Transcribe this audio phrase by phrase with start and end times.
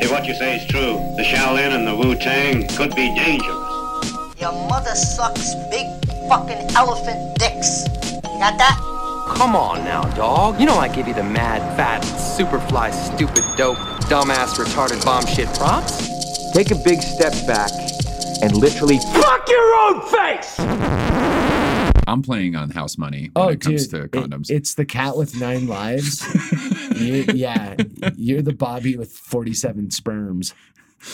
[0.00, 3.70] If what you say is true, the Shaolin and the Wu Tang could be dangerous.
[4.40, 5.86] Your mother sucks big
[6.28, 7.84] fucking elephant dicks.
[8.24, 8.78] You got that?
[9.36, 10.60] Come on now, dog.
[10.60, 13.78] You know I give you the mad, fat, superfly, stupid, dope,
[14.10, 16.52] dumbass, retarded bomb shit props.
[16.52, 17.70] Take a big step back
[18.42, 20.54] and literally fuck your own face!
[22.06, 24.50] I'm playing on house money when Oh, it comes dude, to it- condoms.
[24.50, 26.22] it's the cat with nine lives.
[26.94, 27.76] you, yeah,
[28.16, 30.54] you're the Bobby with 47 sperms.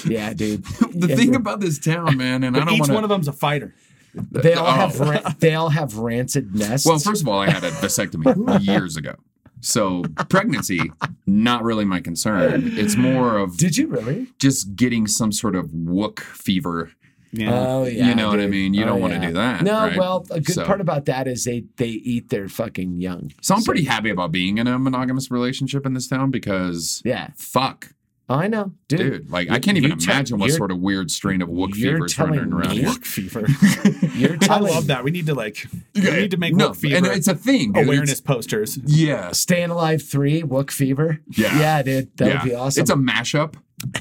[0.06, 0.64] Yeah, dude.
[0.94, 3.10] the And thing about this town, man, and I don't want Each want one of
[3.10, 3.74] them's a fighter.
[4.14, 4.70] they all oh.
[4.70, 6.86] have ran- they all have rancid nests.
[6.86, 9.16] Well, first of all, I had a vasectomy years ago.
[9.60, 10.90] So pregnancy,
[11.26, 12.72] not really my concern.
[12.78, 14.28] It's more of did you really?
[14.38, 16.92] just getting some sort of wook fever.
[17.32, 17.50] Yeah.
[17.52, 18.74] Oh yeah, You know what I mean?
[18.74, 19.26] You don't oh, wanna yeah.
[19.28, 19.96] do that, No, right?
[19.96, 23.32] well, a good So- part about that is they they eat their fucking young.
[23.40, 27.28] So I'm pretty happy about being in a monogamous relationship in this town because Yeah,
[27.36, 27.92] fuck,
[28.28, 28.98] Oh, I know, dude.
[28.98, 29.30] dude.
[29.30, 32.06] Like I can't even You te- imagine what sort of weird strain of wook fever
[32.06, 32.88] is running telling around me- here.
[32.88, 33.44] Work fever.
[34.14, 35.02] You're I love that.
[35.02, 37.72] We need to like we need to make no, work fever and it's a thing.
[37.72, 37.84] dude.
[37.86, 38.78] awareness It's- posters.
[38.86, 41.20] Yeah, Staying Alive three, Wook Fever.
[41.28, 41.58] Yeah.
[41.58, 42.42] yeah, dude, that yeah.
[42.42, 42.82] would be awesome.
[42.82, 43.54] It's a mashup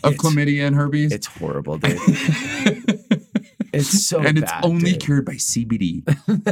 [0.03, 1.11] of It's- chlamydia and herpes.
[1.11, 1.97] It's horrible, dude.
[3.73, 5.01] it's so and it's bad, only dude.
[5.01, 6.03] cured by CBD.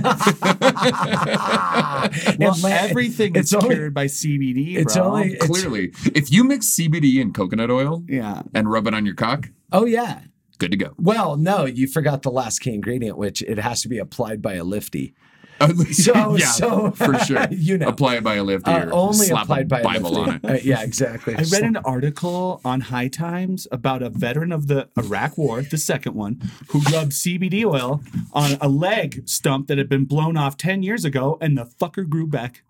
[2.39, 4.77] Well, And man, everything it's is only- cured by CBD.
[4.77, 5.07] It's bro.
[5.15, 8.41] only it's- Clearly, if you mix CBD and coconut oil yeah.
[8.53, 10.21] and rub it on your cock, Oh yeah.
[10.59, 10.93] good to go.
[10.97, 14.53] Well, no, you forgot the last key ingredient, which it has to be applied by
[14.53, 15.13] a lifty.
[15.91, 17.47] So, yeah, so for sure.
[17.51, 20.19] you know, apply it by a lifty uh, only slap applied a by Bible a
[20.21, 20.47] on lifty.
[20.47, 20.51] it.
[20.51, 21.35] Uh, yeah, exactly.
[21.35, 25.77] I read an article on High Times about a veteran of the Iraq War, the
[25.77, 28.03] second one, who rubbed CBD oil
[28.33, 32.07] on a leg stump that had been blown off 10 years ago, and the fucker
[32.07, 32.63] grew back.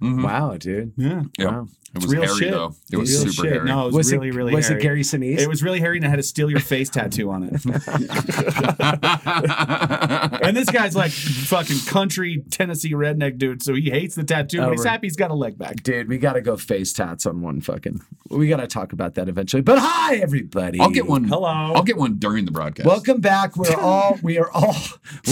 [0.00, 0.92] Wow, dude.
[0.96, 1.22] Yeah.
[1.38, 1.46] Yeah.
[1.46, 1.68] Wow.
[1.94, 2.50] It was real hairy shit.
[2.50, 2.74] though.
[2.92, 3.52] It was Real super shit.
[3.54, 3.66] hairy.
[3.66, 4.80] No, it was, Was really, it really was hairy.
[4.80, 5.38] it Gary Sinise?
[5.38, 7.64] It was really hairy and it had a steal your face tattoo on it.
[10.42, 14.64] and this guy's like fucking country Tennessee redneck dude, so he hates the tattoo, Oh,
[14.66, 15.82] but he's happy he's got a leg back.
[15.82, 18.00] Dude, we got to go face tats on one fucking.
[18.30, 19.62] We got to talk about that eventually.
[19.62, 20.80] But hi, everybody.
[20.80, 21.24] I'll get one.
[21.24, 21.46] Hello.
[21.48, 22.86] I'll get one during the broadcast.
[22.86, 23.56] Welcome back.
[23.56, 24.76] We're all we are all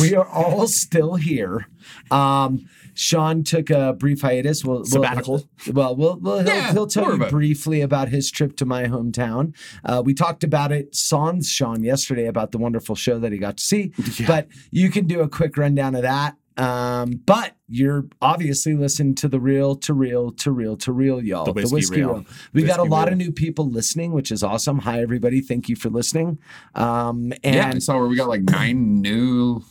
[0.00, 1.68] we are all still here.
[2.10, 4.64] Um, Sean took a brief hiatus.
[4.64, 5.48] We'll, we'll- Sabbatical.
[5.72, 8.84] Well, we'll, we'll he'll, Yeah, he'll tell you about briefly about his trip to my
[8.84, 9.54] hometown.
[9.84, 13.58] Uh, we talked about it sans Sean yesterday about the wonderful show that he got
[13.58, 13.92] to see.
[14.26, 16.36] But you can do a quick rundown of that.
[16.56, 21.44] Um, but you're obviously listening to the real to real to real to real, y'all.
[21.44, 22.24] The Whiskey Reel.
[22.54, 24.78] We got a Whiskey lot of new people listening, which is awesome.
[24.80, 25.42] Hi, everybody.
[25.42, 26.38] Thank you for listening.
[26.74, 29.62] Um, and yeah, I saw where we got like nine new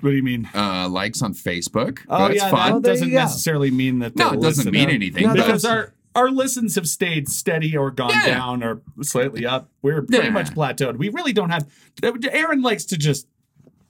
[0.00, 0.48] What do you mean?
[0.54, 2.00] uh, likes on Facebook.
[2.08, 2.72] Oh That's yeah, fun.
[2.74, 3.20] That there doesn't you go.
[3.20, 4.14] necessarily mean that.
[4.16, 4.94] no, they'll it doesn't listen mean up.
[4.94, 5.22] anything.
[5.24, 8.26] No, but because our our listens have stayed steady or gone Yeah.
[8.26, 9.70] down or slightly up.
[9.82, 10.30] We're pretty Yeah.
[10.30, 10.96] much plateaued.
[10.96, 11.66] We really don't have.
[12.02, 13.26] Aaron likes to just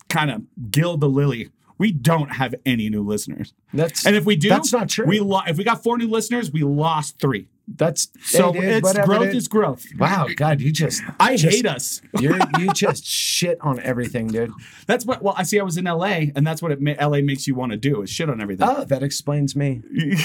[0.08, 1.50] kind of gild the lily.
[1.78, 5.06] We don't have any new listeners, that's and if we do, that's not true.
[5.06, 7.48] We lo- if we got four new listeners, we lost three.
[7.68, 9.34] That's So hey, it's whatever, growth dude.
[9.36, 9.84] is growth.
[9.98, 12.00] Wow, God, you just I just- hate us.
[12.20, 14.52] You're you just shit on everything, dude.
[14.86, 15.20] That's what.
[15.22, 15.58] Well, I see.
[15.58, 16.32] I was in L.A.
[16.36, 17.22] and that's what it ma- L.A.
[17.22, 18.66] makes you want to do is shit on everything.
[18.68, 19.82] Oh, that explains me.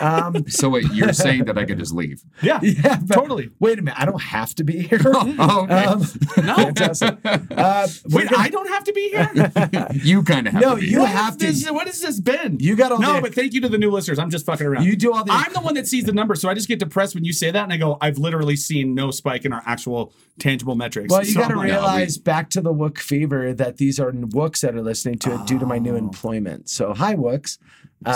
[0.00, 2.22] Um, So wait, you're saying that I could just leave?
[2.42, 3.50] yeah, yeah, but totally.
[3.60, 4.98] Wait a minute, I don't have to be here.
[5.04, 5.84] Oh, okay.
[5.84, 6.06] Um,
[6.42, 7.18] No, fantastic.
[7.24, 9.90] Uh, we're wait, gonna- I don't have to be here.
[9.92, 10.86] you kind of have No, to be.
[10.88, 11.46] you What have is to.
[11.46, 12.56] This, what has this been?
[12.60, 14.18] You got all no, the- but thank you to the new listeners.
[14.18, 14.84] I'm just fucking around.
[14.84, 16.78] You do all the- I'm the one that sees the numbers, so I just get
[16.90, 19.62] depressed when you say that, and I go, I've literally seen no spike in our
[19.64, 21.10] actual tangible metrics.
[21.10, 24.10] Well, you So got to I'm realize back to the Wook fever that these are
[24.12, 26.68] Wooks that are listening to it due to my new employment.
[26.68, 27.58] So, hi, Wooks.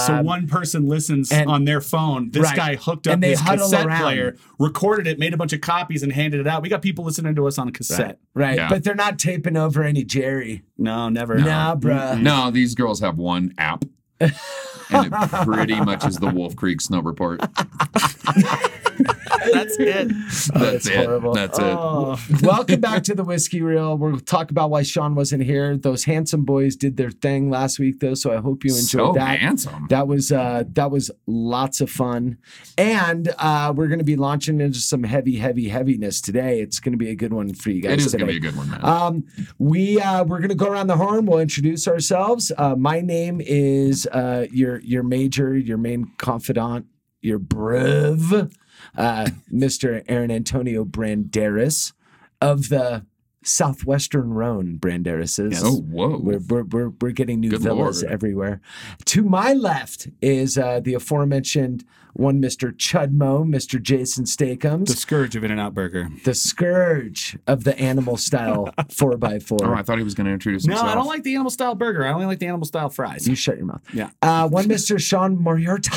[0.06, 2.31] So Um, one person listens and- on their phone.
[2.31, 2.56] This Right.
[2.56, 4.00] guy hooked up And his cassette around.
[4.03, 6.62] player, recorded it, made a bunch of copies, and handed it out.
[6.62, 8.19] We got people listening to us on a cassette.
[8.35, 8.69] right, Yeah.
[8.70, 10.62] but they're not taping over any Jerry.
[10.79, 11.37] No, never.
[11.38, 12.20] Nah, bruh.
[12.20, 13.85] No, these girls have one app.
[14.91, 15.12] And it
[15.44, 17.41] pretty much is the Wolf Creek Snow Report.
[19.52, 20.08] That's it.
[20.08, 21.05] That's it's it.
[21.06, 21.35] horrible.
[21.35, 21.64] That's it.
[21.64, 22.19] Oh.
[22.43, 23.96] Welcome back to the Whiskey Reel.
[23.96, 25.76] We'll talk about why Sean wasn't here.
[25.76, 29.12] Those handsome boys did their thing last week, though, so I hope you enjoyed So
[29.14, 29.38] that.
[29.41, 29.87] handsome.
[29.91, 32.38] That was uh, that was lots of fun,
[32.79, 36.61] and uh, we're going to be launching into some heavy, heavy, heaviness today.
[36.61, 37.93] It's going to be a good one for you guys.
[37.93, 38.19] It is today.
[38.25, 38.85] going to be a good one, man.
[38.85, 39.25] Um,
[39.58, 41.26] we uh, we're gonna go around the horn.
[41.26, 42.50] We'll introduce ourselves.
[42.56, 46.87] Uh, my name is uh, your your major, your main confidant,
[47.23, 48.50] your brev,
[48.96, 50.02] uh, Mr.
[50.08, 51.93] Aaron Antonio Branderis
[52.41, 53.05] of the
[53.43, 54.79] Southwestern Rhone.
[54.79, 55.62] Branderis is.
[55.62, 56.19] oh, whoa.
[56.19, 58.12] We're, we're, we're, we're getting new Good villas Lord.
[58.12, 58.61] everywhere.
[59.06, 62.72] To my left is uh, the aforementioned one, Mr.
[62.72, 63.81] Chudmo, Mr.
[63.81, 66.08] Jason Steakums, The scourge of In and Out Burger.
[66.25, 69.58] the scourge of the animal style 4x4.
[69.62, 70.87] oh, I thought he was going to introduce himself.
[70.87, 70.93] No.
[70.93, 72.05] I don't like the animal style burger.
[72.06, 73.28] I only like the animal style fries.
[73.28, 73.82] You shut your mouth.
[73.93, 74.11] Yeah.
[74.22, 75.00] Uh, one Mr.
[75.00, 75.90] Sean Moriarty.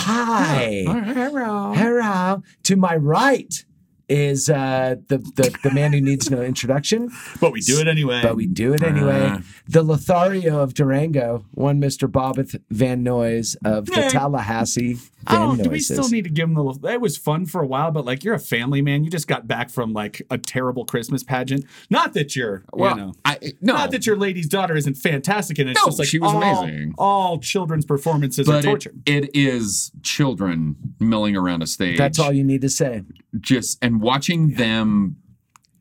[0.85, 1.73] Hello.
[1.73, 2.43] Hello.
[2.63, 3.63] To my right
[4.09, 7.09] is uh, the, the the man who needs no introduction,
[7.41, 8.21] But we do it anyway.
[8.21, 9.21] but we do it anyway.
[9.27, 9.39] Uh.
[9.67, 12.09] the Lothario of Durango, one Mr.
[12.09, 14.09] Bobbeth Van Noyes of the Yeah.
[14.09, 16.79] Tallahassee I Van don't, do we still need to give him the?
[16.89, 19.03] It was fun for a while, but like you're a family man.
[19.03, 21.65] You just got back from like a terrible Christmas pageant.
[21.89, 23.73] Not that you're, Well, you know, I, no.
[23.73, 26.41] not that your lady's daughter isn't fantastic, and it's No, just like she was all,
[26.41, 26.93] amazing.
[26.97, 28.93] All children's performances are but it, torture.
[29.05, 31.97] it is children milling around a stage.
[31.97, 33.03] That's all you need to say.
[33.41, 35.17] Just and watching them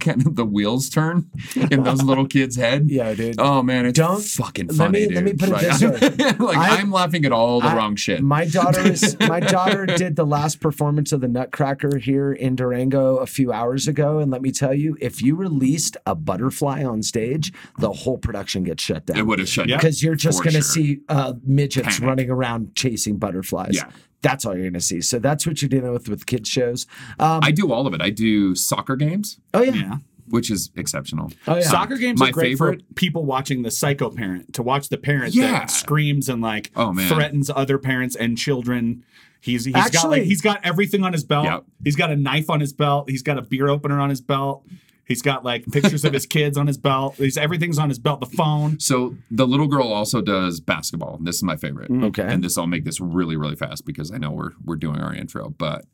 [0.00, 1.30] kind of the wheels turn
[1.70, 2.88] in those little kids' head.
[2.90, 3.36] Yeah, dude.
[3.38, 5.06] Oh man, it's Don't- fucking let funny.
[5.06, 5.38] me- let me dude.
[5.52, 5.80] put it this
[6.18, 6.32] way.
[6.44, 8.20] like I- am laughing at all the I- wrong shit.
[8.20, 13.18] My daughter is my daughter did the last performance of the Nutcracker here in Durango
[13.18, 17.04] a few hours ago, and let me tell you, if you released a butterfly on
[17.04, 19.18] stage, the whole production gets shut down.
[19.18, 19.78] it would have shut down.
[19.78, 20.62] because you're just going to sure.
[20.62, 22.08] see uh, midgets Panic.
[22.08, 23.76] running around chasing butterflies.
[23.76, 23.88] Yeah.
[24.22, 25.00] That's all you're going to see.
[25.00, 26.86] So that's what you're dealing with with kids shows.
[27.20, 28.02] Um, I do all of it.
[28.02, 29.72] I do soccer games, oh yeah.
[29.74, 29.96] Yeah.
[30.28, 31.30] which is exceptional.
[31.46, 31.62] Oh yeah.
[31.62, 34.98] Soccer games My are great favorite- for people watching the psycho parent to watch the
[34.98, 35.52] parent Yeah.
[35.52, 37.08] that screams and like Oh, man.
[37.08, 39.04] threatens other parents and children.
[39.40, 41.44] He's he's got Actually- like he's got everything on his belt.
[41.44, 41.64] Yep.
[41.84, 43.08] He's got a knife on his belt.
[43.08, 44.66] He's got a beer opener on his belt.
[45.08, 47.16] He's got like pictures of his kids on his belt.
[47.16, 48.20] He's everything's on his belt.
[48.20, 48.78] The phone.
[48.78, 51.18] So the little girl also does basketball.
[51.20, 51.90] This is my favorite.
[51.90, 52.04] Mm.
[52.08, 52.22] Okay.
[52.26, 55.14] And this I'll make this really, really fast because I know we're we're doing our
[55.14, 55.48] intro.
[55.48, 55.86] But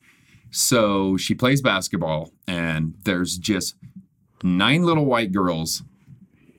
[0.51, 3.77] so she plays basketball, and there's just
[4.43, 5.83] nine little white girls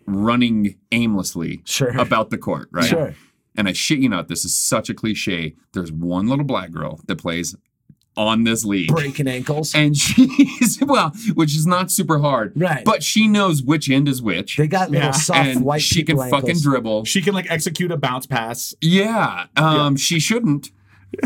[0.08, 1.98] running aimlessly Sure.
[1.98, 2.86] about the court, right?
[2.86, 3.16] Sure.
[3.58, 5.56] And I shit you not, this is such a cliche.
[5.74, 7.56] There's one little black girl that plays
[8.18, 8.88] on this league.
[8.90, 9.74] Breaking ankles.
[9.76, 12.84] And she's well, which is not super hard, Right.
[12.86, 15.12] But she knows which end is which, they got little Yeah.
[15.12, 16.64] soft and white she can people fucking ankles.
[16.64, 17.06] dribble.
[17.06, 18.74] She can like execute a bounce pass.
[18.82, 20.72] Yeah, um, she shouldn't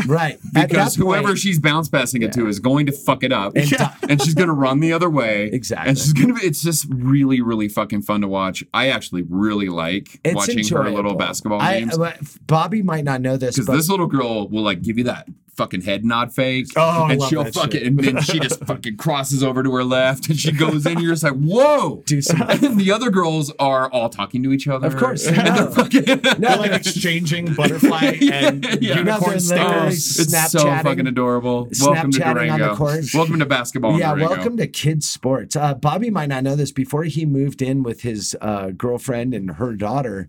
[0.06, 0.38] Right.
[0.54, 3.56] Because that point- whoever she's bounce passing it to is going to fuck it up,
[3.56, 3.72] And
[4.08, 5.50] and, she's going to run the other way.
[5.52, 5.88] Exactly.
[5.88, 6.34] and she's going to.
[6.34, 8.62] be It's just really, really fucking fun to watch.
[8.72, 12.12] I actually really like It's watching her little basketball I- games uh,
[12.46, 15.26] Bobby might not know this, because but this little girl will like give you that
[15.60, 16.66] fucking head nod fake.
[16.76, 17.82] Oh, and she'll that fuck shit.
[17.82, 20.92] it, and then she just fucking crosses over to her left, and she goes in.
[20.92, 22.02] And you're just like, whoa.
[22.06, 24.86] Do some- and the other girls are all talking to each other.
[24.86, 25.26] Of course.
[25.26, 26.04] And they're fucking-
[26.40, 28.96] They're like exchanging butterfly and Yeah.
[28.98, 29.86] Unicorn they're.
[29.88, 31.68] It's so fucking adorable.
[31.80, 32.76] Welcome to Snapchatting on the Durango.
[32.76, 33.04] court.
[33.14, 33.98] Welcome to basketball.
[33.98, 34.34] yeah, Durango.
[34.36, 35.56] welcome to kids sports.
[35.56, 36.72] Uh, Bobby might not know this.
[36.72, 40.28] Before he moved in with his uh, girlfriend and her daughter,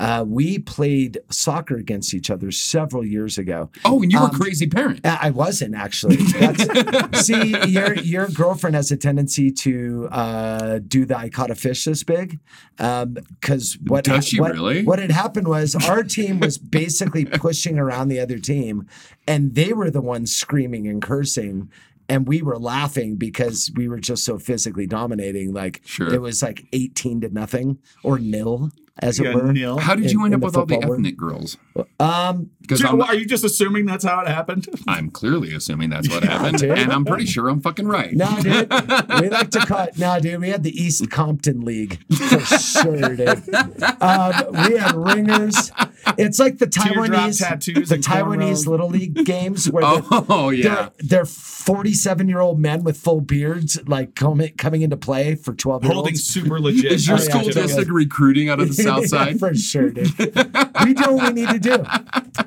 [0.00, 3.70] uh, we played soccer against each other several years ago.
[3.84, 5.00] Oh, and you were Um, crazy parent.
[5.04, 6.16] I I wasn't actually.
[7.14, 11.84] See, your your girlfriend has a tendency to uh, do the I caught a fish
[11.84, 12.40] this big,
[12.76, 14.84] because what Does she what, really?
[14.84, 18.86] What had happened was our team was basically pushing around the other team,
[19.26, 21.70] and they were the ones screaming and cursing.
[22.08, 25.54] And we were laughing because we were just so physically dominating.
[25.54, 26.12] Like Sure.
[26.12, 29.52] it was like eighteen to nothing or nil, as it Yeah, were.
[29.52, 29.78] nil.
[29.78, 31.00] How did in- you end up with all the football world.
[31.00, 31.56] ethnic girls?
[31.98, 34.68] Um, Because Dude, I'm, are you just assuming that's how it happened?
[34.88, 36.78] I'm clearly assuming that's what happened, dude.
[36.78, 38.12] and I'm pretty sure I'm fucking right.
[38.12, 38.70] No, dude.
[39.20, 39.98] We like to call it.
[39.98, 40.40] No, dude.
[40.40, 43.42] We had the East Compton League for sure, dude.
[44.00, 44.32] Um,
[44.68, 45.70] we had ringers.
[46.18, 50.90] It's like the Taiwanese tattoos the Taiwanese little league games where they're, Oh yeah.
[50.98, 55.54] they're, they're 47 year old men with full beards like coming coming into play for
[55.54, 56.92] 12 year Holding super legit.
[56.92, 57.54] Is your Oh, yeah, school dude.
[57.54, 59.38] district recruiting out of the South Side?
[59.38, 60.16] for sure, dude.
[60.18, 61.84] we do what we need to do.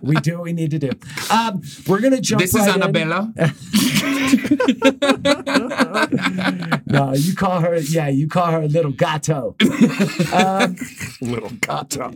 [0.02, 0.92] We do what we need to do.
[1.32, 2.42] Um, we're gonna jump.
[2.42, 2.84] This is right in.
[2.84, 3.34] Annabella.
[6.88, 7.76] No, you call her.
[7.78, 9.56] Yeah, you call her little gato.
[10.34, 10.76] Um,
[11.22, 12.14] little gato.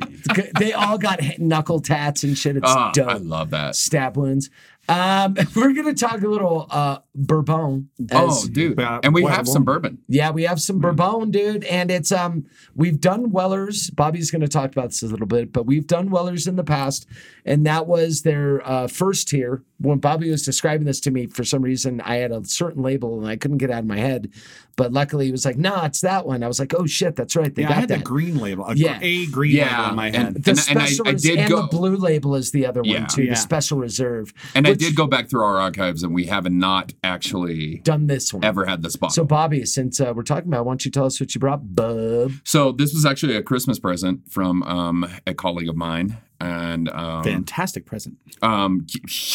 [0.57, 2.57] they all got hit- knuckle tats and shit.
[2.57, 3.07] It's Ah, dope.
[3.07, 3.75] I love that.
[3.75, 4.49] Stab wounds.
[4.87, 7.89] Um, we're gonna talk a little uh, bourbon.
[8.11, 8.75] Oh, dude.
[8.77, 9.99] But And we what- have some bourbon.
[10.07, 12.45] Yeah, we have some bourbon, dude, and it's um
[12.75, 13.89] we've done Wellers.
[13.89, 16.63] Bobby's going to talk about this a little bit, but we've done Wellers in the
[16.63, 17.05] past,
[17.45, 19.63] and that was their uh, first tier.
[19.81, 23.17] When Bobby was describing this to me, for some reason I had a certain label
[23.19, 24.29] and I couldn't get it out of my head,
[24.75, 27.35] but luckily he was like, "No, it's that one." I was like, "Oh shit, that's
[27.35, 28.99] right, they Yeah, I got had that." the green label, a, Yeah.
[29.01, 30.43] a green Yeah, label in my and- head.
[30.43, 32.81] the and- and I- special I did and go- the blue label is the other
[32.83, 32.99] Yeah.
[33.01, 33.29] one too, Yeah.
[33.31, 34.33] the special reserve.
[34.53, 38.07] And I did go back through our archives and we have a not actually done
[38.07, 38.43] this one.
[38.43, 39.13] ever had this bottle.
[39.13, 41.75] So Bobby, since uh, we're talking about, why don't you tell us what you brought,
[41.75, 42.31] bub?
[42.45, 47.23] So this was actually a Christmas present from um, a colleague of mine, and um,
[47.23, 48.17] Fantastic present.
[48.41, 48.85] um,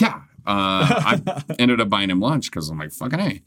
[0.01, 3.43] yeah, uh, I ended up buying him lunch because I'm like, fucking a.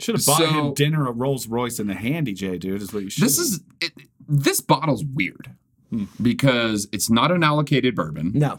[0.00, 2.82] Should have bought So- him dinner, a Rolls Royce, and a handy J, dude.
[2.82, 3.24] Is what you should.
[3.24, 3.92] This is it,
[4.28, 5.50] this bottle's weird
[5.90, 6.04] Hmm.
[6.20, 8.32] because it's not an allocated bourbon.
[8.34, 8.58] No,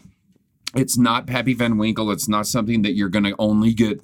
[0.74, 2.10] It's not Pappy Van Winkle.
[2.10, 4.00] It's not something that you're going to only get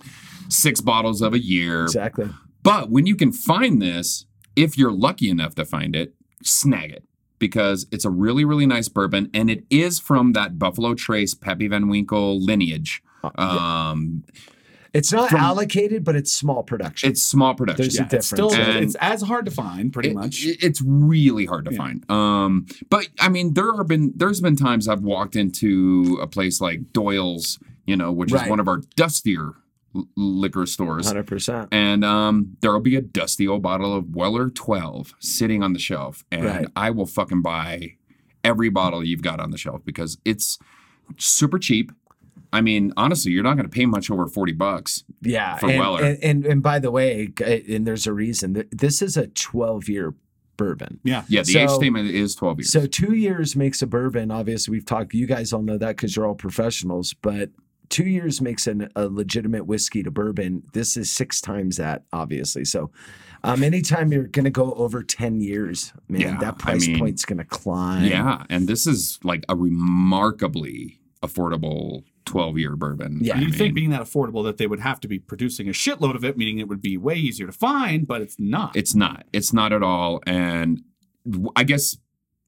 [0.48, 1.84] six bottles of a year.
[1.84, 2.28] exactly.
[2.62, 7.04] But when you can find this, if you're lucky enough to find it, snag it
[7.38, 11.66] because it's a really, really nice bourbon and it is from that Buffalo Trace Pappy
[11.68, 13.02] Van Winkle lineage.
[13.36, 14.24] Um,
[14.94, 17.10] It's not From- allocated, but it's small production.
[17.10, 17.82] it's small production.
[17.84, 18.74] There's yeah, a it's still difference.
[18.76, 20.44] And- it's as hard to find, pretty It- much.
[20.44, 21.78] it's really hard to Yeah.
[21.78, 22.10] find.
[22.10, 26.60] Um, but I mean, there have been there's been times I've walked into a place
[26.60, 28.44] like Doyle's, you know, which Right.
[28.44, 29.54] is one of our dustier l-
[30.16, 31.06] liquor stores.
[31.06, 31.68] Hundred percent.
[31.72, 36.24] And um, there'll be a dusty old bottle of Weller 12 sitting on the shelf.
[36.30, 36.66] And Right.
[36.76, 37.96] I will fucking buy
[38.44, 40.58] every bottle you've got on the shelf because it's
[41.18, 41.92] super cheap.
[42.54, 45.04] I mean, honestly, you're not going to pay much over 40 bucks.
[45.22, 46.02] Yeah, For and, Weller.
[46.04, 48.64] And, and and by the way, and there's a reason.
[48.70, 50.14] This is a 12 year
[50.58, 51.00] bourbon.
[51.02, 51.24] yeah.
[51.28, 52.72] Yeah, the age statement is 12 years.
[52.72, 54.30] So two years makes a bourbon.
[54.30, 55.14] Obviously, we've talked.
[55.14, 57.14] You guys all know that because you're all professionals.
[57.14, 57.50] But
[57.92, 60.64] two years makes an, a legitimate whiskey to bourbon.
[60.72, 62.64] This is six times that, obviously.
[62.64, 62.90] So,
[63.44, 66.98] um, anytime you're going to go over 10 years, man, Yeah, that I price mean,
[66.98, 68.04] point's going to climb.
[68.04, 68.44] yeah.
[68.50, 73.18] And this is like a remarkably affordable 12 year bourbon.
[73.20, 73.36] Yeah.
[73.36, 76.14] I You'd think being that affordable that they would have to be producing a shitload
[76.14, 78.76] of it, meaning it would be way easier to find, but it's not.
[78.76, 79.24] It's not.
[79.32, 80.20] It's not at all.
[80.26, 80.82] And
[81.56, 81.96] I guess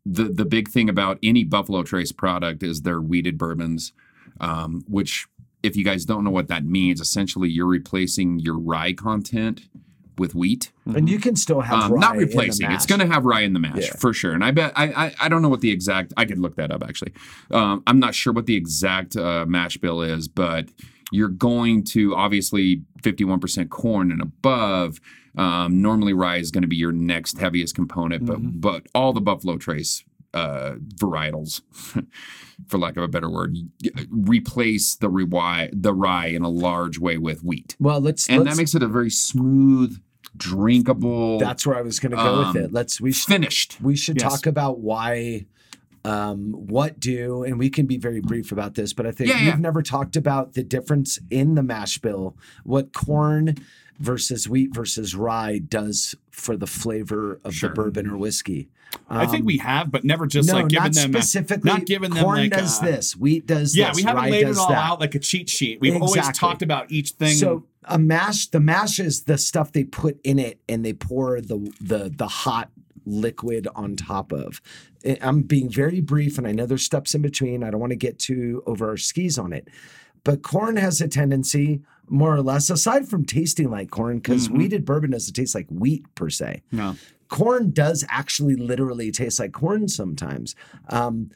[0.07, 3.93] the the big thing about any Buffalo Trace product is their wheated bourbons,
[4.41, 5.27] um, which
[5.64, 9.62] if you guys don't know what that means, essentially you're replacing your rye content
[10.16, 10.71] with wheat.
[10.87, 12.71] And you can still have Um, rye not in the replacing.
[12.71, 13.97] It's going to have rye in the mash Yeah.
[13.99, 14.33] for sure.
[14.33, 16.12] And I bet I, I I don't know what the exact.
[16.16, 17.12] I could look that up actually.
[17.50, 20.68] Um, I'm not sure what the exact uh, mash bill is, but
[21.11, 25.00] you're going to obviously 51% corn and above.
[25.37, 28.61] Um, normally rye is going to be your next heaviest component, but Mm-hmm.
[28.61, 30.04] but all the Buffalo Trace
[30.35, 31.62] uh, varietals,
[32.67, 33.57] for lack of a better word,
[34.11, 38.29] replace the rye the rye in a large way with wheat, Well, let's.
[38.29, 39.99] and let's that makes it a very smooth,
[40.37, 41.38] drinkable.
[41.38, 42.73] that's where I was going to go with um, it.
[42.73, 43.00] Let's.
[43.00, 43.79] We should, finished.
[43.81, 44.31] we should Yes.
[44.31, 45.47] talk about why
[46.07, 49.38] um what do and we can be very brief about this but i think Yeah,
[49.41, 53.55] you've never talked about the difference in the mash bill what corn
[53.99, 57.69] versus wheat versus rye does for the flavor of Sure.
[57.71, 58.69] the bourbon or whiskey
[59.11, 62.11] I think um, we have, but never just no like given them specifically not giving
[62.11, 64.69] them corn like does a- this wheat does Yeah, this we haven't laid it all
[64.69, 64.77] that.
[64.77, 65.81] out like a cheat sheet.
[65.81, 67.35] We've always talked about each thing.
[67.37, 71.41] So a mash, the mash is the stuff they put in it, and they pour
[71.41, 72.71] the the the hot
[73.05, 74.61] liquid on top of.
[75.21, 77.65] I'm being very brief, and I know there's steps in between.
[77.65, 79.67] I don't want to get too over our skis on it,
[80.23, 84.58] but corn has a tendency, more or less, aside from tasting like corn, because Mm-hmm.
[84.58, 86.96] wheated bourbon doesn't taste like wheat per se no.
[87.28, 90.54] corn does actually literally taste like corn sometimes.
[90.88, 91.30] Um,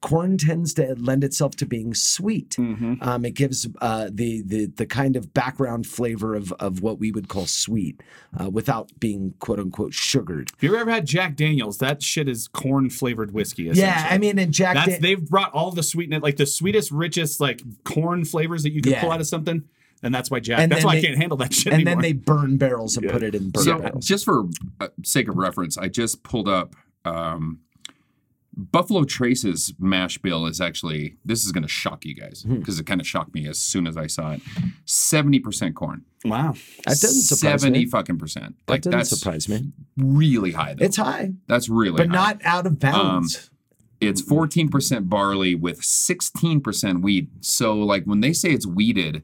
[0.00, 2.50] corn tends to lend itself to being sweet.
[2.50, 2.94] Mm-hmm.
[3.02, 7.10] Um, it gives uh, the the the kind of background flavor of of what we
[7.10, 8.02] would call sweet,
[8.40, 10.50] uh, without being quote unquote sugared.
[10.52, 11.78] Have you ever had Jack Daniels?
[11.78, 13.64] That shit is corn flavored whiskey.
[13.64, 14.06] Yeah.
[14.10, 14.74] I mean, and Jack.
[14.76, 18.80] That's they've brought all the sweetness, like the sweetest, richest, like corn flavors that you
[18.80, 19.00] can Yeah.
[19.02, 19.64] pull out of something,
[20.02, 20.60] and that's why Jack.
[20.60, 21.94] And that's why they- I can't handle that shit and anymore.
[21.96, 24.06] then they burn barrels and put it in bourbon So, barrels.
[24.06, 24.44] just for
[24.80, 27.60] uh, sake of reference, I just pulled up um,
[28.56, 32.56] Buffalo Trace's mash bill is actually this is going to shock you guys Hmm.
[32.58, 34.42] because it kind of shocked me as soon as I saw it.
[34.84, 36.52] Seventy percent corn, wow.
[36.84, 37.86] that doesn't surprise seventy me.
[37.86, 38.56] fucking percent.
[38.66, 39.72] That Like doesn't that's surprise me.
[39.96, 40.74] really high.
[40.74, 40.84] Though.
[40.84, 42.14] It's high, that's really, but high.
[42.14, 43.50] not out of bounds.
[44.00, 47.28] It's fourteen percent barley with sixteen percent wheat.
[47.40, 49.22] So like when they say it's wheated,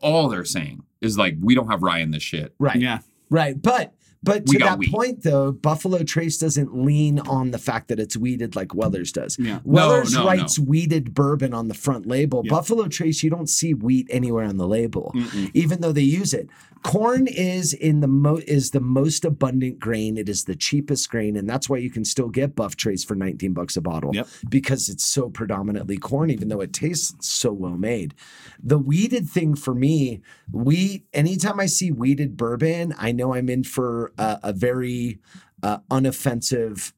[0.00, 2.54] all they're saying is like we don't have rye in this shit.
[2.58, 2.76] right.
[2.76, 2.98] Yeah.
[3.30, 3.60] Right.
[3.60, 4.90] But But to got that wheat.
[4.92, 9.38] point, though, Buffalo Trace doesn't lean on the fact that it's wheated like Weller's does.
[9.38, 9.54] Yeah.
[9.54, 12.42] No, Weller's no, writes wheated bourbon on the front label.
[12.44, 12.50] Yeah.
[12.50, 15.14] Buffalo Trace, you don't see wheat anywhere on the label,
[15.54, 16.50] even though they use it.
[16.82, 20.16] Corn is in the mo- is the most abundant grain.
[20.16, 23.14] It is the cheapest grain, and that's why you can still get Buff Trace for
[23.14, 24.28] 19 bucks a bottle Yep.
[24.48, 28.14] because it's so predominantly corn, even though it tastes so well made.
[28.62, 30.20] The wheated thing for me,
[30.50, 35.18] wheat, anytime I see wheated bourbon, I know I'm in for a, a very
[35.62, 36.92] uh, unoffensive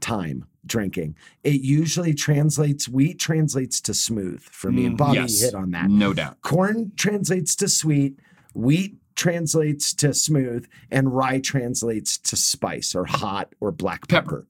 [0.00, 1.16] time drinking.
[1.42, 4.86] It usually translates, wheat translates to smooth for me.
[4.86, 5.88] And Bobby yes, hit on that.
[5.90, 6.40] no doubt.
[6.42, 8.18] Corn translates to sweet,
[8.54, 14.24] wheat translates to smooth, and rye translates to spice or hot or black pepper.
[14.24, 14.46] Pepper.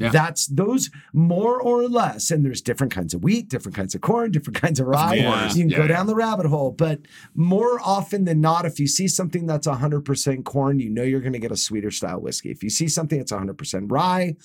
[0.00, 0.10] Yeah.
[0.10, 2.30] That's those more or less.
[2.30, 5.20] And there's different kinds of wheat, different kinds of corn, different kinds of rye.
[5.20, 5.56] course.
[5.56, 6.70] You can Yeah, go down the rabbit hole.
[6.70, 7.00] But
[7.34, 11.32] more often than not, if you see something that's 100% corn, you know you're going
[11.32, 12.50] to get a sweeter style whiskey.
[12.50, 14.36] If you see something that's 100% rye,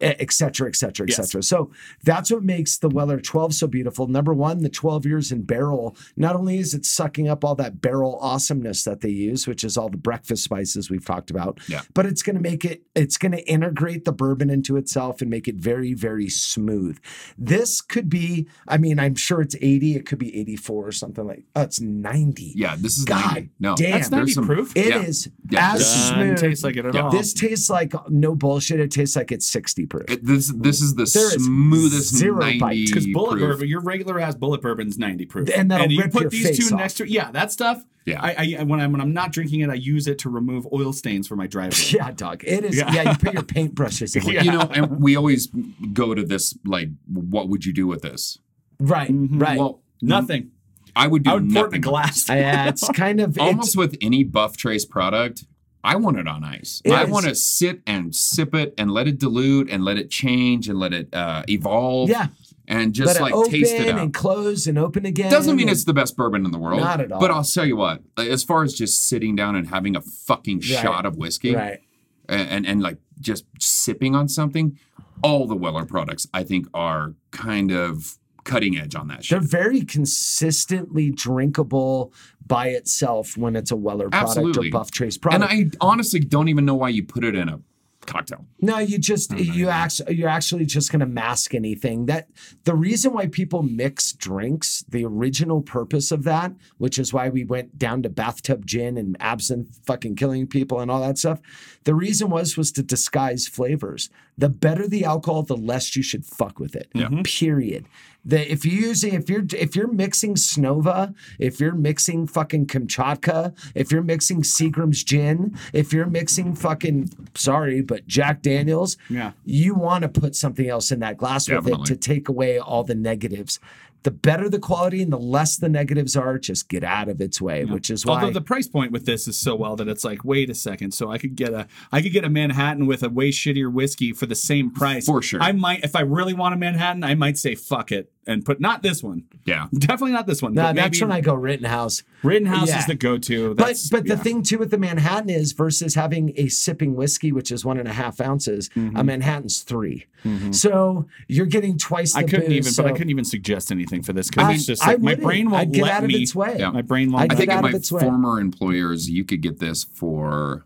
[0.00, 1.16] et cetera, et cetera, et Yes.
[1.16, 1.42] cetera.
[1.42, 1.70] So
[2.04, 4.06] that's what makes the Weller 12 so beautiful.
[4.06, 7.80] Number one, the 12 years in barrel, not only is it sucking up all that
[7.80, 11.82] barrel awesomeness that they use, which is all the breakfast spices we've talked about, Yeah.
[11.94, 15.30] but it's going to make it, it's going to integrate the bourbon into itself and
[15.30, 16.98] make it very, very smooth.
[17.38, 21.26] This could be, I mean, I'm sure it's 80, it could be 84 or something
[21.26, 22.52] like, oh, it's 90.
[22.54, 23.50] Yeah, this is God 90.
[23.58, 23.90] No, damn.
[23.92, 24.72] That's 90 there's some- proof?
[24.76, 25.02] It Yeah.
[25.02, 25.72] is Yeah.
[25.74, 26.38] as Doesn't smooth.
[26.38, 27.02] taste like it at Yeah.
[27.02, 27.10] all.
[27.10, 28.80] This tastes like no bullshit.
[28.80, 30.04] It tastes like it's 60 proof.
[30.08, 32.60] It- this this is the There is smoothest zero bite.
[32.60, 33.40] 90 Because bullet proof.
[33.40, 36.46] bourbon, your regular ass bullet bourbon's ninety proof, And that'll you rip put your these
[36.46, 36.80] face two off.
[36.80, 37.82] next to yeah, that stuff.
[38.06, 38.20] Yeah.
[38.22, 40.92] I, I when I'm when I'm not drinking it, I use it to remove oil
[40.92, 41.78] stains from my driveway.
[41.94, 42.44] Yeah, dog.
[42.44, 42.76] It is.
[42.76, 43.10] Yeah, Yeah.
[43.12, 44.32] you put your paintbrushes in.
[44.32, 44.42] Yeah.
[44.42, 45.48] You know, and we always
[45.92, 48.38] go to this like, what would you do with this?
[48.78, 49.38] Right, mm-hmm.
[49.38, 49.58] right.
[49.58, 50.50] Well, Nothing.
[50.96, 52.28] I would do I would pour it in a glass.
[52.28, 55.44] yeah, it's kind of Almost it's, with any Buff Trace product,
[55.84, 56.80] I want it on ice.
[56.84, 57.10] It I is.
[57.10, 60.78] want to sit and sip it and let it dilute and let it change and
[60.78, 62.08] let it uh, evolve.
[62.08, 62.28] Yeah.
[62.66, 64.00] and just like open taste it out.
[64.00, 65.30] and close and open again.
[65.30, 66.80] Doesn't mean it's the best bourbon in the world.
[66.80, 67.20] Not at all.
[67.20, 70.60] But I'll tell you what, as far as just sitting down and having a fucking
[70.60, 71.80] shot of whiskey right.
[72.28, 74.78] and, and and like just sipping on something,
[75.22, 79.82] all the Weller products I think are kind of cutting edge on that They're very
[79.82, 82.12] consistently drinkable
[82.46, 84.68] by itself when it's a Weller product Absolutely.
[84.68, 85.50] or Buff Trace product.
[85.50, 85.72] And.
[85.72, 87.60] I honestly don't even know why you put it in a
[88.06, 88.44] cocktail.
[88.60, 92.06] No, you just you actually you're actually just going to mask anything.
[92.06, 92.28] That
[92.64, 97.44] the reason why people mix drinks, the original purpose of that, which is why we
[97.44, 101.40] went down to bathtub gin and absinthe fucking killing people and all that stuff.
[101.84, 104.08] The reason was was to disguise flavors.
[104.36, 106.88] The better the alcohol, the less you should fuck with it.
[106.94, 107.22] Mm-hmm.
[107.22, 107.86] Period.
[108.26, 113.54] The, if you're using if you're if you're mixing Snova, if you're mixing fucking Kamchatka,
[113.74, 119.32] if you're mixing Seagram's gin, if you're mixing fucking sorry, but Jack Daniels, Yeah.
[119.44, 122.82] you want to put something else in that glass with it to take away all
[122.82, 123.60] the negatives.
[124.04, 127.40] The better the quality and the less the negatives are, just get out of its
[127.40, 130.04] way, which is why Although the price point with this is so well that it's
[130.04, 130.92] like, wait a second.
[130.92, 134.12] So I could get a I could get a Manhattan with a way shittier whiskey
[134.12, 135.06] for the same price.
[135.06, 135.42] For sure.
[135.42, 138.60] I might if I really want a Manhattan, I might say fuck it and put
[138.60, 139.24] not this one.
[139.44, 139.66] Yeah.
[139.76, 140.54] Definitely not this one.
[140.54, 142.02] no, but that's when I go Rittenhouse.
[142.22, 142.78] Rittenhouse Yeah.
[142.78, 143.54] is the go-to.
[143.54, 144.22] But That's, but the yeah.
[144.22, 147.86] thing too with the Manhattan is versus having a sipping whiskey, which is one and
[147.88, 148.96] a half ounces, Mm-hmm.
[148.96, 150.06] a Manhattan's 3
[150.52, 153.70] So you're getting twice the I couldn't booze, even, so but I couldn't even suggest
[153.70, 155.92] anything for this I- because it's just I like my brain won't I'd get let
[155.92, 156.22] out of me.
[156.22, 156.56] its way.
[156.58, 156.70] Yeah.
[156.70, 157.24] My brain won't.
[157.24, 158.00] I'd I let think at my of its way.
[158.00, 160.64] former employers, you could get this for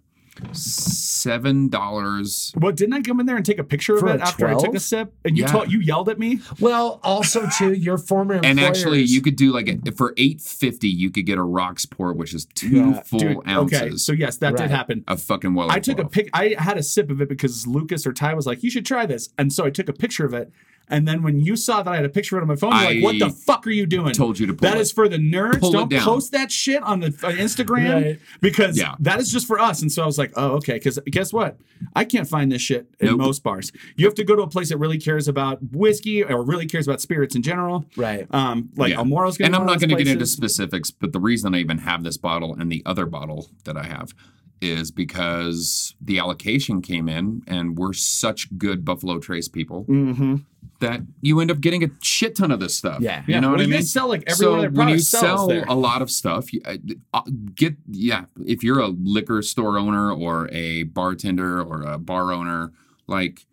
[0.52, 2.52] seven dollars.
[2.56, 4.52] Well, didn't I come in there and take a picture of it a after I
[4.52, 4.74] took 12?
[4.74, 5.12] a sip?
[5.24, 5.52] And you Yeah.
[5.52, 6.40] told you yelled at me.
[6.58, 8.50] Well, also too, your former employers.
[8.50, 12.16] And actually, you could do like a, for eight fifty, you could get a Rocksport,
[12.16, 14.62] which is two Yeah, full dude, ounces Okay, so yes, that Right.
[14.62, 15.04] did happen.
[15.08, 15.72] A fucking Weller.
[15.72, 16.28] I took a pic.
[16.32, 19.06] I had a sip of it because Lucas or Ty was like, "You should try
[19.06, 20.50] this," and so I took a picture of it.
[20.90, 22.72] And then when you saw that I had a picture of it on my phone,
[22.72, 24.80] you're like, "What the fuck are you doing?" told you to pull That it.
[24.80, 25.60] is for the nerds.
[25.60, 26.02] Pull it Don't down.
[26.02, 28.20] post that shit on the on Instagram Right.
[28.40, 28.94] because Yeah.
[29.00, 29.82] that is just for us.
[29.82, 31.58] And so I was like, "Oh, okay." Because guess what?
[31.94, 33.18] I can't find this shit in Nope.
[33.18, 33.70] most bars.
[33.96, 36.86] You have to go to a place that really cares about whiskey or really cares
[36.88, 37.84] about spirits in general.
[37.96, 38.26] Right.
[38.30, 38.98] Um, like Yeah.
[39.00, 41.58] Almoro's going and I'm not going going to get into specifics, but the reason I
[41.58, 44.12] even have this bottle and the other bottle that I have
[44.60, 50.36] is because the allocation came in, and we're such good Buffalo Trace people Mm-hmm.
[50.80, 53.00] That you end up getting a shit ton of this stuff.
[53.00, 53.24] Yeah.
[53.26, 53.82] you know well, what I mean.
[53.82, 55.64] sell like every so one when you sell there.
[55.68, 56.76] a lot of stuff, you, uh,
[57.12, 57.22] uh,
[57.54, 58.26] get yeah.
[58.46, 62.72] If you're a liquor store owner or a bartender or a bar owner,
[63.06, 63.46] like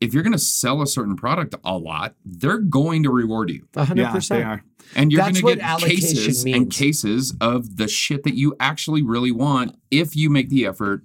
[0.00, 3.66] if you're going to sell a certain product a lot, they're going to reward you.
[3.76, 4.44] A hundred Yeah, they percent.
[4.44, 4.64] are.
[4.96, 8.56] And you're That's going to get allocation cases and cases of the shit that you
[8.58, 11.04] actually really want if you make the effort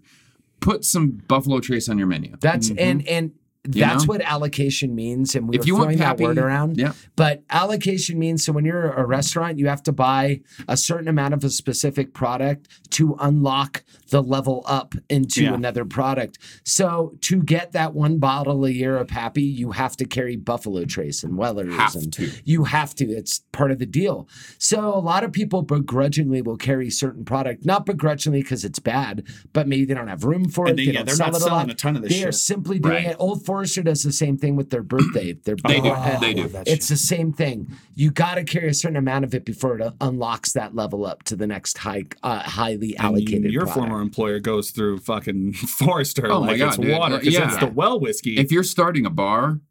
[0.60, 2.36] put some Buffalo Trace on your menu.
[2.40, 3.34] That's and and You
[3.68, 4.14] that's know?
[4.14, 5.36] what allocation means.
[5.36, 6.78] And we If were you want throwing that word around.
[6.78, 6.94] yeah.
[7.16, 11.34] But allocation means so when you're a restaurant, you have to buy a certain amount
[11.34, 15.54] of a specific product to unlock the level up into Yeah.
[15.54, 16.38] another product.
[16.64, 20.86] So to get that one bottle a year of Pappy, you have to carry Buffalo
[20.86, 21.74] Trace and Weller's.
[21.74, 22.30] Have and to.
[22.44, 23.06] You have to.
[23.10, 24.28] It's part of the deal.
[24.58, 29.24] So a lot of people begrudgingly will carry certain product, not begrudgingly because it's bad,
[29.54, 30.86] but maybe they don't have room for And it.
[30.86, 32.32] They, they yeah, they're sell not it a selling a ton of this They are
[32.32, 33.06] simply doing Right.
[33.08, 33.18] it.
[33.20, 35.34] Old Forester does the same thing with their birthday.
[35.34, 35.90] Their They do.
[35.90, 36.50] uh, They do.
[36.66, 37.68] It's the same thing.
[37.98, 41.24] You got to carry a certain amount of it before it unlocks that level up
[41.24, 43.52] to the next high, uh, highly And allocated.
[43.52, 43.78] your product.
[43.88, 46.98] former employer goes through fucking Forester Oh my like it's God, dude.
[46.98, 47.46] water Yeah.
[47.48, 48.38] it's the well whiskey.
[48.38, 49.62] If you're starting a bar,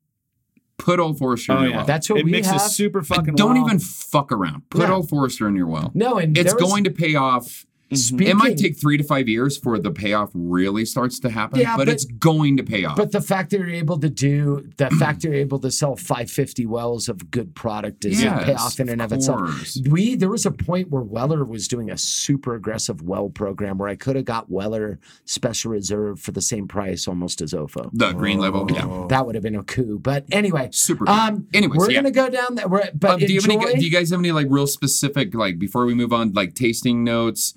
[0.79, 1.87] put Old Forester oh in your yeah, well.
[1.87, 2.25] That's what we do.
[2.25, 2.71] it we mixes have.
[2.71, 3.29] super fucking.
[3.29, 3.67] And don't well.
[3.67, 4.69] even fuck around.
[4.71, 4.95] Put Yeah.
[4.95, 5.91] Old Forester in your well.
[5.95, 7.67] no, and It's there was- going to pay off.
[7.97, 11.61] Speaking, It might take three to five years for the payoff really starts to happen,
[11.61, 12.97] Yeah, but, but- it's going to pay off.
[12.97, 15.97] But the fact that you're able to do the fact that you're able to sell
[15.97, 19.51] 550 wells of good product is a Yes, payoff in and of, itself.
[19.89, 23.89] We there was a point where Weller was doing a super aggressive well program where
[23.89, 27.91] I could have got Weller Special Reserve for the same price almost as OFO.
[27.93, 29.07] the green level, yeah.
[29.09, 29.99] That would have been a coup.
[29.99, 31.09] But anyway, Super.
[31.09, 31.99] Um, Anyways, we're yeah.
[32.01, 32.71] gonna go down that.
[32.71, 33.75] We're, but Um, do you any?
[33.79, 37.05] Do you guys have any like real specific like before we move on like tasting
[37.05, 37.55] notes?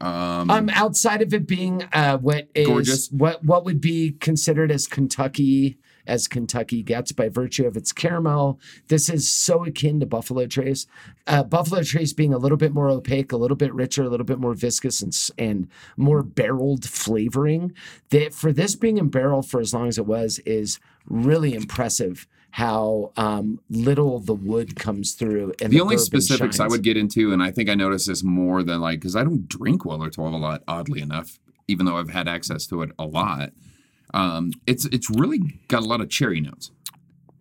[0.00, 3.08] Um, um, outside of it being uh, what is Gorgeous.
[3.10, 8.60] what what would be considered as Kentucky as Kentucky gets by virtue of its caramel.
[8.88, 10.86] This is so akin to Buffalo Trace.
[11.26, 14.26] Uh, Buffalo Trace being a little bit more opaque, a little bit richer, a little
[14.26, 17.72] bit more viscous, and and more barreled flavoring.
[18.10, 22.26] That for this being in barrel for as long as it was is really impressive.
[22.54, 25.54] How um, little the wood comes through.
[25.60, 28.22] And the only bourbon specifics I would get into, and I think I noticed this
[28.22, 31.96] more than like because I don't drink Weller 12 a lot, oddly enough, even though
[31.96, 33.50] I've had access to it a lot.
[34.14, 36.70] Um, it's it's really got a lot of cherry notes,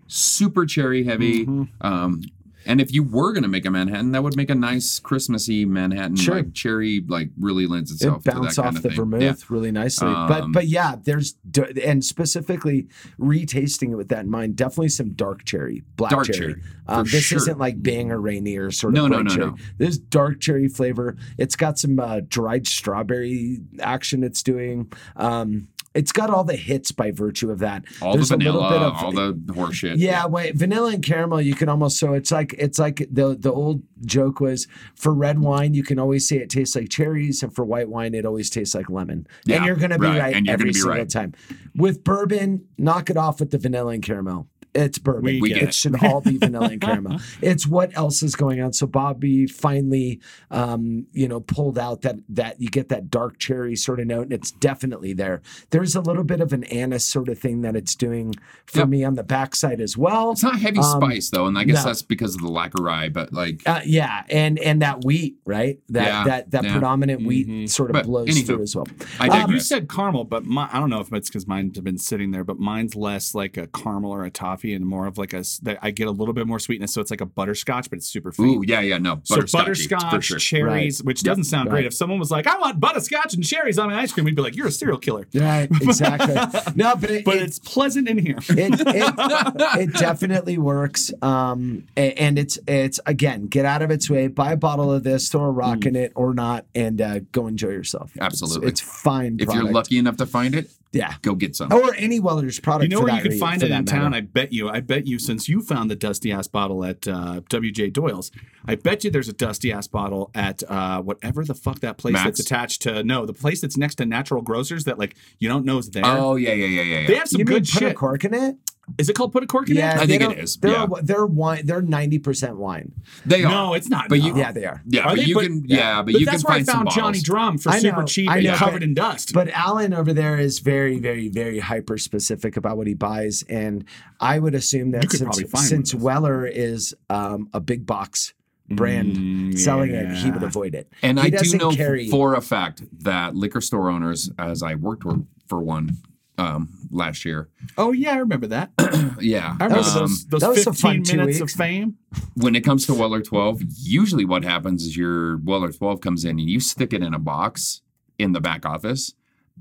[0.08, 1.45] super cherry heavy.
[1.45, 1.63] Mm-hmm.
[1.86, 2.23] Um,
[2.65, 6.15] and if you were gonna make a Manhattan, that would make a nice Christmassy Manhattan.
[6.15, 6.36] Sure.
[6.36, 9.34] Like cherry, like really lends it itself to that bounce off of the vermouth Yeah.
[9.49, 10.08] really nicely.
[10.08, 11.36] but Um, but yeah, there's
[11.84, 12.88] and specifically
[13.19, 14.56] retasting it with that in mind.
[14.56, 16.38] Definitely some dark cherry, black Dark cherry.
[16.54, 17.38] cherry, Um, this sure.
[17.38, 19.47] isn't like Bing or Rainier sort of No, no, bright no, cherry.
[19.52, 19.58] no.
[19.78, 21.15] This dark cherry flavor.
[21.38, 24.23] It's got some uh, dried strawberry action.
[24.23, 24.91] It's doing.
[25.15, 27.86] Um, it's got all the hits by virtue of that.
[28.01, 29.95] All There's the a little vanilla, bit of all the horseshit.
[29.97, 33.51] yeah, wait, vanilla and caramel, you can almost so it's like it's like the the
[33.51, 37.53] old joke was for red wine, you can always say it tastes like cherries, and
[37.53, 39.27] for white wine, it always tastes like lemon.
[39.45, 41.10] Yeah, and you're gonna be right, right, every single right.
[41.10, 41.34] time.
[41.75, 44.47] With bourbon, knock it off with the vanilla and caramel.
[44.75, 45.23] It's bourbon.
[45.23, 45.73] We We it, get it.
[45.73, 47.19] should all be vanilla and caramel.
[47.41, 48.73] It's what else is going on.
[48.73, 50.19] So Bobby finally,
[50.51, 54.23] um, you know, pulled out that that you get that dark cherry sort of note,
[54.23, 55.41] and it's definitely there.
[55.71, 58.33] There's a little bit of an anise sort of thing that it's doing
[58.65, 58.89] for Yep.
[58.89, 60.31] me on the backside as well.
[60.31, 61.89] It's not heavy Um, spice though, and I guess no.
[61.89, 63.09] that's because of the lack of rye.
[63.09, 65.79] But like, Uh, yeah, and and that wheat, right?
[65.89, 66.71] That Yeah, that that yeah.
[66.71, 68.88] predominant wheat sort of But blows anywho, through as well.
[69.19, 71.97] I Um, You said caramel, but my, I don't know if it's because mine's been
[71.97, 75.34] sitting there, but mine's less like a caramel or a toffee and more of like
[75.34, 75.43] a.
[75.82, 78.32] I get a little bit more sweetness, so it's like a butterscotch, but it's super
[78.32, 78.58] faint.
[78.60, 80.38] Ooh, yeah, yeah, no, So butterscotch, sure.
[80.38, 81.86] cherries, which doesn't sound great.
[81.86, 84.41] If someone was like, "I want butterscotch and cherries on my ice cream," we'd be
[84.41, 86.36] like, "You're a serial killer." Right, exactly.
[86.76, 88.38] no, but it, But it- it's pleasant in here.
[88.49, 91.12] it, it, it definitely works.
[91.21, 95.30] Um, and it's it's again, get out of its way, buy a bottle of this,
[95.30, 98.12] throw a rock in it or not, and uh, go enjoy yourself.
[98.19, 98.67] Absolutely.
[98.67, 99.38] it's, fine.
[99.39, 101.73] If you're lucky enough to find it, yeah, go get some.
[101.73, 102.84] or any Weller's product.
[102.84, 104.12] You know for where you can find it in that town?
[104.12, 104.17] matter.
[104.17, 104.69] I bet you.
[104.69, 108.32] I bet you since you found the dusty ass bottle at uh, WJ Doyle's,
[108.65, 112.13] I bet you there's a dusty ass bottle at uh, whatever the fuck that place
[112.13, 112.25] Max?
[112.25, 113.03] that's attached to.
[113.03, 116.06] No, the place that's next to Natural Grocers that like you don't know is there.
[116.06, 116.99] Oh yeah, yeah, yeah, yeah.
[116.99, 117.08] yeah.
[117.08, 117.95] they have some you mean good put a shit.
[117.95, 118.56] cork in it?
[118.98, 120.02] Is it called put a cork in Yeah, it?
[120.02, 120.86] I think it They're yeah.
[121.02, 121.65] they're wine.
[121.65, 122.91] They're ninety percent wine.
[123.26, 123.50] They are.
[123.50, 124.10] No, it's not.
[124.10, 124.26] But no.
[124.28, 124.82] you- Yeah, they are.
[124.86, 125.24] Yeah, Are but they?
[125.24, 125.63] you But- can.
[125.65, 127.19] Yeah, but, But you that's can where I find some found Johnny.
[127.22, 129.32] Drum for I super cheap I and know, covered but- in dust.
[129.34, 133.86] But Alan over there is very, very, very hyper specific about what he buys, and
[134.19, 136.30] I would assume that You could probably since since one of those.
[136.30, 138.34] Weller is um, a big box
[138.69, 140.91] brand Mm, selling it, he would avoid it.
[141.02, 142.10] And he I do know carry.
[142.10, 145.98] for a fact that liquor store owners, as I worked for, for one
[146.38, 148.72] um, last year, oh yeah, I remember that.
[149.19, 151.98] yeah, I remember um, those, those that was a fun 15 two minutes of fame.
[152.36, 156.32] when it comes to Weller 12, usually what happens is your Weller 12 comes in
[156.39, 157.82] and you stick it in a box
[158.17, 159.13] in the back office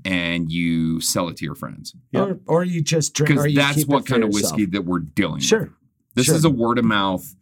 [0.05, 1.95] and you sell it to your friends.
[2.13, 3.35] or, or you just drink.
[3.35, 4.53] Because that's keep what it kind of yourself.
[4.53, 5.43] whiskey that we're dealing with.
[5.43, 5.71] Sure.
[6.15, 6.35] This sure.
[6.35, 7.35] is a word of mouth.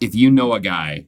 [0.00, 1.06] If you know a guy,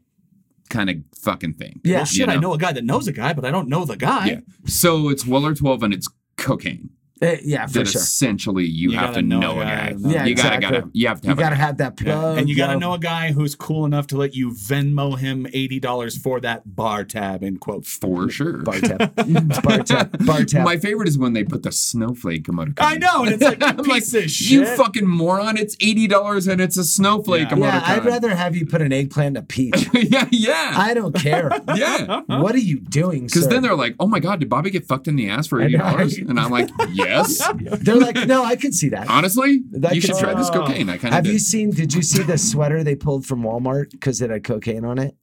[0.68, 1.80] kind of fucking thing.
[1.84, 1.98] Yeah.
[1.98, 2.40] Well, shit, You I know?
[2.40, 4.26] know a guy that knows a guy, but I don't know the guy.
[4.26, 4.40] Yeah.
[4.66, 6.90] So it's Weller 12 and it's cocaine.
[7.22, 8.00] Eh, yeah, for that sure.
[8.00, 9.92] essentially you, You have gotta know know a a guy guy.
[9.98, 10.70] know- Yeah, you gotta, exactly.
[10.78, 11.60] gotta, you have to have a gotta guy.
[11.62, 12.38] have that plug.
[12.38, 12.78] and you got to yo.
[12.78, 16.74] know a guy who's cool enough to let you Venmo him eighty dollars for that
[16.74, 17.42] bar tab.
[17.42, 17.84] In quote.
[17.84, 18.58] for sure.
[18.62, 19.14] bar tab.
[19.62, 20.24] bar tab.
[20.26, 20.64] Bar tab.
[20.64, 22.74] My favorite is when they put the snowflake emoticon.
[22.78, 25.58] I know, and it's like I'm like, piece of you fucking moron!
[25.58, 27.56] It's eighty dollars and it's a snowflake Yeah.
[27.56, 27.60] emoticon.
[27.60, 29.88] yeah, I'd rather have you put an eggplant and a peach.
[29.92, 31.50] yeah, yeah, I don't care.
[31.76, 32.22] yeah.
[32.28, 33.26] What are you doing?
[33.26, 35.60] Because then they're like, "Oh my god, did Bobby get fucked in the ass for
[35.60, 36.70] eighty dollars?" And I'm like,
[37.10, 39.08] "Yes." they're like, no, I could see that.
[39.08, 40.88] Honestly, That you could- should try this cocaine.
[40.88, 41.32] I kind of Have did.
[41.34, 41.70] you seen?
[41.70, 45.14] Did you see the sweater they pulled from Walmart because it had cocaine on it?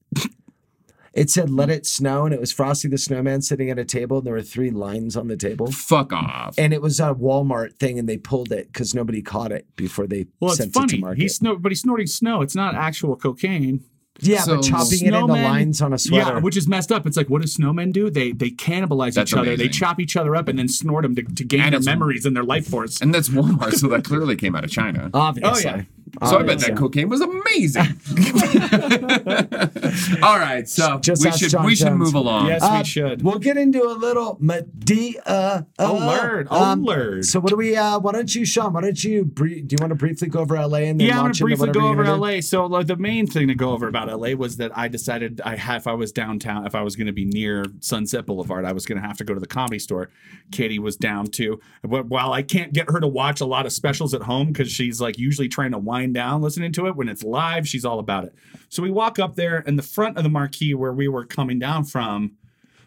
[1.13, 4.17] It said "Let it snow" and it was Frosty the Snowman sitting at a table,
[4.19, 5.71] and there were three lines on the table.
[5.71, 6.53] Fuck off.
[6.59, 10.05] And it was a Walmart thing, and they pulled it because nobody caught it before
[10.05, 10.99] they Well, it's sent it to funny.
[10.99, 11.21] market.
[11.23, 12.41] He's snor- but he's snorting snow.
[12.41, 13.83] It's not actual cocaine.
[14.21, 16.33] Yeah, So- but chopping it into Snowmen- lines on a sweater.
[16.35, 17.05] Yeah, which is messed up.
[17.05, 18.09] It's like, what do snowmen do?
[18.09, 19.55] They they cannibalize That's each other.
[19.57, 22.25] They chop each other up and then snort them to, to gain And their memories
[22.25, 22.99] and their life force.
[23.01, 25.09] and that's Walmart, so that clearly came out of China.
[25.13, 25.71] Obviously.
[25.71, 25.83] Oh, yeah.
[26.27, 27.83] So I bet that cocaine was amazing.
[30.23, 31.99] All right, so Just we ask should John we should Jones.
[31.99, 32.47] move along.
[32.47, 33.21] Yes, Uh, we should.
[33.23, 35.21] We'll get into a little Medea.
[35.25, 36.47] Uh, Oh, Lord.
[36.49, 37.75] Oh, So what do we?
[37.75, 38.73] Uh, why don't you, Sean?
[38.73, 39.25] Why don't you?
[39.25, 41.53] Brie- do you want to briefly go over LA and then yeah, I'm launch gonna
[41.53, 42.35] into briefly whatever go you're over gonna do?
[42.37, 42.41] LA.
[42.41, 45.55] So like, the main thing to go over about LA was that I decided I
[45.55, 48.71] had if I was downtown, if I was going to be near Sunset Boulevard, I
[48.71, 50.09] was going to have to go to the comedy store.
[50.51, 51.59] Katie was down too.
[51.83, 54.71] But while I can't get her to watch a lot of specials at home because
[54.71, 58.25] she's like usually trying to down listening to it when it's live, she's all about
[58.25, 58.35] it.
[58.69, 61.59] So we walk up there, and the front of the marquee where we were coming
[61.59, 62.37] down from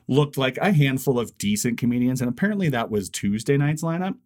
[0.09, 4.17] looked like a handful of decent comedians, and apparently that was Tuesday night's lineup.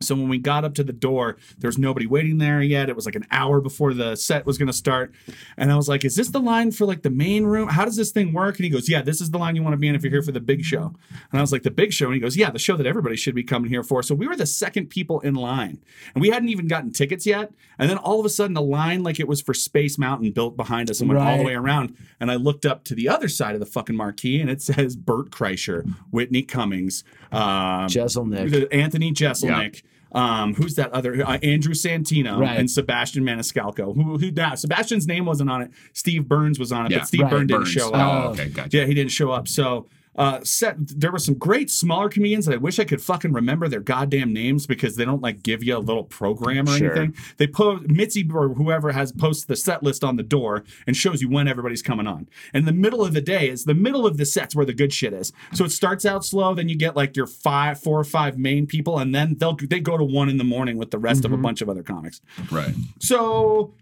[0.00, 2.88] So when we got up to the door, there was nobody waiting there yet.
[2.88, 5.14] It was like an hour before the set was going to start.
[5.56, 7.68] And I was like, is this the line for like the main room?
[7.68, 8.56] How does this thing work?
[8.56, 10.12] And he goes, yeah, this is the line you want to be in if you're
[10.12, 10.94] here for the big show.
[11.30, 12.06] And I was like, the big show?
[12.06, 14.02] And he goes, yeah, the show that everybody should be coming here for.
[14.02, 15.78] So we were the second people in line
[16.14, 17.52] and we hadn't even gotten tickets yet.
[17.78, 20.56] And then all of a sudden the line, like it was for Space Mountain built
[20.56, 21.96] behind us and went all the way around.
[22.20, 24.94] And I looked up to the other side of the fucking marquee and it says
[24.96, 28.68] Bert Kreischer, Whitney Cummings, um, Jeselnik.
[28.72, 29.82] Anthony Jeselnik.
[30.12, 32.58] Um, who's that other uh, Andrew Santino Right.
[32.58, 33.94] and Sebastian Maniscalco?
[33.94, 35.70] Who who nah, Sebastian's name wasn't on it.
[35.92, 37.72] Steve Burns was on it, Yeah, but Steve right, Burns didn't Burns.
[37.72, 38.30] show Oh, up.
[38.32, 38.78] okay, gotcha.
[38.78, 39.46] Yeah, he didn't show up.
[39.48, 43.32] So uh, set there were some great smaller comedians that I wish I could fucking
[43.32, 46.92] remember their goddamn names because they don't like give you a little program or Sure.
[46.96, 47.14] anything.
[47.36, 51.20] They post Mitzi or whoever has posted the set list on the door and shows
[51.22, 52.28] you when everybody's coming on.
[52.54, 54.92] And the middle of the day is the middle of the sets where the good
[54.92, 55.32] shit is.
[55.52, 58.66] So it starts out slow, then you get like your five, four or five main
[58.66, 61.32] people, and then they'll they go to one in the morning with the rest of
[61.32, 62.20] a bunch of other comics.
[62.50, 62.74] Right.
[63.00, 63.74] So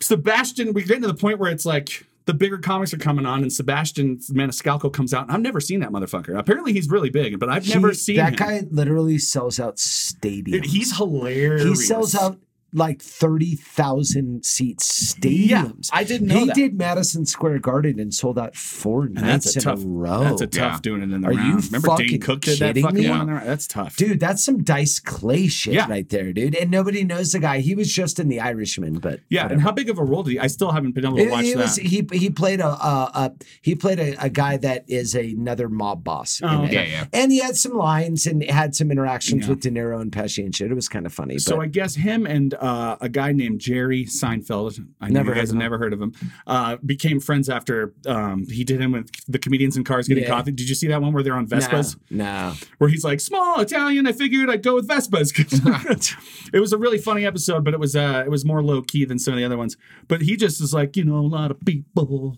[0.00, 3.42] Sebastian, we get to the point where it's like the bigger comics are coming on,
[3.42, 5.24] and Sebastian Maniscalco comes out.
[5.24, 6.38] And I've never seen that motherfucker.
[6.38, 8.36] Apparently, he's really big, but I've never seen that him.
[8.36, 8.62] guy.
[8.70, 10.64] Literally sells out stadiums.
[10.64, 11.64] He's hilarious.
[11.64, 12.38] He sells out
[12.74, 15.88] like thirty thousand seat stadiums.
[15.90, 16.54] Yeah, I didn't know he that.
[16.54, 19.88] did Madison Square Garden and sold out four And nights that's a tough in a
[19.88, 20.20] row.
[20.24, 20.78] That's a tough Yeah.
[20.82, 21.38] doing it in the Are you.
[21.56, 23.08] Remember Dane fucking Cook did that kidding fucking me?
[23.10, 23.48] one in the round?
[23.48, 23.96] That's tough.
[23.96, 25.86] Dude, that's some Dice Clay shit Yeah.
[25.88, 26.54] right there, dude.
[26.54, 27.60] And nobody knows the guy.
[27.60, 29.54] He was just in The Irishman, but yeah, whatever.
[29.54, 30.38] and how big of a role did he?
[30.38, 31.84] I still haven't been able to It- watch it was- that.
[31.84, 36.04] he he played a, a, a he played a, a guy that is another mob
[36.04, 36.40] boss.
[36.42, 36.72] Oh, it.
[36.72, 37.04] Yeah, yeah.
[37.12, 39.50] And he had some lines and had some interactions Yeah.
[39.50, 40.70] with De Niro and Pesci and shit.
[40.70, 41.38] It was kind of funny.
[41.38, 45.34] So but I guess him and uh, a guy named Jerry Seinfeld, I Never never
[45.34, 45.58] heard of him.
[45.58, 46.12] never heard of him,
[46.46, 50.30] uh, became friends after um, he did him with the comedians in cars getting Yeah.
[50.30, 50.52] coffee.
[50.52, 51.96] Did you see that one where they're on Vespas?
[52.10, 52.54] No, no.
[52.78, 54.06] where he's like small Italian.
[54.06, 55.32] I figured I'd go with Vespas.
[56.54, 59.04] it was a really funny episode, but it was uh, it was more low key
[59.04, 59.76] than some of the other ones.
[60.08, 62.36] But he just is like, you know, a lot of people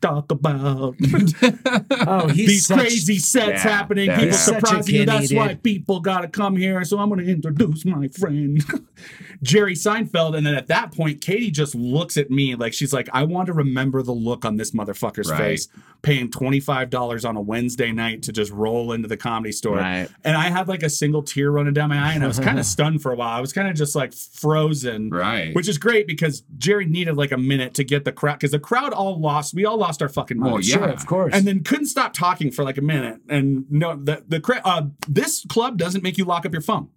[0.00, 0.94] talk about
[2.06, 4.10] Oh, he's these such, crazy sets Yeah, happening.
[4.10, 4.32] People.
[4.32, 5.04] Surprising you.
[5.06, 6.82] That's why people got to come here.
[6.84, 8.62] So I'm going to introduce my friend,
[9.58, 10.36] Jerry Seinfeld.
[10.36, 13.46] And then at that point, Katie just looks at me like she's like, I want
[13.46, 15.38] to remember the look on this motherfucker's Right.
[15.38, 15.68] face,
[16.02, 19.76] paying twenty five dollars on a Wednesday night to just roll into the comedy store.
[19.78, 20.08] Right.
[20.24, 22.58] And I had like a single tear running down my eye, and I was kind
[22.58, 23.36] of stunned for a while.
[23.36, 25.10] I was kind of just like frozen.
[25.10, 25.54] Right.
[25.54, 28.60] Which is great because Jerry needed like a minute to get the crowd because the
[28.60, 29.54] crowd all lost.
[29.54, 30.52] We all lost our fucking minds.
[30.52, 30.86] Well, yeah.
[30.86, 31.34] Sure, of course.
[31.34, 33.20] And then couldn't stop talking for like a minute.
[33.28, 36.90] And no, the the uh, this club doesn't make you lock up your phone.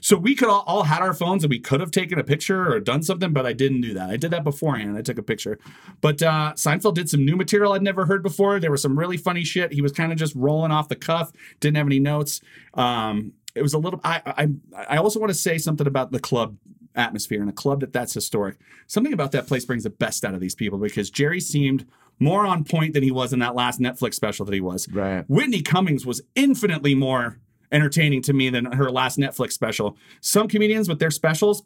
[0.00, 2.72] So we could all, all had our phones and we could have taken a picture
[2.72, 4.10] or done something, but I didn't do that.
[4.10, 4.96] I did that beforehand.
[4.96, 5.58] I took a picture.
[6.00, 8.60] But uh, Seinfeld did some new material I'd never heard before.
[8.60, 9.72] There was some really funny shit.
[9.72, 12.40] He was kind of just rolling off the cuff, didn't have any notes.
[12.74, 14.00] Um, it was a little.
[14.04, 14.48] I I
[14.88, 16.56] I also want to say something about the club
[16.94, 18.58] atmosphere and a club that that's historic.
[18.86, 21.86] Something about that place brings the best out of these people because Jerry seemed
[22.18, 24.88] more on point than he was in that last Netflix special that he was.
[24.88, 25.24] Right.
[25.28, 27.38] Whitney Cummings was infinitely more
[27.72, 29.96] entertaining to me than her last Netflix special.
[30.20, 31.62] Some comedians with their specials,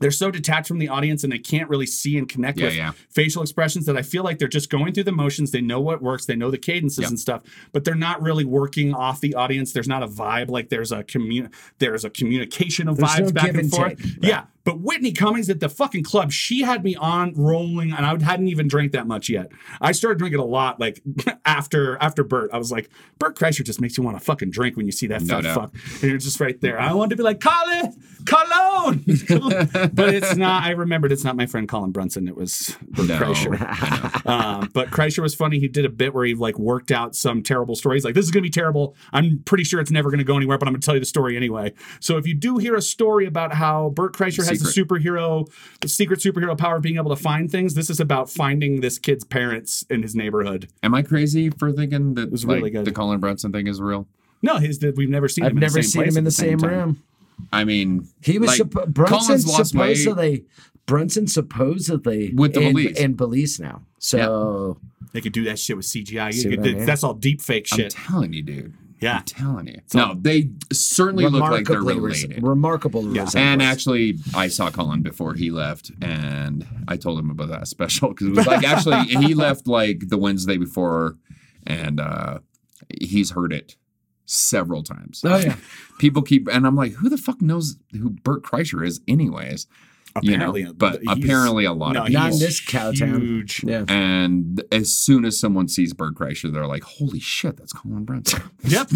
[0.00, 2.74] they're so detached from the audience and they can't really see and connect Yeah, with
[2.74, 2.92] yeah.
[3.10, 5.50] facial expressions that I feel like they're just going through the motions.
[5.50, 7.08] They know what works, they know the cadences Yep.
[7.10, 9.74] and stuff, but they're not really working off the audience.
[9.74, 13.32] There's not a vibe like there's a commun there's a communication of There's vibes no
[13.32, 13.98] back and and forth.
[13.98, 14.44] take, Yeah.
[14.64, 18.48] But Whitney Cummings at the fucking club, she had me on rolling, and I hadn't
[18.48, 19.48] even drank that much yet.
[19.80, 21.02] I started drinking a lot, like
[21.46, 22.50] after after Bert.
[22.52, 25.06] I was like, Bert Kreischer just makes you want to fucking drink when you see
[25.08, 25.54] that No fat doubt.
[25.54, 26.78] fuck, and you're just right there.
[26.78, 27.94] I wanted to be like, Colin,
[28.26, 29.02] Cologne,
[29.94, 30.62] but it's not.
[30.64, 32.28] I remembered it's not my friend Colin Brunson.
[32.28, 34.26] It was Bert No, Kreischer.
[34.26, 35.58] um, but Kreischer was funny.
[35.58, 38.04] He did a bit where he like worked out some terrible stories.
[38.04, 38.94] Like this is gonna be terrible.
[39.12, 41.36] I'm pretty sure it's never gonna go anywhere, but I'm gonna tell you the story
[41.36, 41.72] anyway.
[42.00, 45.88] So if you do hear a story about how Bert Kreischer has a superhero, the
[45.88, 49.24] secret superhero power of being able to find things, this is about finding this kid's
[49.24, 50.68] parents in his neighborhood.
[50.82, 52.84] Am I crazy for thinking that was like, really good.
[52.84, 54.06] the Colin Brunson thing is real?
[54.42, 55.58] No, his we've never seen I've him.
[55.58, 56.70] in never the same seen place him in the same time.
[56.70, 57.02] room.
[57.52, 59.66] I mean, He was like, suppo- Brunson Colin's weight.
[59.96, 60.44] supposedly
[60.86, 62.98] Brunson supposedly With the in, police.
[62.98, 63.82] in police now.
[63.98, 64.78] So
[65.12, 66.32] They could do that shit with CGI.
[66.34, 66.86] You could- I mean?
[66.86, 67.90] That's all deep fake I'm shit.
[67.92, 68.74] telling you, dude.
[69.00, 69.18] Yeah.
[69.18, 69.80] I'm telling you.
[69.94, 72.42] No, they certainly look like they're remarkably res- related.
[72.46, 73.22] remarkable Yeah.
[73.22, 73.34] resemblance.
[73.36, 78.10] And actually, I saw Colin before he left, and I told him about that special
[78.10, 81.16] because it was like actually he left like the Wednesday before,
[81.66, 82.38] and uh
[83.00, 83.76] he's heard it
[84.26, 85.22] several times.
[85.24, 85.56] Oh, yeah.
[85.98, 89.66] people keep, and I'm like, who the fuck knows who Bert Kreischer is, anyways?
[90.22, 92.22] You know, Apparently, but apparently a lot no, of people.
[92.22, 93.20] Not in this cowtown.
[93.20, 93.62] Huge.
[93.64, 93.84] yeah.
[93.88, 98.42] And as soon as someone sees Bert Kreischer, they're like, "Holy shit, that's Colin Brunson!"
[98.64, 98.90] Yep.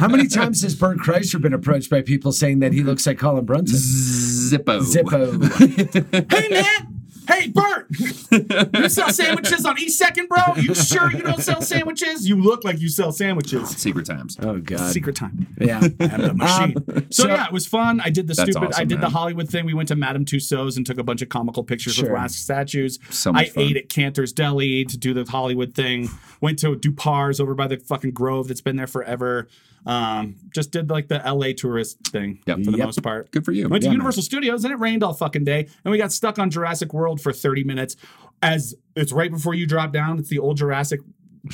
[0.00, 3.18] How many times has Bert Kreischer been approached by people saying that he looks like
[3.18, 3.76] Colin Brunson?
[3.78, 4.80] Zippo.
[4.80, 6.32] Zippo.
[6.32, 7.01] hey man.
[7.28, 10.38] Hey Bert, you sell sandwiches on East Second, bro?
[10.56, 12.28] You sure you don't sell sandwiches?
[12.28, 13.68] You look like you sell sandwiches.
[13.70, 14.36] Secret times.
[14.42, 14.92] oh God.
[14.92, 15.46] Secret time.
[15.60, 15.78] Yeah.
[15.82, 16.74] I'm the um, machine.
[17.12, 18.00] so, so- yeah, it was fun.
[18.00, 18.66] I did the That's stupid.
[18.66, 19.08] I awesome, did the.
[19.08, 19.66] Hollywood thing.
[19.66, 22.04] We went to Madame Tussauds and took a bunch of comical pictures Sure.
[22.04, 22.98] with wax statues.
[23.10, 23.62] So much I fun.
[23.64, 26.08] ate at Canter's Deli to do the Hollywood thing.
[26.40, 29.48] Went to Dupar's over by the fucking Grove that's been there forever.
[29.84, 32.64] Um, just did like the LA tourist thing Yep.
[32.64, 32.86] for the Yep.
[32.86, 33.30] most part.
[33.32, 33.68] Good for you.
[33.68, 36.38] Went to Yeah, Universal Studios and it rained all fucking day, and we got stuck
[36.38, 37.96] on Jurassic World for 30 minutes.
[38.40, 41.00] As it's right before you drop down, it's the old Jurassic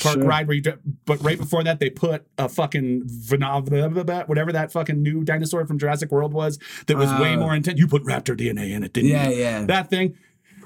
[0.00, 0.24] Park Sure.
[0.24, 0.62] ride where you,
[1.06, 6.10] but right before that they put a fucking whatever that fucking new dinosaur from Jurassic
[6.12, 7.78] World was that was way Uh, more intense.
[7.78, 9.36] You put raptor DNA in it, didn't Yeah, you?
[9.36, 9.64] yeah.
[9.64, 10.14] That thing.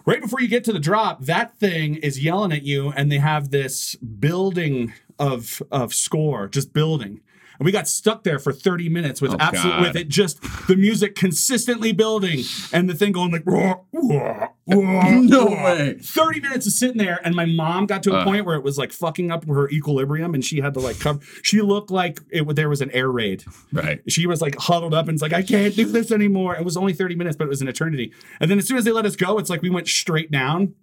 [0.04, 3.18] Right before you get to the drop, that thing is yelling at you, and they
[3.18, 7.20] have this building of of score just building.
[7.58, 9.82] And we got stuck there for 30 minutes with Oh, absolute God.
[9.82, 15.10] with it just the music consistently building and the thing going like "Wah, wah, wah,
[15.20, 15.96] No wah." way.
[16.00, 18.24] 30 minutes of sitting there and my mom got to a Uh.
[18.24, 21.20] point where it was like fucking up her equilibrium and she had to like cover
[21.42, 24.00] she looked like it there was an air raid Right.
[24.08, 26.56] she was like huddled up and it's like I can't do this anymore.
[26.56, 28.12] It was only 30 minutes, but it was an eternity.
[28.40, 30.74] And then as soon as they let us go, it's like we went straight down.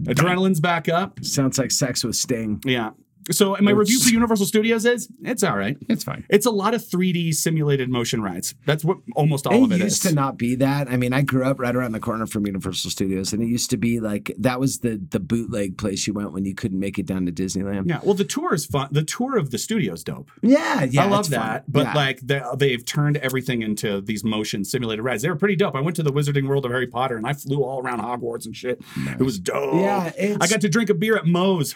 [0.00, 1.24] Adrenaline's back up.
[1.24, 2.60] Sounds like sex with Sting.
[2.64, 2.90] Yeah.
[3.30, 5.76] So and my review for Universal Studios is it's all right.
[5.88, 6.24] It's fine.
[6.30, 8.54] It's a lot of 3D simulated motion rides.
[8.66, 10.10] That's what almost all It of it used is.
[10.10, 10.88] to not be that.
[10.88, 13.70] I mean, I grew up right around the corner from Universal Studios, and it used
[13.70, 16.98] to be like that was the the bootleg place you went when you couldn't make
[16.98, 17.88] it down to Disneyland.
[17.88, 18.88] yeah, well, the tour is fun.
[18.90, 20.30] The tour of the studio's dope.
[20.42, 21.04] yeah, yeah.
[21.04, 21.46] I love it's fun.
[21.46, 21.64] that.
[21.70, 21.94] But Yeah.
[21.94, 25.22] like they, they've turned everything into these motion simulated rides.
[25.22, 25.74] They were pretty dope.
[25.74, 28.46] I went to the Wizarding World of Harry Potter and I flew all around Hogwarts
[28.46, 28.80] and shit.
[29.18, 29.74] It was dope.
[29.74, 31.74] Yeah, I got to drink a beer at Moe's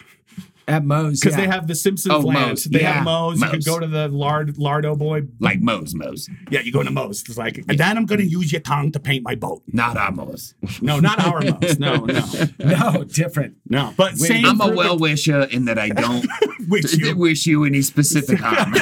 [0.67, 1.45] at Moe's because yeah.
[1.45, 2.47] they have the Simpsons Oh, land.
[2.49, 2.63] Moe's.
[2.65, 2.93] They Yeah.
[2.93, 3.39] have Moe's.
[3.39, 3.65] You could Moe's.
[3.65, 5.23] go to the lard Lardo Boy.
[5.39, 6.29] Like Moe's Moe's.
[6.49, 7.21] Yeah, you go to Moe's.
[7.27, 9.61] It's like, and then I'm going to use your tongue to paint my boat.
[9.67, 10.53] Not our Moe's.
[10.81, 11.79] No, not our Moe's.
[11.79, 12.23] No, no,
[12.59, 13.55] no different.
[13.69, 13.93] no.
[13.97, 14.45] But same.
[14.45, 16.25] I'm a well wisher in that I don't
[16.69, 17.15] Wish you.
[17.17, 18.73] wish you any specific harm.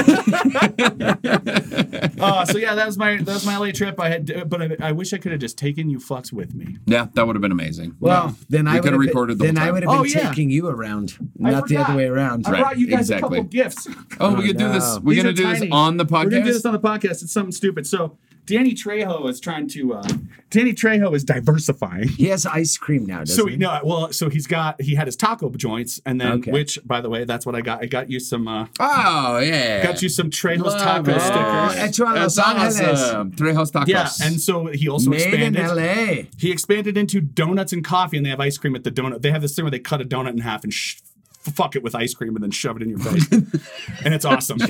[2.21, 3.99] Uh, so yeah, that was my that was my LA trip.
[3.99, 6.77] I had, but I, I wish I could have just taken you fucks with me.
[6.86, 7.95] yeah, that would have been amazing.
[7.99, 9.91] Well, then I We would could have have recorded the Then whole I would have
[9.91, 10.29] been Oh, yeah.
[10.29, 12.45] taking you around, not the other way around.
[12.47, 13.39] I Right, brought you guys exactly.
[13.39, 13.88] a couple gifts.
[14.19, 14.99] Oh, we could do this.
[14.99, 16.23] We're These gonna are do this on the podcast.
[16.25, 17.23] We're gonna do this on the podcast.
[17.23, 17.88] It's something stupid.
[17.88, 19.93] So Danny Trejo is trying to.
[19.93, 20.04] Uh,
[20.49, 22.10] Danny Trejo is diversifying.
[22.10, 23.56] He has ice cream now, doesn't So he?
[23.56, 26.51] no, well, so he's got he had his taco joints, and then Okay.
[26.51, 27.82] which, by the way, that's what I got.
[27.82, 28.47] I got you some.
[28.47, 31.21] uh oh yeah, Got you some Trejo's Love taco it.
[31.21, 31.99] stickers.
[31.99, 33.32] A Los awesome.
[33.32, 33.88] Trejos tacos.
[33.88, 35.56] Yeah, and so he also Made in.
[35.56, 36.27] L.A.
[36.38, 39.21] He expanded into donuts and coffee, and they have ice cream at the donut.
[39.21, 40.97] They have this thing where they cut a donut in half and sh-
[41.41, 43.28] fuck it with ice cream and then shove it in your face,
[44.05, 44.57] and it's awesome.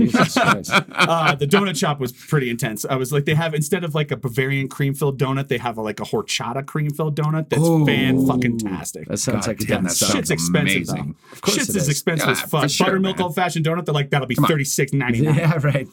[0.92, 2.86] Uh, the donut shop was pretty intense.
[2.86, 5.78] I was like, they have instead of like a Bavarian cream filled donut, they have
[5.78, 7.86] a, like a horchata cream filled donut that's Oh.
[7.86, 9.08] fan fucking tastic.
[9.08, 10.10] That sounds God like a damn, dumb that stuff.
[10.10, 11.16] sounds Shit's expensive amazing.
[11.32, 11.40] though.
[11.42, 12.70] course Shit's as expensive Yeah, as for fuck.
[12.70, 14.46] sure, Buttermilk old fashioned donut, they're like that'll be on.
[14.46, 15.36] thirty six ninety nine.
[15.42, 15.88] Yeah, right.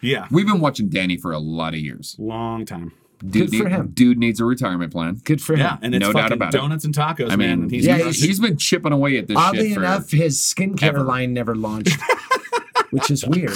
[0.00, 2.16] Yeah, We've been watching Danny for a lot of years.
[2.18, 2.92] long time.
[3.20, 3.88] Dude, Good for him.
[3.94, 5.20] Dude needs a retirement plan.
[5.24, 5.60] Good for him.
[5.60, 6.58] Yeah, and it's No doubt fucking about it.
[6.58, 9.28] donuts and tacos, I mean, and he's Yeah, he's, he's- he's been chipping away at
[9.28, 11.02] this Oddly shit for enough, his skincare ever.
[11.02, 11.96] line never launched,
[12.90, 13.52] which is weird.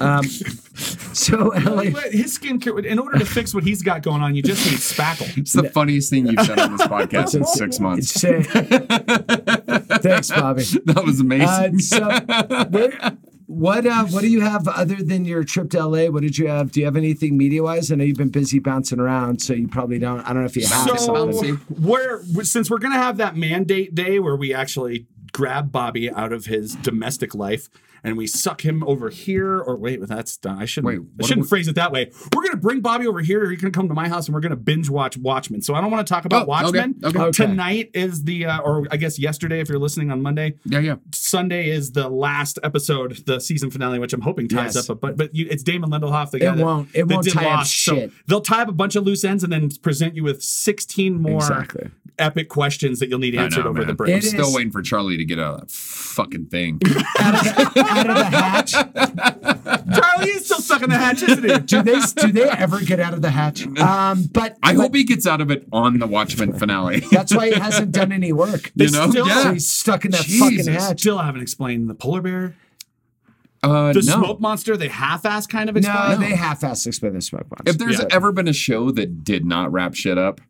[0.00, 4.34] um, so Ellie, But his skincare, in order to fix what he's got going on,
[4.34, 5.36] you just need spackle.
[5.40, 8.08] It's the funniest thing you've said on this podcast in six months.
[8.12, 10.62] say, thanks, Bobby.
[10.84, 11.46] That was amazing.
[11.48, 13.16] Uh, so, where,
[13.50, 16.06] what uh, what do you have other than your trip to LA?
[16.06, 16.70] What did you have?
[16.70, 17.90] Do you have anything media wise?
[17.90, 20.20] I know you've been busy bouncing around, so you probably don't.
[20.20, 24.20] I don't know if you have So we're since we're gonna have that mandate day
[24.20, 27.68] where we actually grab Bobby out of his domestic life
[28.04, 29.58] and we suck him over here.
[29.60, 30.58] Or wait, that's done.
[30.58, 30.86] I shouldn't.
[30.86, 32.10] Wait, I shouldn't we- phrase it that way.
[32.34, 33.40] We're gonna bring Bobby over here.
[33.42, 35.62] Or you're gonna come to my house and we're gonna binge watch Watchmen.
[35.62, 36.96] So I don't want to talk about Oh, Watchmen.
[37.04, 37.18] okay.
[37.18, 37.30] Okay.
[37.32, 40.54] Tonight is the, uh, or I guess yesterday if you're listening on Monday.
[40.64, 40.96] yeah, yeah.
[41.12, 44.88] Sunday is the last episode, the season finale, which I'm hoping ties Yes.
[44.90, 45.00] up.
[45.00, 47.34] But but you, it's Damon Lindelof, the guy It that, won't- it that won't did
[47.34, 48.10] tie up shit.
[48.10, 51.20] So they'll tie up a bunch of loose ends and then present you with 16
[51.20, 51.90] more Exactly.
[52.18, 53.88] epic questions that you'll need answered know, over man.
[53.88, 54.14] the break.
[54.14, 56.80] I'm still is- waiting for Charlie to get a fucking thing.
[57.90, 59.94] out, of the, out of the hatch.
[60.00, 61.58] Charlie is still stuck in the hatch, isn't he?
[61.58, 63.66] Do they do they ever get out of the hatch?
[63.80, 67.00] Um, but I but hope he gets out of it on the Watchmen finale.
[67.10, 68.72] that's why he hasn't done any work.
[68.74, 69.10] you know?
[69.10, 69.52] still- So yeah.
[69.52, 70.66] he's stuck in that Jesus.
[70.66, 71.00] fucking hatch.
[71.00, 72.54] Still haven't explained the polar bear,
[73.62, 74.22] Uh, the no.
[74.22, 74.76] smoke monster.
[74.76, 75.96] They half-ass kind of explain.
[75.96, 76.32] No, explained.
[76.32, 77.62] they half-assed explain the smoke box.
[77.66, 78.06] If there's Yeah.
[78.10, 80.40] ever been a show that did not wrap shit up,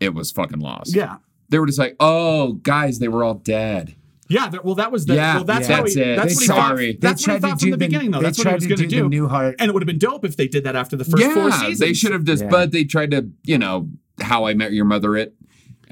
[0.00, 0.94] it was fucking Lost.
[0.94, 1.16] yeah.
[1.48, 3.94] They were just like, oh, guys, they were all dead.
[4.32, 5.14] Yeah, that, well, that was the.
[5.14, 5.76] Yeah, well, that's yeah.
[5.76, 6.00] how That's he.
[6.00, 6.16] it.
[6.16, 7.00] That's They what he tried- thought.
[7.00, 8.18] That's what he thought from the the- beginning, though.
[8.18, 9.22] they That's what he was going to do the do.
[9.28, 11.48] Newhart- and it would have been dope if they did that after the first four
[11.48, 11.78] yeah, seasons.
[11.78, 12.48] they should have just, Yeah.
[12.50, 13.88] but they tried to, you know,
[14.20, 15.34] how I met your mother it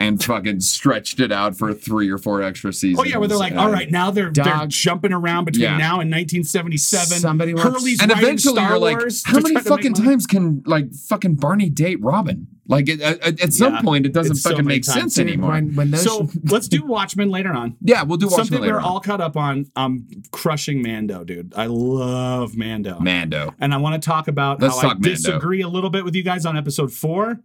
[0.00, 2.98] and fucking stretched it out for three or four extra seasons.
[2.98, 5.76] Oh yeah, where they're like, And- all right, now they're they're jumping around between Yeah.
[5.76, 7.18] now and 1977.
[7.20, 9.94] Somebody wants- Hurley's And eventually Star you're like, Wars how many try to make fucking
[9.94, 12.46] times can like fucking Barney date Robin?
[12.66, 14.84] Like at, uh, at, at some Yeah, point, it doesn't it's so fucking many make
[14.84, 15.00] times.
[15.00, 15.50] sense Dude, anymore.
[15.52, 17.76] When, when those So let's do Watchmen later on.
[17.82, 18.84] yeah, we'll do Watchmen Something later we're on.
[18.84, 19.66] all caught up on.
[19.76, 21.52] I'm crushing Mando, dude.
[21.56, 23.00] I love Mando.
[23.00, 23.54] Mando.
[23.60, 25.08] And I want to talk about Let's how talk I Mando.
[25.10, 27.40] disagree a little bit with you guys on episode four.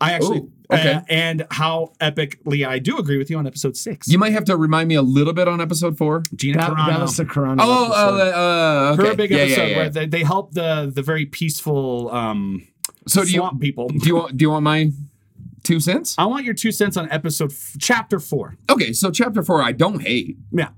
[0.00, 0.94] I actually, Ooh, okay.
[0.94, 4.08] uh, and how epically I do agree with you on episode six.
[4.08, 6.22] You might have to remind me a little bit on episode four.
[6.34, 6.86] Gina that, Carano.
[6.86, 7.58] that was the Carano.
[7.60, 7.98] Oh, episode.
[7.98, 9.08] uh, uh, okay.
[9.08, 9.76] her big yeah, yeah, episode yeah.
[9.76, 12.66] where they, they help the the very peaceful um
[13.06, 13.88] So do you swamp people.
[13.88, 14.90] do you want do you want my
[15.62, 16.14] two cents?
[16.16, 18.56] I want your two cents on episode f- chapter four.
[18.70, 20.38] Okay, so chapter four, I don't hate.
[20.50, 20.70] Yeah.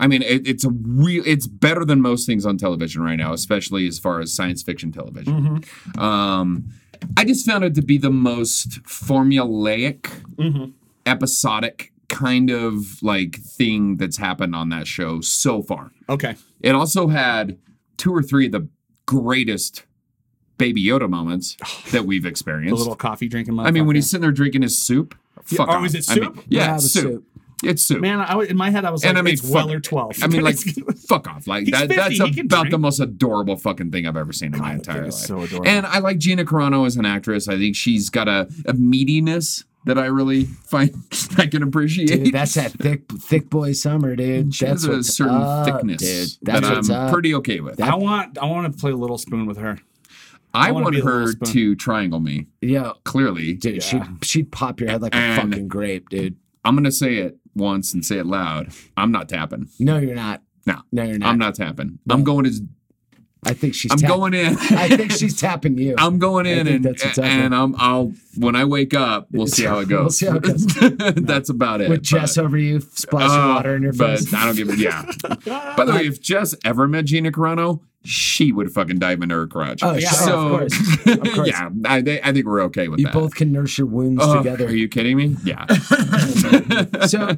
[0.00, 1.24] I mean, it, it's a real.
[1.26, 4.92] It's better than most things on television right now, especially as far as science fiction
[4.92, 5.64] television.
[5.98, 6.68] Um,
[7.16, 10.02] I just found it to be the most formulaic,
[10.36, 10.70] mm-hmm.
[11.06, 15.90] episodic kind of like thing that's happened on that show so far.
[16.08, 16.36] Okay.
[16.60, 17.58] It also had
[17.96, 18.68] two or three of the
[19.06, 19.84] greatest
[20.56, 21.56] Baby Yoda moments
[21.92, 22.78] that we've The experienced.
[22.78, 23.54] little coffee drinking.
[23.54, 23.68] Moment.
[23.68, 23.98] I mean, when motherfucker.
[23.98, 25.14] he's sitting there drinking his soup.
[25.44, 25.86] Fuck oh, off.
[25.86, 26.44] is it I mean, soup?
[26.48, 27.02] yeah, Yeah, it soup.
[27.02, 27.24] soup.
[27.64, 28.00] It's soup.
[28.00, 30.12] man, I, in my head I was like, and I mean, it's fuck- Weller twelve.
[30.22, 30.56] I mean, like,
[31.08, 31.46] fuck off.
[31.48, 31.88] Like that.
[31.88, 34.68] 50, That's he can about the most adorable fucking thing I've ever seen in my
[34.70, 35.12] that entire life.
[35.14, 35.68] so adorable.
[35.68, 37.48] And I like Gina Carano as an actress.
[37.48, 40.94] I think she's got a, a meatiness that I really find
[41.38, 42.06] I can appreciate.
[42.24, 44.54] Dude, that's that thick, thick boy summer, dude.
[44.54, 46.46] she That's has a certain up, thickness dude.
[46.46, 47.12] that That's what's I'm up.
[47.12, 47.80] pretty okay with.
[47.80, 49.78] I want I want to play Little Spoon with her.
[50.54, 52.46] I, I wanna want be a little her to triangle me.
[52.60, 56.36] Yeah, Clearly, dude, she'd she'd pop your head like a fucking grape, dude.
[56.64, 58.70] I'm gonna say it once and say it loud.
[58.96, 59.68] I'm not tapping.
[59.78, 60.42] No, you're not.
[60.66, 61.28] No, No, you're not.
[61.28, 61.98] I'm not tapping.
[62.10, 62.60] I'm going as
[63.44, 63.92] I think she's.
[63.92, 64.56] I'm going in.
[64.58, 65.94] I think she's tapping you.
[65.96, 67.54] I'm going in and that's what's and.
[67.54, 70.00] I'm I'll when I wake up, we'll see how it goes.
[70.00, 70.66] We'll see how it goes.
[71.24, 71.88] That's about it.
[71.88, 74.34] with Jess but- over you, splashing Uh, water in your but face.
[74.34, 75.04] I don't give a yeah.
[75.76, 79.46] By the way, if Jess ever met Gina Carano, she would fucking dive into her
[79.46, 79.80] crotch.
[79.82, 81.06] Oh, yeah, so, of course.
[81.06, 81.48] Of course.
[81.48, 83.14] yeah, I, they- I think we're okay with You that.
[83.14, 84.66] You both can nurse your wounds Oh, together.
[84.66, 85.36] Are you kidding me?
[85.44, 85.66] Yeah.
[87.06, 87.36] so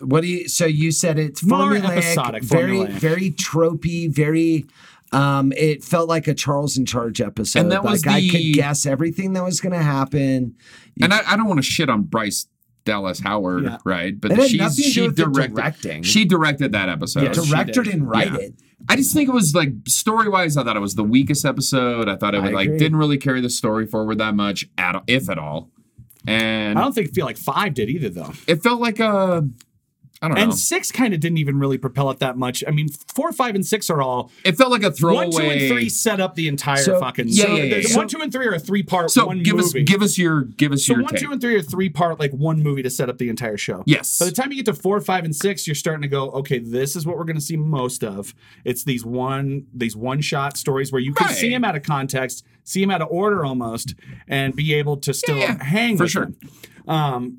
[0.00, 2.90] what do you so you said it's More formulaic, episodic, very formulaic.
[2.90, 4.66] very tropey very
[5.12, 8.54] um it felt like a charles in charge episode And that was like i could
[8.54, 10.54] guess everything that was going to happen
[11.00, 12.46] and I, I don't want to shit on Bryce
[12.84, 13.78] Dallas Howard, Yeah.
[13.84, 14.20] right?
[14.20, 16.02] But It had she's nothing to do she with the directed directing.
[16.02, 17.22] she directed that episode.
[17.22, 17.90] Yeah, she director did.
[17.92, 18.38] didn't write Yeah.
[18.40, 18.54] it
[18.88, 22.08] I just think it was like story wise, I thought it was the weakest episode.
[22.08, 25.28] I thought it would like didn't really carry the story forward that much at if
[25.28, 25.70] at all.
[26.26, 28.32] And I don't think feel like five did either though.
[28.46, 29.48] it felt like a
[30.22, 30.54] I don't and know.
[30.56, 32.62] six kind of didn't even really propel it that much.
[32.66, 35.26] I mean, four, five, and six are all It felt like a throwaway.
[35.26, 37.26] one, two, and three set up the entire So- fucking.
[37.28, 37.96] Yeah, so yeah, yeah, the- yeah.
[37.96, 39.10] One, two, and three are a three part.
[39.10, 41.22] So one give us give us your give us So your one, take.
[41.22, 43.82] two, and three are three part, like one movie to set up the entire show.
[43.86, 44.18] Yes.
[44.18, 46.58] By the time you get to four, five, and six, you're starting to go, okay,
[46.60, 48.32] this is what we're going to see most of.
[48.64, 51.36] It's these one these one shot stories where you can Right.
[51.36, 53.94] see them out of context, see them out of order almost,
[54.28, 56.26] and be able to still Yeah, yeah, hang for with sure.
[56.26, 56.36] them.
[56.86, 57.38] Um,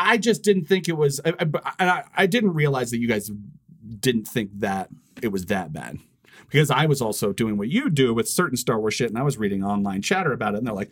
[0.00, 1.20] I just didn't think it was.
[1.24, 3.30] I, I, I, I didn't realize that you guys
[4.00, 4.90] didn't think that
[5.22, 5.98] it was that bad.
[6.46, 9.22] Because I was also doing what you do with certain Star Wars shit, and I
[9.22, 10.90] was reading online chatter about it, and they're like,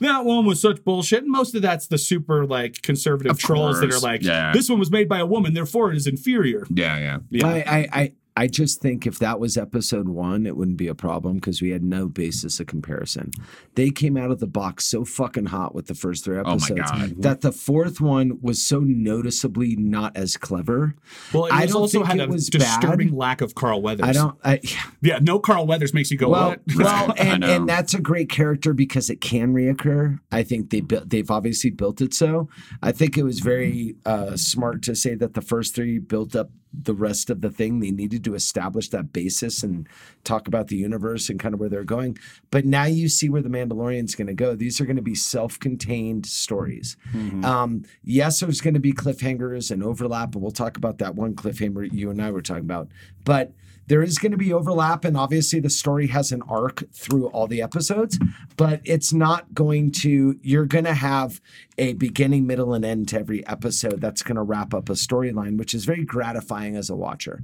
[0.00, 3.80] "That one was such bullshit." And most of that's the super like conservative Of trolls
[3.80, 4.52] that are like, yeah.
[4.52, 7.18] "This one was made by a woman, therefore it is inferior." yeah, yeah.
[7.30, 7.46] Yeah.
[7.46, 10.94] I, I, I, I just think if that was episode one, it wouldn't be a
[10.94, 13.32] problem because we had no basis of comparison.
[13.74, 16.88] They came out of the box so fucking hot with the first three Oh episodes
[16.88, 17.22] God.
[17.22, 20.94] that the fourth one was so noticeably not as clever.
[21.32, 23.16] Well, it I don't also think had it a was disturbing bad.
[23.16, 24.06] lack of Carl Weathers.
[24.08, 24.38] I don't.
[24.44, 24.60] I,
[25.02, 28.30] Yeah, no Carl Weathers makes you go, well, "What?" well, and, and that's a great
[28.30, 30.20] character because it can reoccur.
[30.30, 32.48] I think they built, they've obviously built it so.
[32.84, 36.50] I think it was very uh, smart to say that the first three built up
[36.72, 37.80] the rest of the thing.
[37.80, 39.88] They needed to establish that basis and
[40.24, 42.18] talk about the universe and kind of where they're going.
[42.50, 44.54] But now you see where the Mandalorian's going to go.
[44.54, 46.96] These are going to be self-contained stories.
[47.44, 51.34] Um, yes, there's going to be cliffhangers and overlap, and we'll talk about that one
[51.34, 52.88] cliffhanger you and I were talking about.
[53.24, 53.52] But
[53.88, 57.46] there is going to be overlap, and obviously the story has an arc through all
[57.46, 58.18] the episodes,
[58.56, 61.40] but it's not going to, you're going to have
[61.78, 65.58] a beginning, middle, and end to every episode that's going to wrap up a storyline,
[65.58, 67.42] which is very gratifying as a watcher.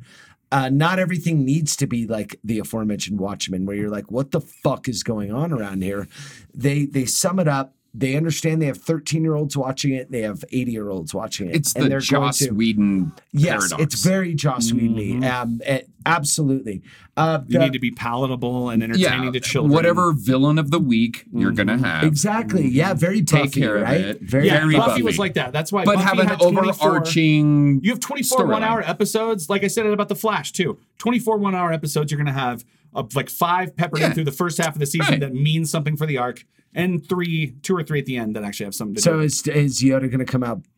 [0.52, 4.40] Uh, not everything needs to be like the aforementioned Watchmen, where you're like, "What the
[4.40, 6.06] fuck is going on around here?"
[6.54, 7.74] They they sum it up.
[7.96, 10.10] They understand they have 13 year olds watching it.
[10.12, 11.56] They have 80 year olds watching it.
[11.56, 13.82] It's and the they're Joss to- Whedon Yes, paradox.
[13.94, 15.24] it's very Joss Whedon.
[15.24, 15.60] Um,
[16.06, 16.82] absolutely.
[17.16, 19.72] Uh, you the- need to be palatable and entertaining yeah, to children.
[19.72, 22.04] whatever villain of the week you're gonna have.
[22.04, 22.66] exactly.
[22.68, 24.00] Yeah, very Take Buffy, care of right?
[24.00, 24.20] it.
[24.22, 25.02] Very Yeah, Very Buffy, Buffy.
[25.02, 25.52] was like that.
[25.52, 25.84] That's why.
[25.84, 27.80] But Buffy have an had 24 overarching.
[27.82, 28.48] You have 24 storyline.
[28.50, 29.48] one hour episodes.
[29.48, 30.78] Like I said about The Flash, too.
[30.98, 34.32] 24 one hour episodes, you're going to have uh, like five peppered in through the
[34.32, 35.20] first half of the season Right.
[35.20, 36.44] that means something for the arc,
[36.74, 39.20] and three, two or three at the end that actually have something to So do.
[39.20, 40.70] is, is Yoda going to come out p-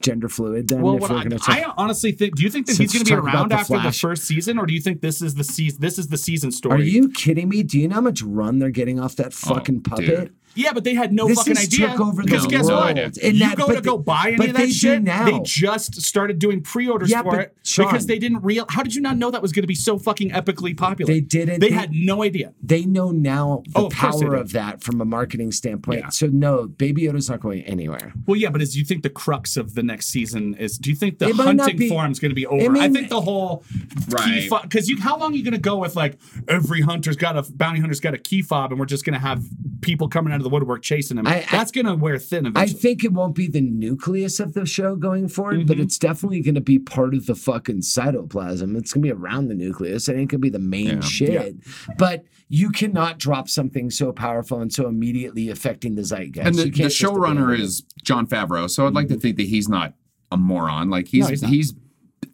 [0.00, 0.82] gender fluid then?
[0.82, 2.36] well, if we're I, gonna I honestly think.
[2.36, 4.66] Do you think that he's going to be around The after the first season, or
[4.66, 5.80] do you think this is the season?
[5.80, 6.80] This is the season story.
[6.80, 7.62] Are you kidding me?
[7.62, 10.06] Do you know how much run they're getting off that oh, fucking puppet?
[10.06, 10.34] dude.
[10.54, 11.88] Yeah, but they had no This fucking idea.
[11.90, 12.80] took over because guess world.
[12.96, 12.98] what?
[12.98, 14.72] And you that- go but to go they- buy any but of they that do
[14.72, 15.02] shit.
[15.02, 15.24] now.
[15.24, 18.66] They just started doing pre-orders Yeah, for but it Sean- because they didn't real.
[18.68, 21.12] How did you not know that was going to be so fucking epically popular?
[21.12, 22.52] They didn't- They, they- had no idea.
[22.62, 24.32] They know now oh, the Oh, of power do.
[24.34, 26.00] of that from a marketing standpoint.
[26.00, 26.08] Yeah.
[26.08, 28.12] So no, Baby Yoda's not going anywhere.
[28.26, 30.96] Well, yeah, but as you think the crux of the next season is, do you
[30.96, 32.64] think the It hunting be- form is going to be over?
[32.76, 33.62] I, mean- think the whole
[34.08, 34.48] Right.
[34.62, 37.50] because you how long are you going to go with like every hunter's got a
[37.52, 39.44] bounty hunter's got a key fob and we're just going to have
[39.80, 41.26] people coming out of the woodwork chasing him?
[41.26, 44.66] I- That's going to wear thin I think it won't be the nucleus of the
[44.66, 45.82] show going forward, but Mm-hmm.
[45.84, 48.76] it's definitely going to be part of the fucking cytoplasm.
[48.76, 50.08] It's going to be around the nucleus.
[50.08, 51.00] It ain't going to be the main Yeah.
[51.00, 51.56] shit.
[51.98, 56.46] But you cannot drop something so powerful and so immediately affecting the zeitgeist.
[56.46, 59.94] and the, the showrunner is Jon Favreau, so I'd like to think that he's not
[60.32, 60.90] a moron.
[60.90, 61.74] Like he's No, he's he's.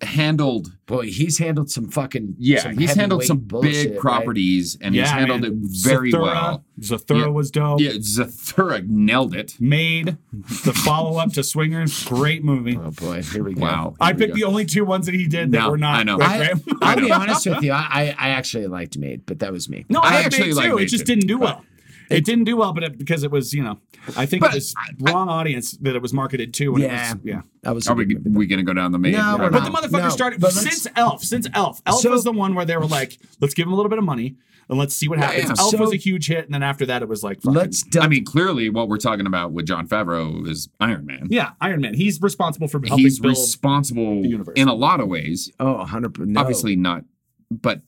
[0.02, 1.06] Handled boy.
[1.06, 4.00] He's handled some fucking yeah some he's handled some bullshit, big right?
[4.00, 5.52] properties and he's handled man.
[5.52, 6.64] it very Zathura, well.
[6.80, 7.26] Zathura Yeah.
[7.28, 7.80] was dope.
[7.80, 9.54] Yeah, Zathura nailed it.
[9.60, 12.78] Made the follow up to Swingers, great movie.
[12.82, 13.60] Oh boy, here we go.
[13.62, 13.94] Wow.
[14.00, 14.36] I Here we picked go.
[14.36, 16.00] the only two ones that he did that No, were not.
[16.00, 16.18] I know.
[16.20, 17.72] I, I'll be honest with you.
[17.72, 19.84] I, I, I actually liked Made, but that was me.
[19.88, 20.76] No, I I, actually actually like too.
[20.76, 21.14] Made It just too.
[21.14, 21.64] didn't do well.
[22.10, 23.78] It didn't do well, but it, because it was, you know,
[24.16, 26.74] I think But it was I- wrong audience that it was marketed to.
[26.74, 27.10] And Yeah.
[27.10, 27.40] it was, yeah.
[27.62, 27.88] That was.
[27.88, 29.12] Are we, we going to go down the main?
[29.12, 29.52] No, we're route?
[29.52, 31.22] But the motherfucker No, started but since Elf.
[31.24, 33.76] Since Elf, Elf So- was the one where they were like, "Let's give him a
[33.76, 34.36] little bit of money
[34.68, 35.54] and let's see what happens." yeah.
[35.58, 37.82] Elf So- was a huge hit, and then after that, it was like, fucking, Let's.
[37.82, 41.26] Dump, I mean, clearly, what we're talking about with Jon Favreau is Iron Man.
[41.30, 41.94] yeah, Iron Man.
[41.94, 43.32] He's responsible for helping He's build.
[43.32, 44.54] responsible the universe.
[44.56, 45.50] in a lot of ways.
[45.58, 46.18] oh, 100.
[46.28, 46.40] No.
[46.40, 47.04] Obviously not,
[47.50, 47.82] but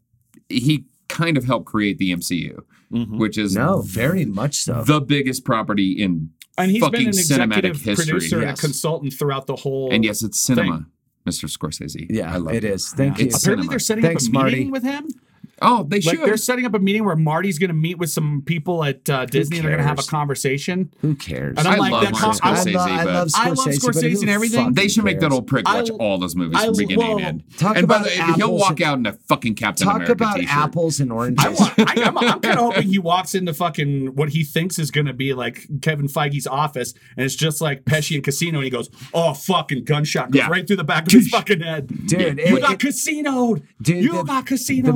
[0.48, 2.58] he kind of helped create the MCU,
[2.92, 3.18] Mm-hmm.
[3.18, 4.82] which is No, very much so.
[4.82, 8.06] the biggest property in and he's fucking been an executive cinematic history.
[8.12, 9.92] producer and a consultant throughout the whole.
[9.92, 10.86] And yes, it's cinema,
[11.26, 11.44] Mr.
[11.54, 12.06] Scorsese.
[12.08, 12.64] yeah, I love it.
[12.64, 12.90] it is.
[12.92, 13.22] Thank Yeah.
[13.24, 13.26] you.
[13.28, 13.70] It's apparently cinema.
[13.70, 15.08] they're setting Thanks, up a meeting with him.
[15.60, 16.26] Oh, they Like should.
[16.26, 19.26] they're setting up a meeting where Marty's going to meet with some people at uh,
[19.26, 20.92] Disney and they're going to have a conversation.
[21.00, 21.56] Who cares?
[21.58, 23.28] And I'm I like, love that Martin con- I- Scorsese, I, lo- I but- love
[23.34, 24.72] I love Scorsese, Scorsese and everything.
[24.74, 27.18] They should make that old prick watch I- all those movies I from beginning love-
[27.18, 27.44] to end.
[27.58, 29.86] Talk and by about the way, he'll apples walk and- out in a fucking Captain
[29.86, 30.56] Talk America about t-shirt.
[30.56, 31.44] apples and oranges.
[31.44, 34.78] I want, I, I'm, I'm kind of hoping he walks into fucking what he thinks
[34.78, 38.58] is going to be like Kevin Feige's office, and it's just like Pesci and Casino,
[38.58, 40.48] and he goes, "Oh, fucking gunshot goes Yeah.
[40.48, 43.62] right through the back of his fucking head." Dude, you got it- casinoed.
[43.82, 44.92] Dude, you the- got casino.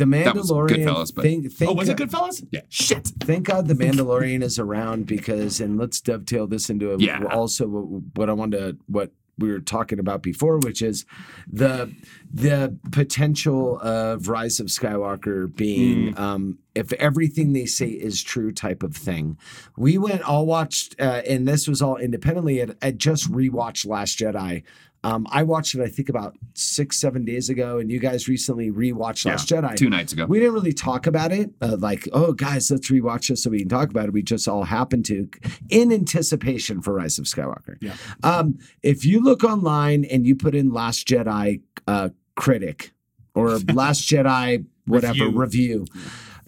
[0.00, 0.68] The, Manda- the That was Mandalorian.
[0.84, 2.46] Goodfellas, but- thank, thank oh, was it Goodfellas?
[2.50, 2.62] Yeah.
[2.68, 3.06] Shit.
[3.20, 7.22] Thank God the Mandalorian is around because, and let's dovetail this into a, Yeah.
[7.30, 7.66] also
[8.14, 11.06] what, I wanted to, what we were talking about before, which is
[11.50, 11.90] the
[12.30, 18.82] the potential of Rise of Skywalker being, um, if everything they say is true, type
[18.82, 19.38] of thing.
[19.78, 22.60] We went all watched, uh, and this was all independently.
[22.60, 24.62] At, at just rewatched Last Jedi.
[25.02, 28.70] Um, I watched it, I think, about six, seven days ago, and you guys recently
[28.70, 30.26] rewatched Yeah, Last Jedi two nights ago.
[30.26, 31.50] we didn't really talk about it.
[31.62, 34.12] Uh, like, oh, guys, let's rewatch this so we can talk about it.
[34.12, 35.28] We just all happened to
[35.70, 37.76] in anticipation for Rise of Skywalker.
[37.80, 37.94] Yeah.
[38.22, 42.92] Um, if you look online and you put in Last Jedi uh, critic
[43.34, 45.38] or Last Jedi whatever Review.
[45.38, 45.86] review.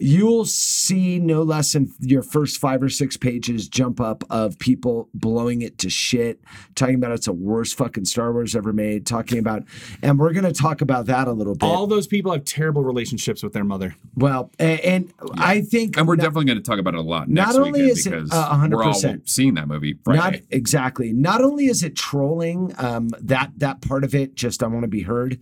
[0.03, 5.09] You'll see no less than your first five or six pages jump up of people
[5.15, 6.41] blowing it to shit,
[6.75, 9.63] talking about it's the worst fucking Star Wars ever made, talking about,
[10.03, 11.67] and we're going to talk about that a little bit.
[11.67, 13.95] All those people have terrible relationships with their mother.
[14.17, 17.03] Well, a- and, I think and we're not, definitely going to talk about it a
[17.03, 18.71] lot not only weekend is it, because uh, 100%.
[18.71, 21.13] we're all seeing that movie not exactly.
[21.13, 24.35] Not only is it trolling, um, that that part of it.
[24.35, 25.39] Just I want to be heard.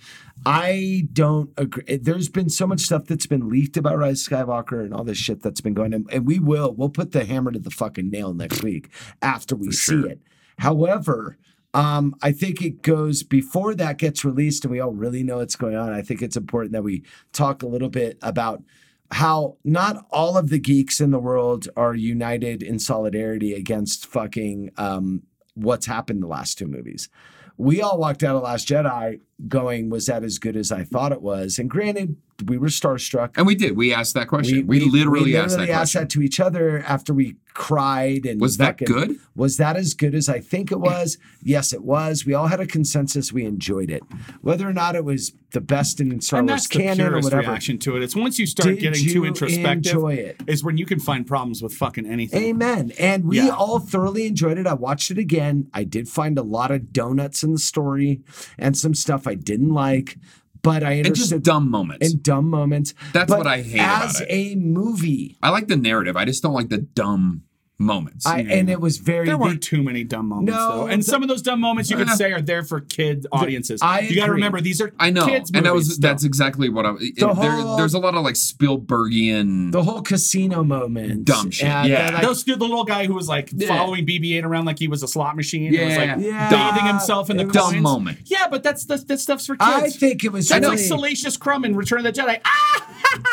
[0.46, 1.98] I don't agree.
[1.98, 5.18] There's been so much stuff that's been leaked about Rise of Skywalker and all this
[5.18, 6.74] shit that's been going on, and we will.
[6.74, 8.90] We'll put the hammer to the fucking nail next week
[9.22, 10.11] after we see sure.
[10.11, 10.20] it.
[10.59, 11.36] However.
[11.72, 15.55] Um, I think it goes before that gets released and we all really know what's
[15.55, 15.92] going on.
[15.92, 18.64] I think it's important that we talk a little bit about
[19.12, 24.72] how not all of the geeks in the world are united in solidarity against fucking
[24.78, 25.22] um,
[25.55, 27.09] what's happened the last two movies.
[27.57, 31.12] We all walked out of Last Jedi going, was that as good as I thought
[31.12, 31.59] it was?
[31.59, 32.16] And granted,
[32.47, 33.30] we were starstruck.
[33.36, 33.76] and we did.
[33.76, 34.66] We asked that question.
[34.66, 36.01] We, literally, asked that asked question.
[36.03, 39.16] that to each other after we cried and Was that fucking- good?
[39.36, 41.18] Was that as good as I think it was?
[41.43, 42.24] yes, it was.
[42.24, 43.30] We all had a consensus.
[43.32, 44.03] We enjoyed it.
[44.41, 47.09] Whether or not it was the best in Star and Wars that's the canon or
[47.11, 47.43] purest whatever.
[47.51, 48.03] reaction to it.
[48.03, 50.41] It's once you start Did getting you too introspective, enjoy it?
[50.47, 52.43] is when you can find problems with fucking anything.
[52.43, 52.93] Amen.
[52.99, 53.49] And we Yeah.
[53.49, 54.66] all thoroughly enjoyed it.
[54.66, 55.68] I watched it again.
[55.74, 58.20] I did find a lot of donuts in the story
[58.59, 60.18] and some stuff I didn't like,
[60.62, 62.07] but I And just dumb moments.
[62.12, 62.95] and dumb moments.
[63.12, 65.39] That's But what I hate about as a movie.
[65.43, 66.16] I like the narrative.
[66.16, 67.43] I just don't like the dumb
[67.81, 68.26] moments.
[68.26, 70.87] I, and it was very There weren't too many dumb moments, No, though.
[70.87, 73.26] And the- some of those dumb moments you could Uh, say are there for kid
[73.33, 73.81] audiences.
[73.83, 76.01] I you got to remember these are I know, kids and that was still.
[76.09, 76.91] that's exactly what I.
[77.01, 79.72] It, The there, there's a lot of like Spielbergian.
[79.72, 81.24] the whole casino moment.
[81.24, 82.11] Dumb shit, And, yeah.
[82.12, 83.68] like, Those the little guy who was like Yeah.
[83.68, 85.74] following BB-8 around like he was a slot machine.
[85.74, 86.14] and was Yeah.
[86.14, 86.51] like Yeah.
[86.51, 87.83] bathing himself in the It was- dumb coins.
[87.83, 88.18] moment.
[88.26, 89.62] Yeah, but that's that's that stuff's for kids.
[89.70, 92.41] I think it was that's really, like Salacious Crumb in Return of the Jedi.
[92.45, 92.87] Ah!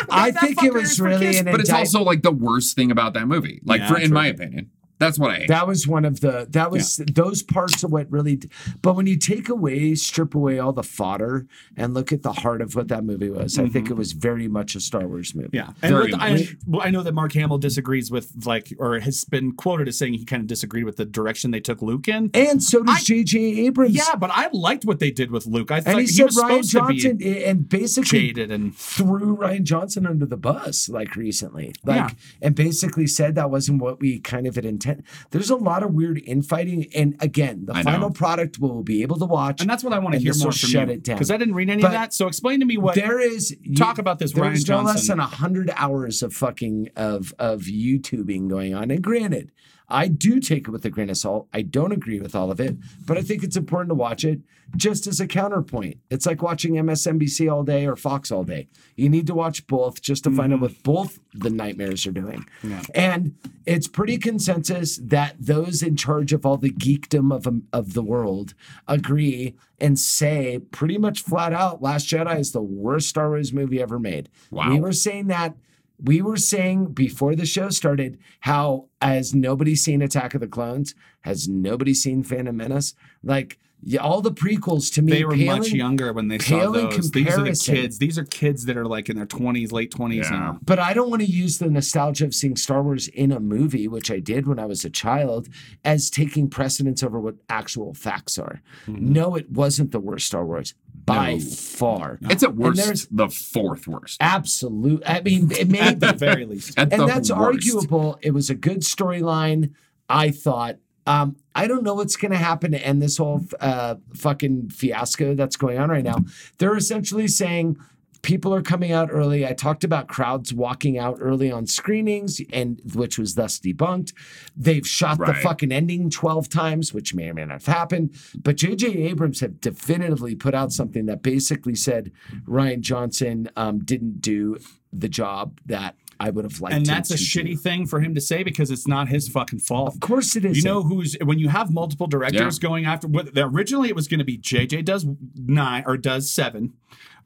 [0.09, 3.13] I think it was really an But it's indict- also like the worst thing about
[3.15, 3.61] that movie.
[3.65, 4.13] Like Yeah, for in true.
[4.15, 4.69] my opinion,
[4.99, 5.47] that's what I hate.
[5.47, 8.39] That was one of the that was those parts of what really
[8.81, 12.61] but when you take away strip away all the fodder and look at the heart
[12.61, 13.93] of what that movie was, I think mm-hmm.
[13.93, 15.49] it was very much a Star Wars movie.
[15.53, 19.23] Yeah, and with, I, well, I know that Mark Hamill disagrees with like, or has
[19.25, 22.29] been quoted as saying he kind of disagreed with the direction they took Luke in.
[22.33, 23.39] And so does I- J.J.
[23.65, 23.95] Abrams.
[23.95, 25.71] Yeah, but I liked what they did with Luke.
[25.71, 28.51] I thought And he, he, said was Rian supposed Johnson to be and basically jaded
[28.51, 31.73] and threw Rian Johnson under the bus like recently.
[31.83, 32.09] Like Yeah.
[32.41, 35.05] and basically said that wasn't what we kind of had intent.
[35.31, 36.87] There's a lot of weird infighting.
[36.95, 37.91] And again, the I know.
[37.91, 39.61] final product we'll be able to watch.
[39.61, 41.15] and that's what I want to hear more from shut you it down.
[41.17, 42.13] because I didn't read any But of that.
[42.13, 45.25] So explain to me what there is Talk about this There's no less than a
[45.25, 48.91] hundred hours of fucking of of YouTubing going on.
[48.91, 49.51] And granted,
[49.89, 51.47] I do take it with a grain of salt.
[51.53, 52.75] I don't agree with all of it,
[53.05, 54.41] but I think it's important to watch it
[54.75, 55.97] just as a counterpoint.
[56.09, 58.67] It's like watching MSNBC all day or Fox all day.
[58.97, 60.37] You need to watch both just to Mm-hmm.
[60.37, 62.45] find out what both the nightmares are doing.
[62.63, 62.81] Yeah.
[62.93, 63.35] And
[63.65, 68.53] it's pretty consensus that those in charge of all the geekdom of of the world
[68.89, 73.81] agree and say pretty much flat out Last Jedi is the worst Star Wars movie
[73.81, 74.27] ever made.
[74.51, 74.69] Wow.
[74.69, 75.55] We were saying that
[75.99, 80.93] we were saying before the show started how has nobody seen Attack of the Clones?
[81.21, 82.93] Has nobody seen Phantom Menace?
[83.23, 85.13] Like Yeah, all the prequels to me.
[85.13, 87.09] They were pale much in- younger when they saw in those.
[87.09, 87.99] These are the kids.
[87.99, 90.37] These are kids that are like in their twenties, late twenties Yeah.
[90.39, 90.59] now.
[90.65, 93.87] But I don't want to use the nostalgia of seeing Star Wars in a movie,
[93.87, 95.47] which I did when I was a child,
[95.85, 98.61] as taking precedence over what actual facts are.
[98.87, 99.13] Mm-hmm.
[99.13, 100.73] No, it wasn't the worst Star Wars
[101.05, 101.39] by No.
[101.39, 102.19] far.
[102.23, 104.17] It's at there's- worst the fourth worst.
[104.19, 105.01] Absolute.
[105.05, 106.77] I mean, it may At the very least.
[106.77, 107.41] At and the that's worst.
[107.41, 108.19] arguable.
[108.21, 109.71] It was a good storyline.
[110.09, 110.77] I thought.
[111.07, 115.33] Um, I don't know what's going to happen to end this whole uh, fucking fiasco
[115.33, 116.17] that's going on right now.
[116.59, 117.77] They're essentially saying
[118.21, 119.47] people are coming out early.
[119.47, 124.11] I talked about crowds walking out early on screenings, and which was thus debunked.
[124.55, 128.15] They've shot the fucking ending twelve times, which may or may not have happened.
[128.35, 128.87] But J.J.
[128.87, 132.11] Abrams have definitively put out something that basically said
[132.45, 134.57] Rian Johnson um, didn't do
[134.91, 136.73] the job that I would have liked.
[136.75, 137.25] And him that's a to do.
[137.25, 139.93] shitty thing for him to say because it's not his fucking fault.
[139.93, 140.57] Of course it is.
[140.57, 142.67] You know who's when you have multiple directors Yeah.
[142.67, 143.07] going after.
[143.07, 145.05] What, originally, it was going to be JJ does
[145.35, 146.73] nine or does seven,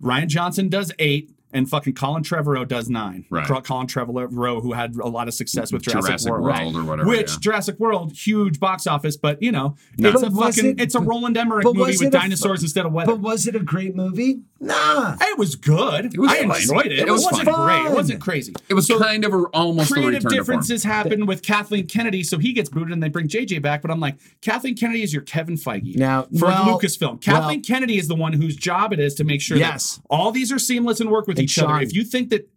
[0.01, 3.25] Rian Johnson does eight, and fucking Colin Trevorrow does nine.
[3.29, 3.45] Right.
[3.47, 6.83] Col- Colin Trevorrow, who had a lot of success with Jurassic, Jurassic World, World or
[6.83, 7.37] whatever, Which yeah.
[7.39, 10.09] Jurassic World, huge box office, but you know, No.
[10.09, 12.61] it's a But was fucking it- it's a Roland Emmerich movie with it a dinosaurs
[12.63, 13.11] instead of weather.
[13.13, 14.41] But was it a great movie?
[14.63, 15.15] Nah.
[15.19, 16.15] it was good.
[16.17, 16.61] was I fine.
[16.61, 16.99] enjoyed it.
[16.99, 17.65] It It, was wasn't fine.
[17.83, 17.91] great.
[17.91, 18.53] It wasn't crazy.
[18.69, 22.23] It was So- kind of a, almost a creative return differences happen with Kathleen Kennedy,
[22.23, 23.81] so he gets booted and they bring JJ back.
[23.81, 27.19] But I'm like, Kathleen Kennedy is your Kevin Feige Now- for well- Lucasfilm.
[27.21, 29.95] Kathleen well- Kennedy is the one whose job it is to make sure Yes.
[29.95, 31.79] that all these are seamless and work with Each other.
[31.79, 32.47] If you think that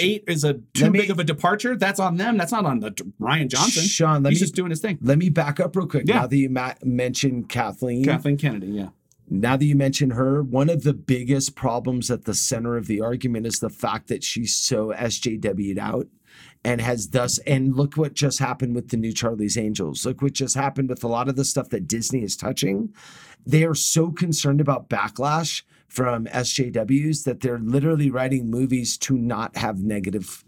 [0.00, 2.36] eight is a too me- big of a departure, that's on them.
[2.36, 2.90] That's not on the
[3.20, 3.84] Rian Johnson.
[3.84, 4.98] Sean, let he's me- just doing his thing.
[5.00, 6.04] Let me back up real quick.
[6.06, 6.20] Yeah.
[6.20, 8.88] Now that you ma- mentioned Kathleen, Kathleen Kennedy, yeah.
[9.28, 13.00] now that you mention her, one of the biggest problems at the center of the
[13.00, 16.08] argument is the fact that she's so SJW'd out
[16.64, 20.04] and has thus and look what just happened with the new Charlie's Angels.
[20.04, 22.92] Look what just happened with a lot of the stuff that Disney is touching.
[23.46, 29.56] They are so concerned about backlash from SJWs that they're literally writing movies to not
[29.56, 30.44] have negative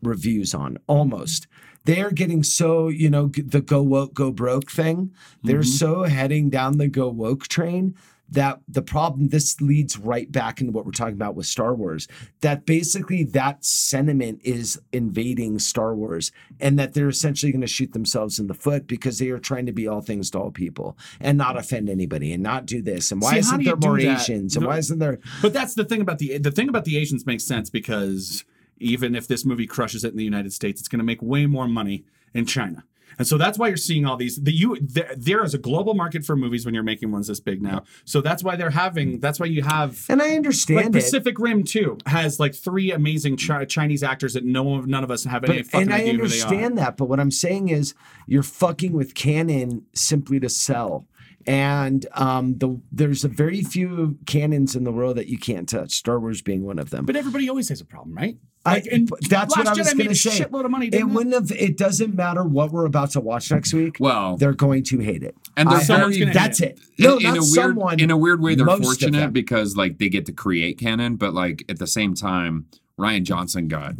[0.00, 1.46] reviews on almost.
[1.84, 5.12] They're getting so you know the go woke go broke thing.
[5.42, 5.68] They're mm-hmm.
[5.68, 7.96] so heading down the go woke train
[8.30, 12.06] that the problem this leads right back into what we're talking about with Star Wars
[12.40, 17.92] that basically that sentiment is invading Star Wars and that they're essentially going to shoot
[17.92, 20.96] themselves in the foot because they are trying to be all things to all people
[21.20, 23.98] and not offend anybody and not do this and why See, isn't there more?
[23.98, 24.68] Asians and No.
[24.68, 27.44] why isn't there But that's the thing about the the thing about the Asians makes
[27.44, 28.44] sense because
[28.78, 31.44] even if this movie crushes it in the United States, it's going to make way
[31.46, 32.84] more money in China.
[33.18, 34.36] And so that's why you're seeing all these.
[34.36, 37.40] The you there, there is a global market for movies when you're making ones this
[37.40, 37.84] big now.
[38.04, 39.20] So that's why they're having.
[39.20, 40.04] That's why you have.
[40.08, 44.44] and I understand Like Pacific Rim 2 has like three amazing chi- Chinese actors that
[44.44, 46.44] no one, none of us have any But, fucking and I idea who they are.
[46.44, 47.94] understand that, but what I'm saying is
[48.26, 51.06] you're fucking with canon simply to sell.
[51.46, 55.92] And um, the there's a very few canons in the world that you can't touch.
[55.92, 57.06] Star Wars being one of them.
[57.06, 58.36] But everybody always has a problem, right?
[58.66, 60.44] I- Like, and that's what I was going to say.
[60.44, 60.88] Shitload of money.
[60.88, 61.50] It didn't wouldn't have.
[61.52, 63.96] It doesn't matter what we're about to watch next week.
[63.98, 65.34] Well, they're going to hate it.
[65.56, 66.78] and they're I- very that's it.
[66.78, 67.02] it.
[67.02, 68.00] No, in, not in a weird someone.
[68.00, 71.64] in a weird way they're fortunate because like they get to create canon but like
[71.70, 72.66] at the same time
[72.98, 73.94] rian johnson got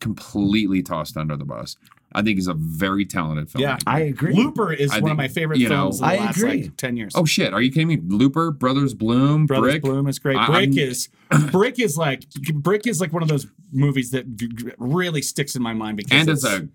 [0.00, 1.76] completely tossed under the bus
[2.14, 3.78] i think he's a very talented filmmaker Yeah.
[3.86, 4.34] I agree.
[4.34, 6.62] Looper is I one of my favorite you know- films in the I last agree.
[6.64, 7.12] like 10 years.
[7.16, 10.36] oh shit are you kidding me looper brothers bloom Brothers brick Bloom is great.
[10.36, 11.08] I- Brick I'm- is
[11.50, 15.56] Brick is like Brick is like one of those movies that g- g- really sticks
[15.56, 16.68] in my mind because and it's it's a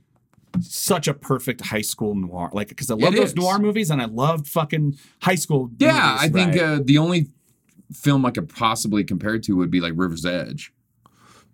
[0.61, 2.49] such a perfect high school noir.
[2.51, 3.35] Like because I love those is.
[3.35, 5.69] noir movies and I loved fucking high school.
[5.77, 6.21] yeah movies.
[6.23, 6.61] i think right.
[6.61, 7.27] uh, the only
[7.93, 10.73] film i could possibly compare it to would be like river's edge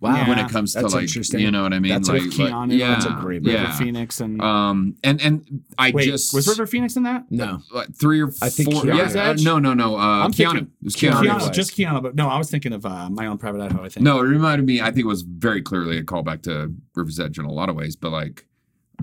[0.04, 0.28] wow.
[0.30, 2.90] when it comes to like you know what i mean That's like, with like- yeah
[2.94, 3.76] that's a great River yeah.
[3.78, 7.26] Phoenix and um and and i wait, just was River Phoenix in that?
[7.32, 7.62] No.
[7.72, 8.84] what, three or I think four.
[8.84, 9.96] Keanu's yeah, uh, no, no, no.
[9.98, 10.36] Uh, I'm Keanu.
[10.36, 11.12] thinking- It was Keanu.
[11.24, 11.40] Keanu.
[11.40, 13.84] Keanu, just Keanu, but no, I was thinking of uh, my own private Idaho.
[13.84, 14.04] I think.
[14.04, 14.82] No, it reminded me.
[14.82, 17.76] I think it was very clearly a callback to River's Edge in a lot of
[17.76, 17.96] ways.
[17.96, 18.46] But like,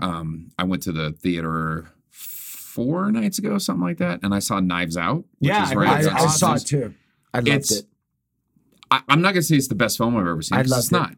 [0.01, 4.61] um, I went to the theater four nights ago, something like that, and I saw
[4.61, 5.25] Knives Out.
[5.39, 6.95] Which Yeah, is I right heard I, I saw it too.
[7.35, 7.87] I loved It's- it.
[8.91, 10.59] I, I'm not gonna say it's the best film I've ever seen.
[10.59, 10.93] I 'cause loved it's it.
[10.93, 11.13] not.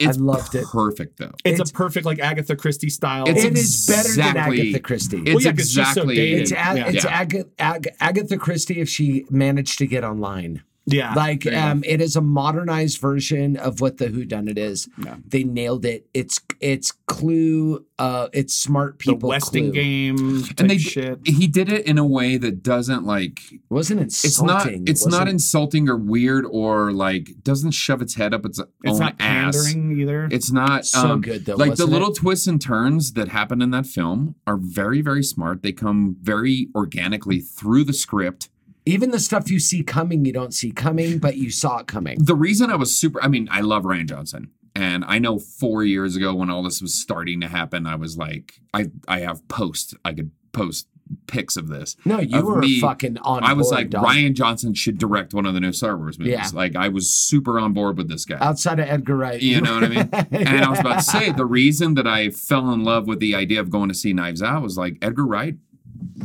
[0.00, 0.64] It's loved it.
[0.66, 1.32] Perfect though.
[1.44, 3.24] It's, It's- a perfect like Agatha Christie style.
[3.28, 5.22] It's It is better than exactly- Agatha Christie.
[5.24, 6.14] It's yeah, 'cause she's so exactly.
[6.16, 6.40] dated.
[6.42, 6.88] It's, Ag- Yeah.
[6.88, 7.20] it's Yeah.
[7.20, 10.62] Aga- Ag- Agatha Christie if she managed to get online.
[10.86, 11.14] Yeah.
[11.14, 11.64] Like There you go.
[11.66, 14.86] um, it is a modernized version of what the Who Done It is.
[15.02, 15.16] Yeah.
[15.26, 16.06] They nailed it.
[16.12, 17.84] It's it's Clue.
[17.98, 19.28] Uh, it's smart the people.
[19.30, 19.72] Westing Clue.
[19.72, 21.20] game type and they shit.
[21.26, 24.54] he did it in a way that doesn't like It wasn't it's insulting.
[24.56, 28.44] not It it's not wasn't- insulting or weird or like doesn't shove its head up
[28.44, 29.56] its It's own not ass.
[29.56, 30.28] pandering either.
[30.30, 32.16] It's not So um, good, though, Like the little it?
[32.16, 35.62] twists and turns that happen in that film are very, very smart.
[35.62, 38.48] They come very organically through the script.
[38.86, 42.18] Even the stuff you see coming, you don't see coming, but you saw it coming.
[42.22, 45.84] The reason I was super, I mean, I love Rian Johnson, and I know four
[45.84, 49.46] years ago when all this was starting to happen, I was like, I, I have
[49.48, 50.88] post, I could post
[51.26, 51.96] pics of this.
[52.04, 52.80] No, you were me.
[52.80, 53.44] fucking on.
[53.44, 54.06] I was board, like, dog.
[54.06, 56.32] Rian Johnson should direct one of the new Star Wars movies.
[56.32, 56.48] Yeah.
[56.52, 58.38] Like, I was super on board with this guy.
[58.40, 59.40] outside of Edgar Wright.
[59.40, 60.10] You know what I mean?
[60.32, 63.34] And I was about to say the reason that I fell in love with the
[63.34, 65.56] idea of going to see Knives Out was like Edgar Wright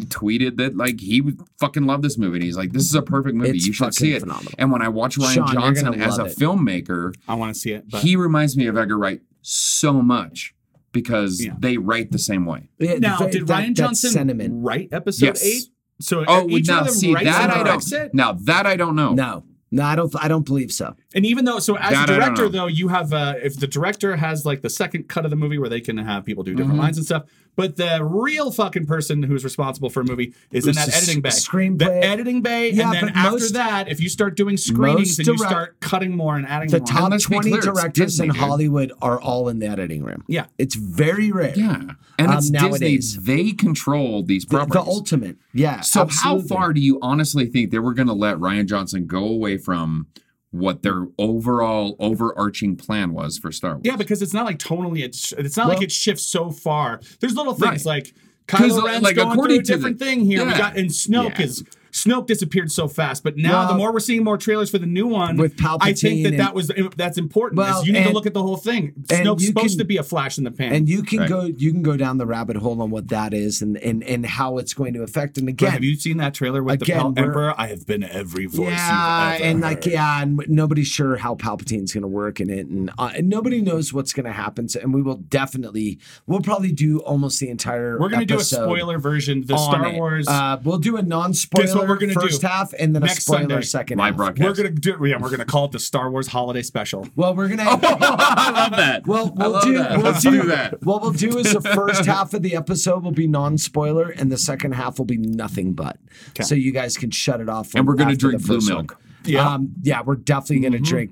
[0.01, 2.37] tweeted that like he would fucking love this movie.
[2.37, 3.51] And he's like, this is a perfect movie.
[3.57, 4.21] It's you should see it.
[4.21, 4.53] phenomenal.
[4.57, 6.37] And when I watch Rian Sean, Johnson as a it.
[6.37, 7.85] filmmaker, I want to see it.
[7.89, 10.53] But he reminds me of Edgar Wright so much
[10.91, 11.53] because Yeah.
[11.59, 12.69] they write the same way.
[12.79, 14.63] Yeah, now, th- did that- Rian that Johnson sentiment?
[14.63, 15.43] write episode Yes.
[15.45, 15.63] eight?
[16.01, 17.91] So Oh, each now one of them see that I don't.
[17.93, 18.13] it?
[18.13, 19.13] Now that I don't know.
[19.13, 20.11] No, no, I don't.
[20.23, 20.95] I don't believe so.
[21.13, 23.59] And even though, so as That a I don't director, though, you have uh, if
[23.59, 26.43] the director has like the second cut of the movie where they can have people
[26.43, 26.57] do Mm-hmm.
[26.57, 27.23] different lines and stuff,
[27.59, 31.29] but the real fucking person who's responsible for a movie is in that editing bay.
[31.29, 31.77] s- screenplay?
[31.79, 35.17] The editing bay, Yeah, and then but after most- that, if you start doing screenings
[35.17, 37.33] most and you direct- start cutting more and adding more, The more, top let's be
[37.35, 38.41] twenty clear, it's directors Disney, in dude.
[38.41, 40.23] Hollywood are all in the editing room.
[40.27, 40.45] Yeah.
[40.57, 41.53] it's very rare.
[41.55, 41.81] Yeah.
[42.17, 43.13] And Um, it's nowadays.
[43.15, 43.35] Disney.
[43.43, 44.73] They control these The, properties.
[44.85, 45.37] the ultimate.
[45.53, 45.81] Yeah.
[45.81, 46.41] So absolutely.
[46.41, 49.57] how far do you honestly think they were going to let Rian Johnson go away
[49.57, 50.07] from
[50.51, 53.81] what their overall overarching plan was for Star Wars?
[53.83, 56.99] yeah, because it's not like tonally, it's it's not Well- like it shifts so far.
[57.19, 58.05] There's little things Right.
[58.05, 58.13] like
[58.47, 60.43] 'Cause, Kylo Ren's like, going through a to the- different thing here.
[60.43, 61.45] We got and Snoke Yeah.
[61.45, 64.85] is Snoke disappeared so fast, but now the more we're seeing more trailers for the
[64.85, 67.57] new one with Palpatine I think that that was that's important.
[67.57, 68.93] Well, you need to look at the whole thing.
[69.09, 70.73] and Snoke's supposed can- to be a flash in the pan.
[70.73, 71.29] And you can Right.
[71.29, 74.25] go you can go down the rabbit hole on what that is and and, and
[74.25, 75.37] how it's going to affect.
[75.37, 77.53] And But again, have you seen that trailer with Again, the Pal- Emperor?
[77.59, 78.69] I have been every voice.
[78.69, 79.93] yeah, and like heard.
[79.93, 83.61] yeah, and nobody's sure how Palpatine's going to work in it, and, uh, and nobody
[83.61, 84.69] knows what's going to happen.
[84.69, 87.99] So, and we will definitely, we'll probably do almost the entire.
[87.99, 89.43] We're gonna do a spoiler version.
[89.45, 89.95] The Star it.
[89.95, 90.27] Wars.
[90.27, 92.47] Uh, we'll do a non-spoiler what we're gonna first do?
[92.47, 93.61] half, and then a Next spoiler Sunday.
[93.61, 94.17] second Live half.
[94.17, 94.47] broadcast.
[94.47, 94.97] we're gonna do.
[95.05, 97.07] Yeah, we're gonna call it the Star Wars Holiday Special.
[97.15, 97.63] Well, we're gonna.
[97.67, 99.07] I love that.
[99.07, 99.77] Well, I we'll love do.
[99.77, 99.91] that.
[99.97, 100.83] We'll Let's do, do that.
[100.83, 104.37] What we'll do is the first half of the episode will be non-spoiler, and the
[104.37, 105.97] second half will be nothing but.
[106.41, 107.73] So you guys can shut it off.
[107.75, 108.91] And we're gonna after the drink blue first milk.
[108.93, 108.99] one.
[109.25, 109.47] Yeah.
[109.53, 111.11] Um, yeah, we're definitely gonna drink.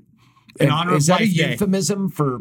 [0.60, 1.50] In And honor is of that a Life Day.
[1.52, 2.40] euphemism for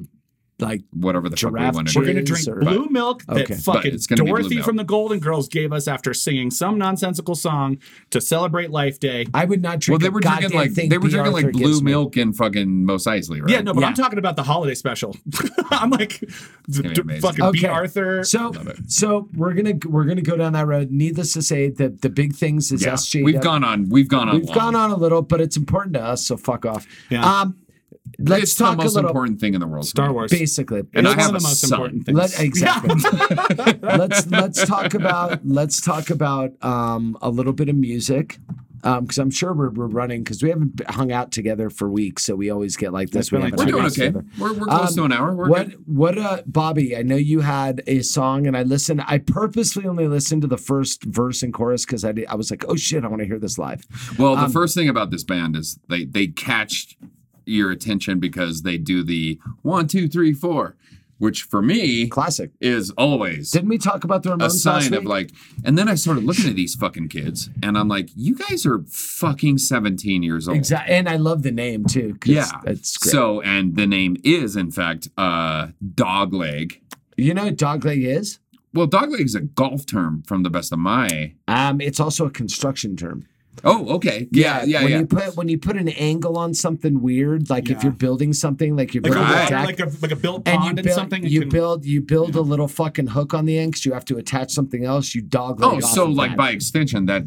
[0.59, 3.37] like Whatever the fuck we Giraffe want to We're gonna drink or- blue milk that
[3.43, 3.53] Okay.
[3.63, 6.77] But fucking it's gonna be Dorothy from the Golden Girls gave us after singing some
[6.79, 7.77] nonsensical song
[8.09, 9.27] to celebrate Life Day.
[9.35, 10.01] I would not drink.
[10.01, 10.23] Well, drink.
[10.23, 11.91] they a were drinking like they were Bea drinking Arthur like blue gives me.
[11.91, 13.49] milk and fucking Mos Eisley, right?
[13.51, 15.15] Yeah, no, but I'm talking about the holiday special.
[15.71, 16.27] I'm like d-
[16.81, 17.21] gonna be d- amazing.
[17.21, 17.67] fucking Bea Okay.
[17.67, 18.23] Arthur.
[18.23, 18.51] So,
[18.87, 20.89] so we're gonna we're gonna go down that road.
[20.91, 22.93] Needless to say, the the big things is Yeah.
[22.93, 23.23] SJ.
[23.23, 23.89] We've gone on.
[23.89, 24.37] We've gone on.
[24.37, 24.55] We've long.
[24.57, 26.25] gone on a little, but it's important to us.
[26.25, 26.87] So fuck off.
[27.11, 27.23] Yeah.
[27.41, 27.57] Um,
[28.19, 29.09] let's it's talk the most little.
[29.09, 29.85] important thing in the world.
[29.87, 30.11] Star.
[30.13, 30.31] Wars.
[30.31, 31.71] Basically, It's And I one have of the most son.
[31.79, 32.17] important things.
[32.17, 32.95] Let, exactly.
[33.81, 38.39] let's let's talk about let's talk about um, a little bit of music
[38.83, 42.35] because I'm sure we're, we're running because we haven't hung out together for weeks, so
[42.35, 43.25] we always get like this.
[43.25, 43.95] It's We like, we're hung doing okay.
[43.95, 44.25] together.
[44.39, 45.35] We're, we're close to Um, an hour.
[45.35, 45.83] We're what good.
[45.87, 46.95] what uh Bobby?
[46.95, 49.01] I know you had a song, and I listened.
[49.05, 52.49] I purposely only listened to the first verse and chorus because I did, I was
[52.51, 53.85] like, oh shit, I want to hear this live.
[54.17, 56.95] Well, the um, first thing about this band is they they catch
[57.47, 60.75] your attention because they do the one, two, three, four,
[61.19, 62.51] which for me Classic.
[62.61, 65.09] is always Didn't we talk about the Ramones a last sign of week?
[65.09, 65.31] like.
[65.65, 68.83] And then I started looking at these fucking kids, and I'm like, you guys are
[68.87, 70.57] fucking 17 years old.
[70.57, 72.15] Exactly, and I love the name too.
[72.19, 72.51] 'cause Yeah.
[72.65, 73.11] it's great.
[73.11, 76.79] So, and the name is in fact uh Dogleg.
[77.17, 78.39] you know what dogleg is?
[78.73, 81.33] Well, dogleg is a golf term from the best of my.
[81.47, 83.25] Um, it's also a construction term.
[83.63, 84.27] Oh, okay.
[84.31, 84.99] Yeah, yeah, when yeah.
[84.99, 88.75] you put when you put an angle on something weird, like if you're building something,
[88.75, 89.49] like you're like, a, building a Right.
[89.49, 91.23] deck, like a like a built and you pond and, build something.
[91.23, 93.93] it you can- build you build a little fucking hook on the end because you
[93.93, 95.15] have to attach something else.
[95.15, 96.37] You dog leg Oh, so of like that.
[96.37, 97.23] by extension, that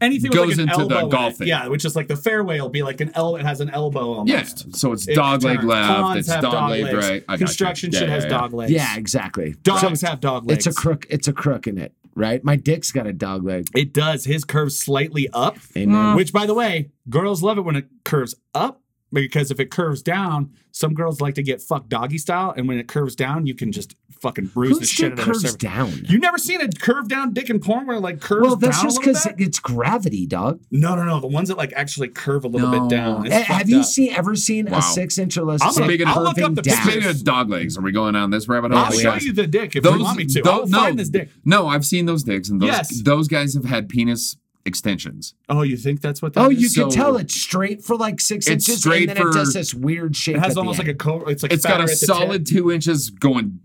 [0.00, 1.48] anything goes with like an into the elbow in golfing.
[1.48, 3.36] Yeah, which is like the fairway will be like an L.
[3.36, 4.66] It has an elbow almost.
[4.68, 4.72] yeah.
[4.76, 5.68] So it's dog leg turns.
[5.68, 5.88] left.
[5.88, 7.24] Ponds It's have dog leg right.
[7.28, 7.36] I.
[7.38, 8.30] Construction Yeah, shit yeah, has yeah.
[8.30, 8.72] dog legs.
[8.72, 9.54] yeah, exactly.
[9.62, 10.66] Dogs So have dog legs.
[10.66, 11.06] it's a crook.
[11.10, 12.42] It's a crook in it, right?
[12.42, 13.68] My dick's got a dog leg.
[13.76, 14.24] It does.
[14.24, 16.16] His curves slightly up, Amen.
[16.16, 20.02] which, by the way, girls love it when it curves up because if it curves
[20.02, 23.54] down, some girls like to get fucked doggy style, and when it curves down, you
[23.54, 25.56] can just fucking bruise the shit dick out of their curves cervix.
[25.62, 25.92] down?
[26.08, 28.76] You never seen a curved down dick in porn where it like curves Well, that's
[28.78, 30.60] down just because it's gravity, dog.
[30.70, 31.20] No, no, no.
[31.20, 32.80] The ones that like actually curve a little No.
[32.80, 33.26] bit down.
[33.26, 33.84] It's Eh, have you up.
[33.86, 34.78] seen ever seen Wow.
[34.78, 36.76] a six inch or less I'm gonna- dick I'll look up the down?
[36.76, 36.92] pictures.
[36.94, 38.80] Speaking of dog legs, are we going down this rabbit hole?
[38.80, 39.18] I'll we show are.
[39.18, 40.42] you the dick if you want me to.
[40.42, 41.30] tho- I'll find this dick.
[41.44, 43.02] No, I've seen those dicks, and those Yes.
[43.02, 44.36] those guys have had penis
[44.66, 45.34] extensions.
[45.48, 46.60] Oh, you think that's what that Oh, is?
[46.60, 49.30] you So- can tell it's straight for like six It's inches, straight and then for-
[49.30, 50.36] it does this weird shape.
[50.36, 51.96] It has at the almost like a co It's like It's got a at the
[51.96, 52.56] solid tip.
[52.56, 53.60] two inches going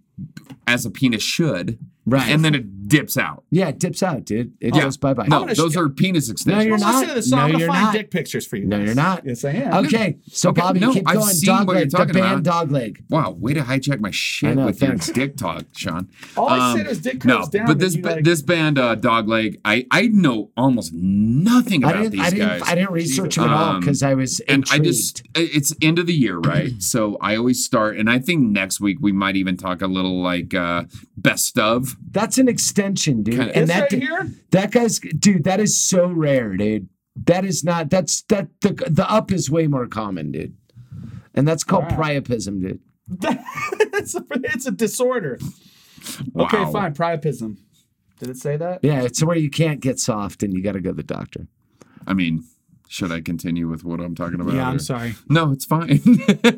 [0.67, 3.43] as a penis should, right, and then it dips out.
[3.51, 4.53] yeah, it dips out, dude.
[4.59, 4.83] It Yeah.
[4.83, 5.27] goes bye bye.
[5.27, 6.69] No, those sh- are penis extensions.
[6.69, 6.79] No, extensions.
[6.79, 6.93] you're not.
[6.95, 7.39] Listen to this song.
[7.39, 7.93] No, I'm you're gonna find not.
[7.93, 8.65] dick pictures for you.
[8.65, 8.85] No, guys.
[8.85, 9.25] you're not.
[9.25, 9.85] Yes, I am.
[9.85, 11.27] Okay, so Okay, Bobby, no, keep I've going.
[11.33, 12.43] seen Dog what you're leg, the talking band about.
[12.43, 13.03] dog leg.
[13.09, 15.07] Wow, way to hijack my shit know, with thanks.
[15.07, 16.09] your dick talk, Sean.
[16.37, 17.65] All I Um, said was dick no, curves down.
[17.67, 21.89] but this you, ba- like- this band, uh, Dogleg, I I know almost nothing I
[21.91, 22.11] about didn't.
[22.13, 22.47] these I didn't.
[22.47, 22.61] guys.
[22.65, 24.81] I didn't research them at all Um, because I was and intrigued.
[24.81, 26.73] I just it's end of the year, right?
[26.81, 30.21] so I always start, and I think next week we might even talk a little
[30.21, 30.83] like uh
[31.17, 31.95] best of.
[32.11, 32.47] That's an
[32.81, 33.35] extension, dude.
[33.37, 34.31] Kinda- and This that right di- here?
[34.51, 35.43] that guy's dude.
[35.43, 36.89] That is so rare, dude.
[37.25, 37.89] That is not.
[37.89, 38.47] That's that.
[38.61, 40.55] The the up is way more common, dude.
[41.33, 42.79] And that's called priapism, dude.
[43.93, 45.39] it's, a, it's a disorder.
[46.37, 46.93] Okay, fine.
[46.93, 47.57] Priapism.
[48.19, 48.79] Did it say that?
[48.83, 51.47] Yeah, it's where you can't get soft and you got to go to the doctor.
[52.05, 52.43] I mean,
[52.91, 54.53] should I continue with what I'm talking about?
[54.53, 55.15] Yeah, I'm or- sorry.
[55.29, 56.01] No, it's fine.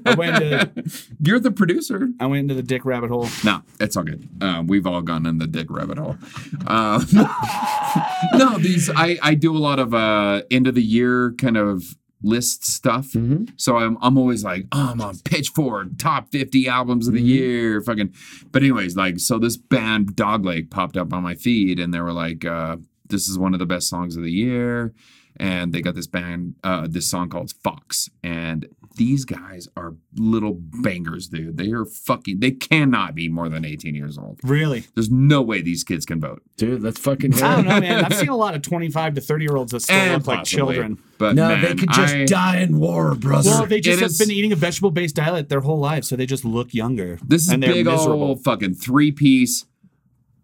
[0.05, 0.83] I went into
[1.23, 2.09] You're the producer.
[2.19, 3.29] I went into the dick rabbit hole.
[3.45, 4.27] No, it's all good.
[4.41, 6.17] Uh, we've all gone in the dick rabbit hole.
[6.65, 7.05] Um,
[8.33, 11.83] no, these I I do a lot of uh end of the year kind of
[12.23, 13.07] list stuff.
[13.11, 13.45] Mm-hmm.
[13.57, 17.15] So I'm I'm always like, oh, I'm on Pitchfork top 50 albums Mm-hmm.
[17.17, 18.13] of the year, fucking.
[18.51, 22.13] But anyways, like, so this band Dogleg popped up on my feed, and they were
[22.13, 22.77] like, uh,
[23.07, 24.93] this is one of the best songs of the year,
[25.37, 30.53] and they got this band, uh, this song called Fox, and these guys are little
[30.53, 31.57] bangers, dude.
[31.57, 32.39] They are fucking.
[32.39, 34.39] They cannot be more than 18 years old.
[34.43, 34.85] Really?
[34.93, 36.43] There's no way these kids can vote.
[36.57, 38.05] Dude, let's fucking hear I don't know, man.
[38.05, 40.43] I've seen a lot of 25 to 30 year olds that still And look like
[40.45, 40.99] children.
[41.17, 43.49] But No, man, they could just I- die in war, brother.
[43.49, 46.03] Well, they just It have is- been eating a vegetable based diet their whole life,
[46.03, 47.17] so they just look younger.
[47.25, 48.21] This is and big miserable.
[48.23, 49.65] old fucking three piece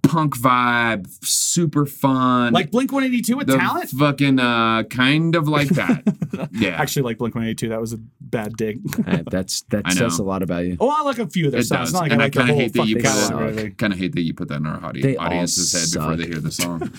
[0.02, 2.54] punk vibe, super fun.
[2.54, 3.90] Like Blink 182 with the talent?
[3.90, 6.50] fucking uh, kind of like that.
[6.52, 8.80] yeah, Actually, like Blink 182, that was a bad dig.
[9.06, 10.78] Hey, that's that I says a lot about you.
[10.80, 11.92] oh, I like a few of their it songs.
[11.92, 11.94] does.
[11.94, 13.76] Not like and I I like the kind of hate that you put that.
[13.78, 16.16] Kind of hate that you put that in our audi- They all audience's head before
[16.16, 16.92] they hear the song.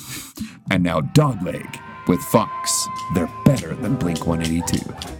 [0.70, 2.86] and now Dogleg with Fox.
[3.14, 5.15] They're better than Blink 182.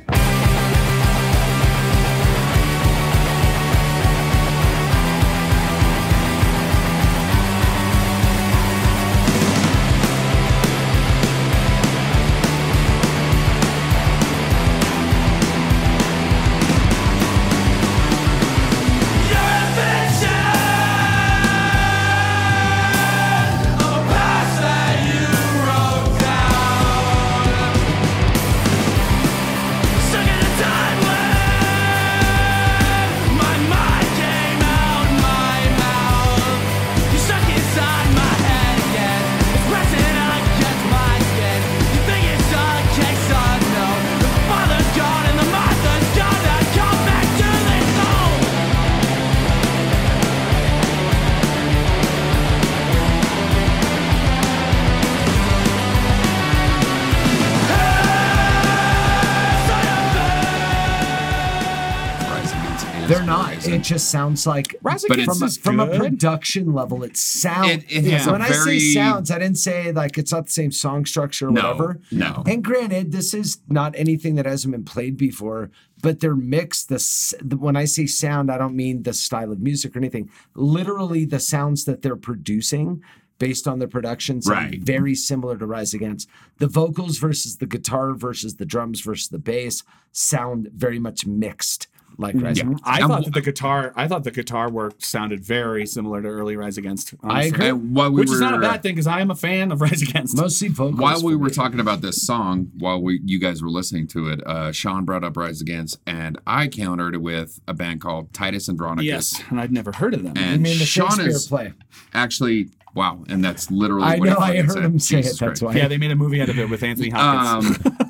[63.77, 67.85] It just sounds like But from a, from a production level, it sounds.
[67.89, 71.05] It- it when I say sounds, I didn't say like it's not the same song
[71.05, 72.01] structure or No, whatever.
[72.11, 72.43] no.
[72.47, 75.71] And granted, this is not anything that hasn't been played before,
[76.03, 76.89] but they're mixed.
[76.89, 76.99] The,
[77.45, 80.31] the when I say sound, I don't mean the style of music or anything.
[80.55, 83.03] Literally, the sounds that they're producing.
[83.39, 84.81] Based on the production, sound Right.
[84.81, 86.27] very similar to Rise Against.
[86.57, 91.87] The vocals versus the guitar versus the drums versus the bass sound very much mixed,
[92.19, 92.83] like Rise Against.
[92.87, 96.29] I And thought that the guitar, I thought the guitar work sounded very similar to
[96.29, 97.15] early Rise Against.
[97.23, 97.49] honestly.
[97.51, 97.69] agree.
[97.69, 99.71] And while we Which were, is not a bad thing because I am a fan
[99.73, 100.37] of Rise Against.
[100.37, 101.01] Mostly vocals.
[101.01, 101.53] While we were me.
[101.55, 105.25] talking about this song, while we you guys were listening to it, uh, Sean brought
[105.25, 109.05] up Rise Against, and I countered it with a band called Titus Andronicus.
[109.07, 110.33] yes, and I'd never heard of them.
[110.37, 111.73] I And mean, the Sean Shakespeare is play.
[112.15, 114.39] actually wow, and that's literally I what know.
[114.39, 114.83] I heard said.
[114.85, 115.41] him say Jesus it.
[115.45, 115.75] That's Christ.
[115.75, 115.81] why.
[115.83, 117.79] yeah, they made a movie out of it with Anthony Hopkins.
[117.87, 117.99] Um,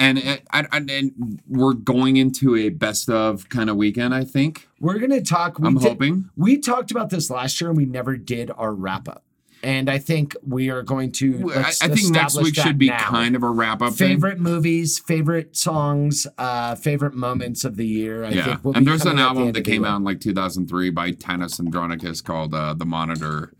[0.00, 4.24] and, it- and, and and we're going into a best of kind of weekend, I
[4.24, 4.66] think.
[4.80, 5.58] We're gonna talk.
[5.58, 6.30] We I'm did- hoping.
[6.36, 9.22] we talked about this last year, and we never did our wrap up.
[9.62, 11.52] and I think we are going to.
[11.54, 12.96] I, I think next week should be now.
[12.98, 13.92] kind of a wrap up.
[13.92, 14.08] thing.
[14.16, 18.24] favorite movies, favorite songs, uh, favorite moments of the year.
[18.24, 20.18] I yeah, think we'll and there's an at the album that came out in like
[20.20, 23.52] 2003 by Titus Andronicus called uh, "The Monitor."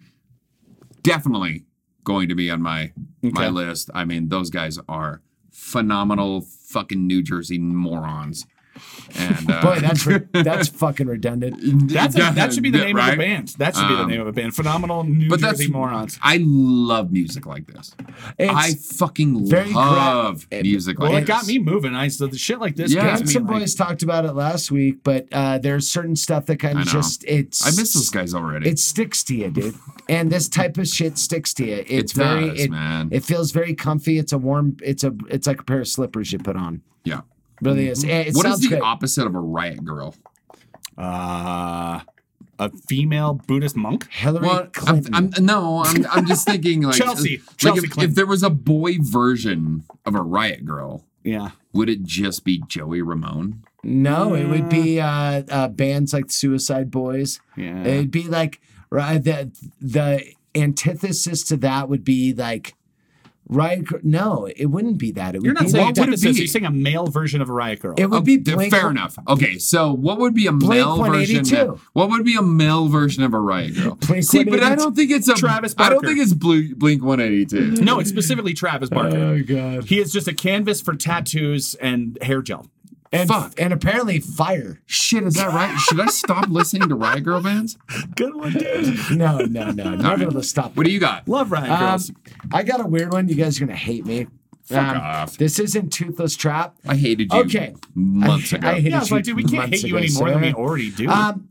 [1.02, 1.64] Definitely
[2.04, 3.90] going to be on my my list.
[3.94, 5.20] I mean, those guys are
[5.52, 8.46] phenomenal, fucking New Jersey morons.
[9.16, 11.56] And uh, Boy, that's re- that's fucking redundant.
[11.90, 13.10] That's a, that should be the Yeah, name of right?
[13.12, 13.48] the band.
[13.58, 14.54] That should be the Um, name of a band.
[14.54, 16.18] Phenomenal New but that's Jersey morons.
[16.22, 17.94] I love music like this.
[18.38, 21.94] It's I fucking very gra- love it- music Well, like it got me moving.
[21.94, 22.92] I so the shit like this.
[22.92, 23.04] Yeah.
[23.10, 26.46] gets me, some like- boys talked about it last week, but uh, there's certain stuff
[26.46, 28.68] that kind I of just it's I miss those guys already.
[28.70, 29.74] It sticks to you, dude.
[30.08, 31.84] And this type of shit sticks to you.
[31.88, 33.08] It's It very does, it, man.
[33.10, 34.18] it feels very comfy.
[34.18, 36.82] It's a warm it's a it's like a pair of slippers you put on.
[37.04, 37.20] yeah.
[37.62, 38.04] Really is.
[38.04, 38.82] It, it What is the great.
[38.82, 40.14] opposite of a riot girl?
[40.98, 42.00] uh,
[42.58, 44.10] a female Buddhist monk.
[44.10, 45.14] Hillary Well, I'm, Clinton.
[45.14, 47.38] I'm no, I'm, I'm just thinking like Chelsea.
[47.38, 48.10] like Chelsea if, Clinton.
[48.10, 51.50] if there was a boy version of a riot girl, Yeah.
[51.72, 53.64] would it just be Joey Ramone?
[53.82, 57.40] no, it would be uh, uh, bands like Suicide Boys.
[57.56, 57.82] Yeah.
[57.82, 59.50] It'd be like right the
[59.80, 60.22] the
[60.54, 62.74] antithesis to that would be like
[63.50, 64.00] Riot Girl.
[64.02, 65.34] No, it wouldn't be that.
[65.34, 66.36] It would You're not be saying what would it antithesis.
[66.36, 66.38] be?
[66.42, 67.94] You're saying a male version of a riot girl.
[67.98, 68.72] it would Oh, be Blink.
[68.72, 69.18] fair enough.
[69.28, 71.42] Okay, so what would be a Blink male version?
[71.42, 71.56] 182.
[71.72, 73.94] Of, what would be a male version of a riot girl?
[74.06, 75.90] Blink See, but I don't think it's a Travis Barker.
[75.90, 77.82] I don't think it's Blink 182.
[77.82, 79.16] no, it's specifically Travis Barker.
[79.18, 79.84] Oh god.
[79.84, 82.66] He is just a canvas for tattoos and hair gel.
[83.12, 83.54] And Fuck.
[83.60, 84.80] and apparently fire.
[84.86, 85.76] Shit, is that right?
[85.80, 87.76] Should I stop listening to riot girl bands?
[88.14, 89.10] Good one, dude.
[89.10, 89.96] No, no, no.
[89.96, 90.32] Never right.
[90.32, 90.76] to stop.
[90.76, 91.26] What do you got?
[91.26, 92.12] Love riot Um, girls.
[92.52, 93.28] I got a weird one.
[93.28, 94.28] You guys are gonna hate me.
[94.66, 95.36] Fuck Um, off.
[95.36, 96.76] This isn't Toothless Trap.
[96.86, 97.74] I hated you Okay.
[97.96, 98.68] months I- ago.
[98.68, 100.30] I hated yeah, I was you like, dude, we can't hate you ago, any more
[100.30, 101.08] than we already do.
[101.08, 101.48] Um,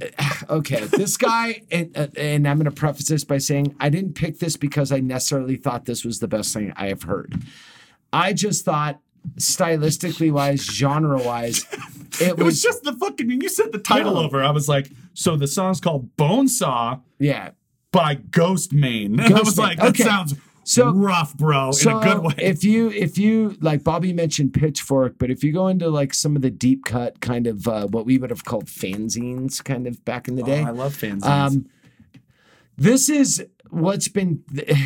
[0.48, 4.14] okay, this guy, and, uh, and I'm going to preface this by saying I didn't
[4.14, 7.42] pick this because I necessarily thought this was the best thing I have heard.
[8.12, 9.00] I just thought,
[9.36, 11.66] stylistically wise, genre wise,
[12.20, 14.20] it it was was just the fucking when you said the title No.
[14.22, 17.50] over, I was like, so the song's called Bonesaw yeah.
[17.92, 19.20] by Ghostemane.
[19.32, 20.04] I was like, that okay.
[20.04, 22.34] sounds So- rough, bro, So in a good way.
[22.38, 26.36] if you if you like Bobby mentioned Pitchfork, but if you go into like some
[26.36, 30.04] of the deep cut kind of uh, what we would have called fanzines, kind of
[30.04, 31.24] back in the day, oh, I love fanzines.
[31.24, 31.66] Um,
[32.76, 34.42] this is what's been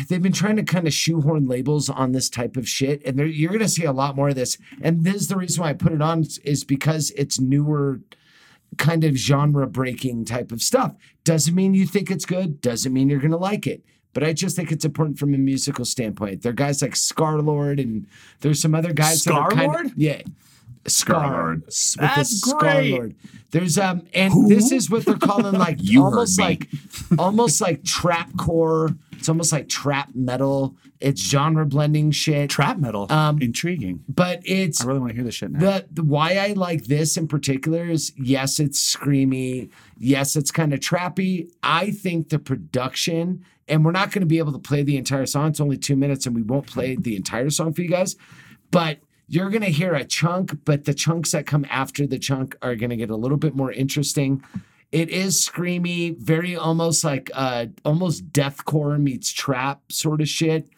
[0.09, 3.51] they've been trying to kind of shoehorn labels on this type of shit, and you're
[3.51, 4.57] going to see a lot more of this.
[4.81, 8.01] And this is the reason why I put it on is because it's newer,
[8.77, 10.95] kind of genre breaking type of stuff.
[11.23, 12.61] Doesn't mean you think it's good.
[12.61, 13.83] Doesn't mean you're going to like it.
[14.13, 16.41] But I just think it's important from a musical standpoint.
[16.41, 18.07] There are guys like Scarlxrd, and
[18.39, 19.23] there's some other guys.
[19.23, 20.21] that are kind of, yeah.
[20.87, 22.93] Scar, That's great.
[22.93, 23.15] Scarlxrd.
[23.51, 26.67] There's um, and this is what they're calling like You almost like,
[27.17, 28.89] almost like trap core.
[29.13, 30.75] It's almost like trap metal.
[30.99, 32.49] It's genre blending shit.
[32.49, 33.11] Trap metal.
[33.11, 34.03] um, Intriguing.
[34.09, 35.59] but it's I really want to hear this shit now.
[35.59, 39.69] the, the why I like this in particular is yes, it's screamy.
[39.97, 41.49] Yes, it's kind of trappy.
[41.63, 45.25] I think the production, and we're not going to be able to play the entire
[45.25, 45.47] song.
[45.49, 48.15] It's only two minutes, and we won't play the entire song for you guys.
[48.71, 52.55] But you're going to hear a chunk, but the chunks that come after the chunk
[52.61, 54.43] are going to get a little bit more interesting.
[54.91, 60.69] It is screamy, very almost like uh almost deathcore meets trap sort of shit.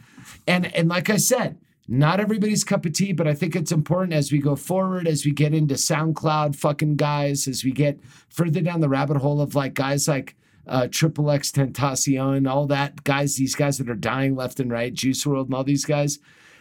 [0.47, 4.13] And and like I said, not everybody's cup of tea, but I think it's important
[4.13, 8.61] as we go forward, as we get into SoundCloud fucking guys, as we get further
[8.61, 10.35] down the rabbit hole of like guys like
[10.67, 14.93] uh, Triple X Tentacion, all that guys, these guys that are dying left and right,
[14.93, 16.19] Juice WRLD and all these guys,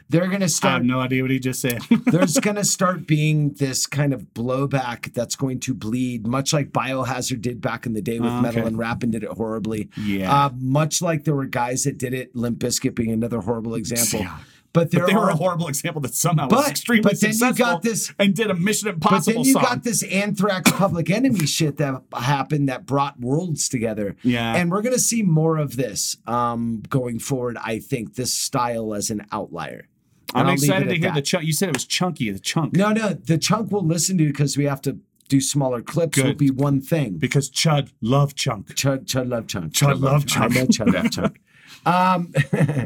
[0.08, 0.70] they're gonna start.
[0.70, 1.80] I have no idea what he just said.
[2.06, 6.70] there's going to start being this kind of blowback that's going to bleed, much like
[6.70, 8.68] Biohazard did back in the day with Oh, metal okay.
[8.68, 9.88] and rap and did it horribly.
[9.96, 10.32] Yeah.
[10.46, 14.20] Uh, much like there were guys that did it, Limp Bizkit being another horrible example.
[14.20, 14.38] Yeah.
[14.72, 17.18] But there But they are were a horrible example that somehow was But- extremely but
[17.18, 19.62] then you got this- and did a Mission Impossible but then you song.
[19.62, 24.16] got this Anthrax Public Enemy shit that happened that brought worlds together.
[24.22, 24.54] Yeah.
[24.54, 28.92] And we're going to see more of this um, going forward, I think, this style
[28.92, 29.88] as an outlier.
[30.34, 31.14] And I'm I'll leave it excited to hear that.
[31.14, 31.44] the chunk.
[31.44, 32.74] You said it was chunky, the chunk.
[32.74, 34.98] No, no, the chunk we'll listen to because we have to
[35.28, 36.22] do smaller clips.
[36.22, 37.18] Will be one thing.
[37.18, 38.68] Because Chud love chunk.
[38.74, 39.72] Chud, Chud love chunk.
[39.72, 40.52] Chud love chunk.
[40.56, 41.40] I know Chud love chunk.
[41.84, 42.32] Um,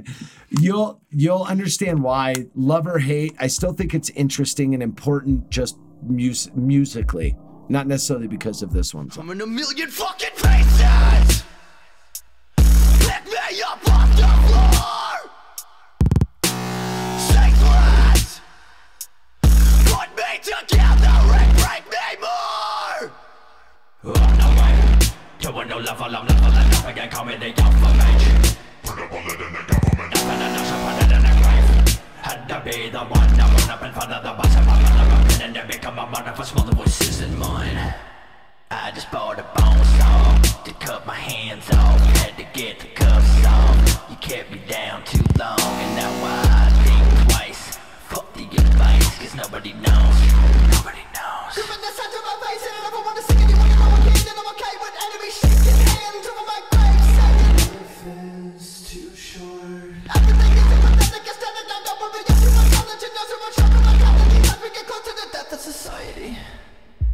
[0.50, 3.34] you'll you'll understand why love or hate.
[3.40, 7.34] I still think it's interesting and important, just mus- musically,
[7.70, 9.10] not necessarily because of this one.
[9.18, 11.44] I'm in a million fucking places.
[12.58, 13.89] Pick me up
[20.42, 23.12] Put me together and break me more.
[24.04, 24.74] Oh, On the way
[25.40, 28.26] to a new level of level and up again coming the alpha mage.
[32.22, 34.84] Had to be the one to run up in front of the bus and run
[34.84, 37.94] up and then become a mother for small voices in mine.
[38.70, 42.00] I just bought a bone saw to cut my hands off.
[42.16, 44.06] Had to get the cuffs off.
[44.08, 47.78] You kept me down too long, and now I think twice.
[48.08, 50.16] Fuck the advice, cause nobody knows.
[50.72, 51.52] Nobody knows.
[51.54, 53.92] Gripping the center of my face, and I never want to sing anyone if I'm
[54.00, 57.02] and I'm okay with enemies shaking hands over my grave.
[57.16, 59.92] Saying, Life is too short.
[60.16, 63.54] Everything is sympathetic, aesthetic, I don't worry, you're too much knowledge, and no so much
[63.60, 64.38] sharper, my gravity.
[64.48, 66.36] As we get closer to death of society.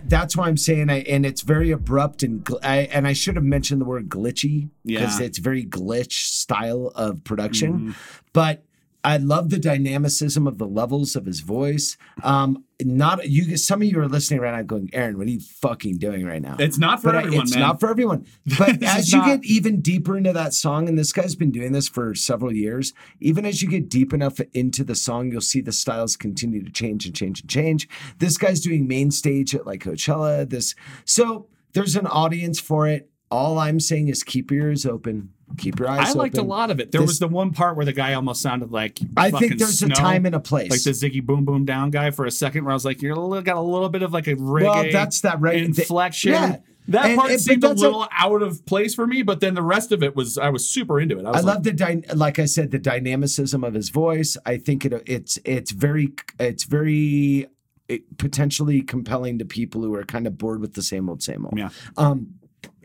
[0.08, 3.34] That's why I'm saying I and it's very abrupt and gl- I, and I should
[3.34, 5.26] have mentioned the word glitchy because Yeah.
[5.26, 7.72] it's very glitch style of production.
[7.72, 7.90] Mm-hmm.
[8.32, 8.62] But
[9.06, 11.96] I love the dynamicism of the levels of his voice.
[12.24, 13.56] Um, not you.
[13.56, 16.42] Some of you are listening right now, going, "Aaron, what are you fucking doing right
[16.42, 17.60] now?" It's not for But I- everyone, It's man.
[17.60, 18.24] not for everyone.
[18.58, 21.70] But as you not- get even deeper into that song, and this guy's been doing
[21.72, 25.60] this for several years, even as you get deep enough into the song, you'll see
[25.60, 27.88] the styles continue to change and change and change.
[28.18, 30.48] This guy's doing main stage at like Coachella.
[30.50, 30.74] This
[31.04, 33.08] so there's an audience for it.
[33.30, 36.18] All I'm saying is keep your ears open, keep your eyes I open.
[36.18, 36.92] liked a lot of it.
[36.92, 39.82] There This- was the one part where the guy almost sounded like I think there's
[39.82, 40.70] a time and a place.
[40.70, 43.14] like the Ziggy Boom Boom Down guy for a second, where I was like, you're
[43.14, 46.32] a little, got a little bit of like a reggae Well, that's that right- inflection.
[46.32, 46.56] yeah.
[46.88, 49.40] That And- part and- seemed a that's a- little out of place for me, but
[49.40, 51.24] then the rest of it was I was super into it.
[51.24, 54.36] I, I like, love the dy- like I said the dynamicism of his voice.
[54.46, 57.46] I think it it's it's very it's very
[57.88, 61.44] it, potentially compelling to people who are kind of bored with the same old same
[61.44, 61.58] old.
[61.58, 61.70] Yeah.
[61.96, 62.28] Um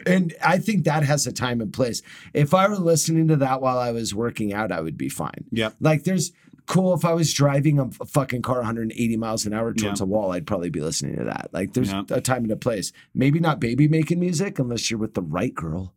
[0.05, 2.01] and I think that has a time and place.
[2.33, 5.45] If I were listening to that while I was working out, I would be fine.
[5.51, 5.71] Yeah.
[5.79, 6.31] Like there's
[6.67, 10.05] cool if I was driving a fucking car 180 miles an hour towards Yeah.
[10.05, 11.49] a wall, I'd probably be listening to that.
[11.51, 12.03] Like there's Yeah.
[12.09, 12.91] a time and a place.
[13.13, 15.93] Maybe not baby making music unless you're with the right girl.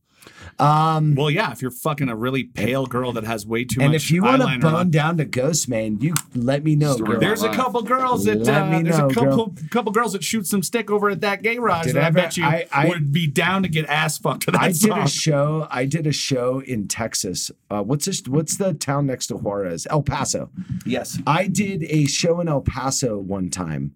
[0.59, 3.89] Um Well, yeah, if you're fucking a really pale girl that has way too and
[3.93, 6.97] much and if you want to bone on, down to Ghostemane, you let me know,
[6.97, 7.19] girl.
[7.19, 9.55] there's a couple girls that Let uh, me there's know, a couple girl.
[9.71, 12.11] couple girls that shoot some stick over at that gay garage Did that I I,
[12.11, 14.93] bet you I- I- would be down to get ass fucked to that I did
[14.93, 15.67] a show.
[15.71, 17.51] I did a show in Texas.
[17.71, 19.87] Uh, what's this, what's the town next to Juarez?
[19.91, 20.51] El Paso.
[20.87, 21.19] yes.
[21.27, 23.95] I did a show in El Paso one time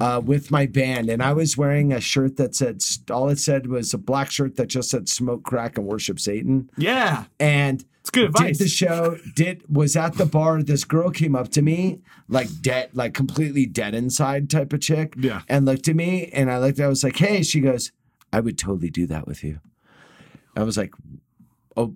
[0.00, 3.66] uh, with my band, and I was wearing a shirt that said all it said
[3.66, 7.24] was a black shirt that just said "Smoke Crack and Worship Satan." Yeah.
[7.38, 8.58] And It's good advice.
[8.58, 9.18] did the show.
[9.36, 10.62] Did was at the bar.
[10.62, 15.14] This girl came up to me like dead, like completely dead inside type of chick.
[15.18, 15.42] Yeah.
[15.48, 16.80] and looked at me, and I looked.
[16.80, 17.92] I was like, "Hey," she goes,
[18.32, 19.60] "I would totally do that with you."
[20.56, 20.92] I was like,
[21.76, 21.94] "Oh,"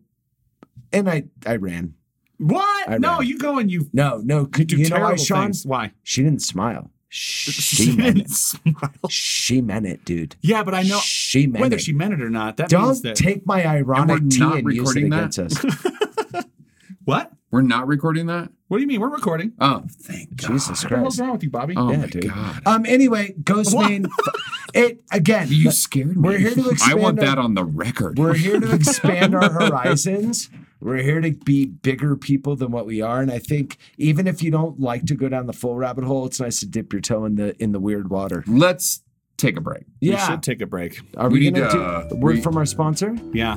[0.93, 1.95] and I I ran.
[2.39, 2.89] What?
[2.89, 3.27] I no, ran.
[3.29, 4.47] you go and you No, no.
[4.47, 5.45] Could do you know why, Sean?
[5.47, 5.65] things.
[5.65, 5.93] Why?
[6.03, 6.91] She didn't smile.
[7.15, 8.31] She, She meant it.
[8.31, 8.91] smile.
[9.11, 10.35] She meant it, dude.
[10.41, 11.83] Yeah, but I know she meant whether it.
[11.83, 12.57] she meant it or not.
[12.57, 15.37] That means Don't that take my ironic we're tea not and use it recording that?
[15.39, 16.45] against us.
[17.05, 17.33] what?
[17.51, 18.51] We're not recording that?
[18.69, 18.99] What do you mean?
[19.03, 19.53] We're recording.
[19.61, 20.53] Oh, thank God.
[20.53, 21.03] Jesus Christ!
[21.03, 21.75] What's wrong with you, Bobby?
[21.77, 22.29] Oh Yeah, my dude.
[22.31, 22.63] God.
[22.65, 22.87] Um.
[22.87, 24.09] Anyway, Ghostemane.
[24.75, 25.49] it again.
[25.51, 26.29] You scared me.
[26.31, 26.93] We're here to expand.
[26.99, 28.19] I want our- that on the record.
[28.19, 30.49] We're here to expand our horizons.
[30.83, 34.43] We're here to be bigger people than what we are, and I think even if
[34.43, 37.01] you don't like to go down the full rabbit hole, it's nice to dip your
[37.01, 38.43] toe in the in the weird water.
[38.49, 39.01] Let's
[39.37, 39.85] take a break.
[40.01, 40.27] We Yeah.
[40.27, 41.01] should take a break.
[41.17, 43.17] Are we we, gonna to, do uh, a word re- from our sponsor?
[43.33, 43.57] Yeah.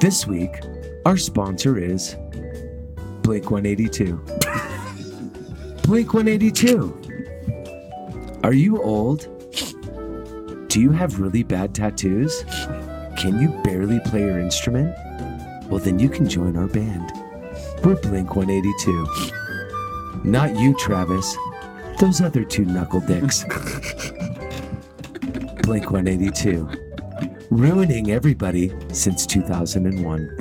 [0.00, 0.52] This week,
[1.04, 2.14] our sponsor is
[3.22, 4.14] Blink 182.
[5.82, 8.38] Blink 182.
[8.44, 9.26] Are you old?
[10.68, 12.44] Do you have really bad tattoos?
[13.18, 14.94] Can you barely play your instrument?
[15.68, 17.10] Well, then you can join our band.
[17.82, 19.06] We're Blink 182.
[20.24, 21.36] Not you, Travis.
[21.98, 23.44] Those other two knuckle dicks.
[25.62, 26.68] Blink 182.
[27.50, 30.36] Ruining everybody since 2001.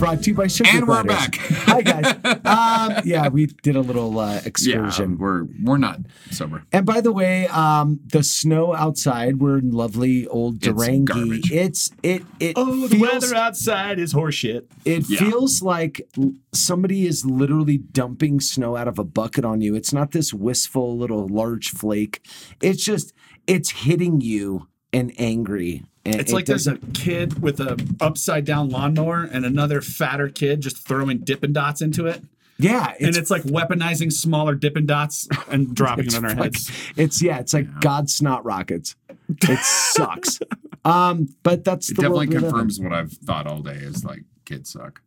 [0.00, 1.28] Brought to you by Sugar And we're Gliders.
[1.28, 1.36] back.
[1.36, 2.16] Hi guys.
[2.50, 5.18] Um, yeah, we did a little uh, Yeah, excursion.
[5.18, 6.00] we're we're not
[6.30, 6.64] sober.
[6.72, 11.04] And by the way, um, the snow outside, we're in lovely old It's Durangi.
[11.04, 11.52] garbage.
[11.52, 14.62] It's it it Oh, the feels weather outside is horseshit.
[14.84, 15.18] it Yeah.
[15.20, 19.74] feels like l- somebody is literally dumping snow out of a bucket on you.
[19.76, 22.26] It's not this wistful little large flake.
[22.60, 23.12] It's just
[23.46, 25.84] it's hitting you and angry.
[26.04, 30.28] And It's it like there's a kid with a upside down lawnmower and another fatter
[30.28, 32.22] kid just throwing Dippin' Dots into it.
[32.58, 36.54] yeah, and it's like weaponizing smaller Dippin' Dots and dropping It's them on our like-
[36.54, 36.70] heads.
[36.96, 38.96] It's yeah, it's like God snot rockets.
[39.28, 40.40] It sucks.
[40.84, 42.50] um, but that's It the definitely world we live in.
[42.50, 45.02] confirms what I've thought all day is like kids suck.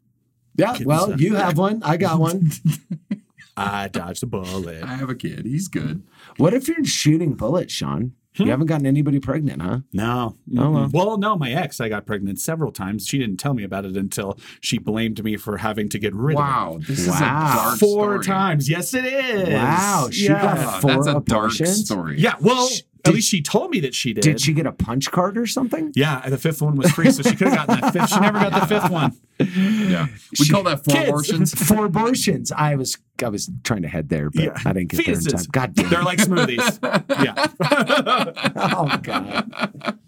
[0.56, 1.20] Yeah, Kids well, suck.
[1.20, 1.82] you have one.
[1.84, 2.52] I got one.
[3.58, 4.84] I dodged a bullet.
[4.84, 5.46] I have a kid.
[5.46, 6.04] He's good.
[6.38, 8.14] What if you're shooting bullets, Sean?
[8.36, 8.44] Hmm?
[8.44, 9.80] You haven't gotten anybody pregnant, huh?
[9.92, 10.36] No.
[10.58, 10.90] Oh, well.
[10.92, 13.08] well, no, my ex, I got pregnant several times.
[13.08, 16.36] She didn't tell me about it until she blamed me for having to get rid
[16.36, 17.80] Wow, of this is a dark it.
[17.80, 18.26] Four story.
[18.26, 18.70] times.
[18.70, 19.50] Yes, it is.
[19.50, 20.42] Wow, she yeah.
[20.42, 22.20] got four that's a dark story.
[22.20, 24.22] Yeah, well, Sh- at did- least she told me that she did.
[24.22, 25.92] Did she get a punch card or something?
[25.96, 28.10] Yeah, and the fifth one was free, so she could have gotten that fifth.
[28.10, 29.18] She never got the fifth one.
[29.40, 30.08] Yeah.
[30.40, 31.10] We call that four Kids.
[31.10, 31.54] abortions.
[31.68, 32.52] Four abortions.
[32.52, 34.58] I was I was trying to head there, but Yeah.
[34.66, 35.46] I didn't get there in time.
[35.52, 35.90] God damn.
[35.90, 36.80] They're like smoothies.
[37.24, 37.48] yeah.
[38.56, 40.00] oh god.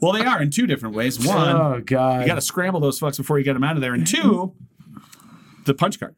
[0.00, 1.18] Well, they are in two different ways.
[1.24, 2.20] One, oh god.
[2.22, 4.54] you got to scramble those fucks before you get them out of there, and two,
[5.64, 6.14] the punch card.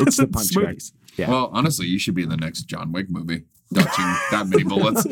[0.00, 0.76] it's the punch card.
[0.78, 0.92] Smoothies.
[1.16, 1.30] Yeah.
[1.30, 5.06] Well, honestly, you should be in the next John Wick movie, dodging that many bullets.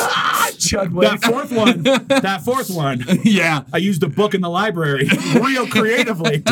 [0.00, 1.08] ah, Chudwick.
[1.10, 3.62] That fourth one, that fourth one, yeah.
[3.72, 6.42] I used a book in the library real creatively.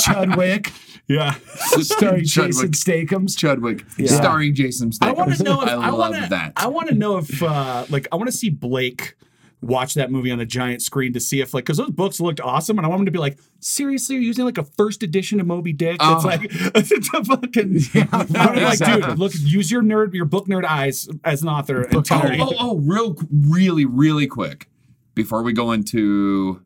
[0.00, 0.72] Chudwick.
[1.08, 1.34] Yeah.
[1.80, 2.26] Starring Chudwick.
[2.26, 3.36] Jason Stathams.
[3.36, 5.16] Chudwick, starring Jason I Statham.
[5.16, 6.52] want to know if I I, love wanna, that.
[6.56, 9.14] I want to know if uh like I want to see Blake
[9.62, 12.40] watch that movie on a giant screen to see if like because those books looked
[12.40, 15.38] awesome and I want him to be like seriously you're using like a first edition
[15.40, 16.26] of Moby Dick it's Oh.
[16.26, 20.64] like it's a fucking yeah, I'm like dude look use your nerd your book nerd
[20.64, 24.68] eyes as an author and tell Oh, me oh, oh, real, really, really quick
[25.14, 26.60] before we go into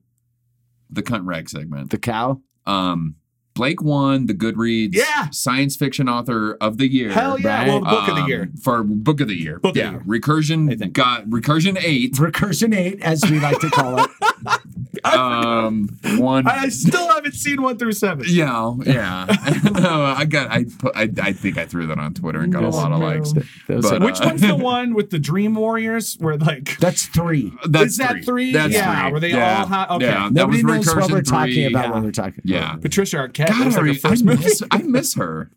[0.88, 1.90] the cunt rag segment.
[1.90, 2.40] The cow.
[2.64, 3.16] Um,
[3.56, 5.30] Blake won the Goodreads Yeah.
[5.30, 7.10] Science Fiction Author of the Year.
[7.10, 7.68] hell yeah Right.
[7.68, 9.58] well book of the um, year for Book of the Year.
[9.58, 10.00] Book of the yeah, Year.
[10.06, 12.12] Recursion got Recursion eight.
[12.14, 14.10] Recursion 8, as we like to call it.
[15.14, 15.88] Um,
[16.18, 16.46] one.
[16.46, 19.26] I still haven't seen one through seven Yeah, yeah.
[19.72, 20.50] no, I got.
[20.50, 20.96] I put.
[20.96, 23.32] I, I think I threw that on Twitter and got a lot of likes.
[23.68, 27.06] Those But, are- which uh, one's the one with the Dream Warriors where like That's
[27.06, 27.52] three.
[27.68, 28.52] That's Is that three?
[28.52, 29.12] That's Yeah, three.
[29.12, 29.60] were they yeah.
[29.60, 30.06] all ha- okay.
[30.06, 31.92] Yeah, that Nobody was knows what we're talking about Yeah.
[31.92, 32.40] when we're talking.
[32.44, 32.76] Yeah.
[32.76, 35.50] Patricia Arquette God, looks like I, a first I movie miss, I miss her.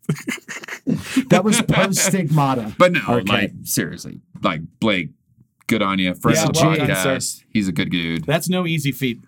[1.30, 2.74] That was post stigmata.
[2.78, 3.24] But no, Okay.
[3.32, 5.10] like seriously, like Blake,
[5.68, 6.14] good on you.
[6.16, 7.44] Friend Yeah, of the well done, podcast.
[7.52, 8.26] He's a good dude.
[8.26, 9.22] That's no easy feat.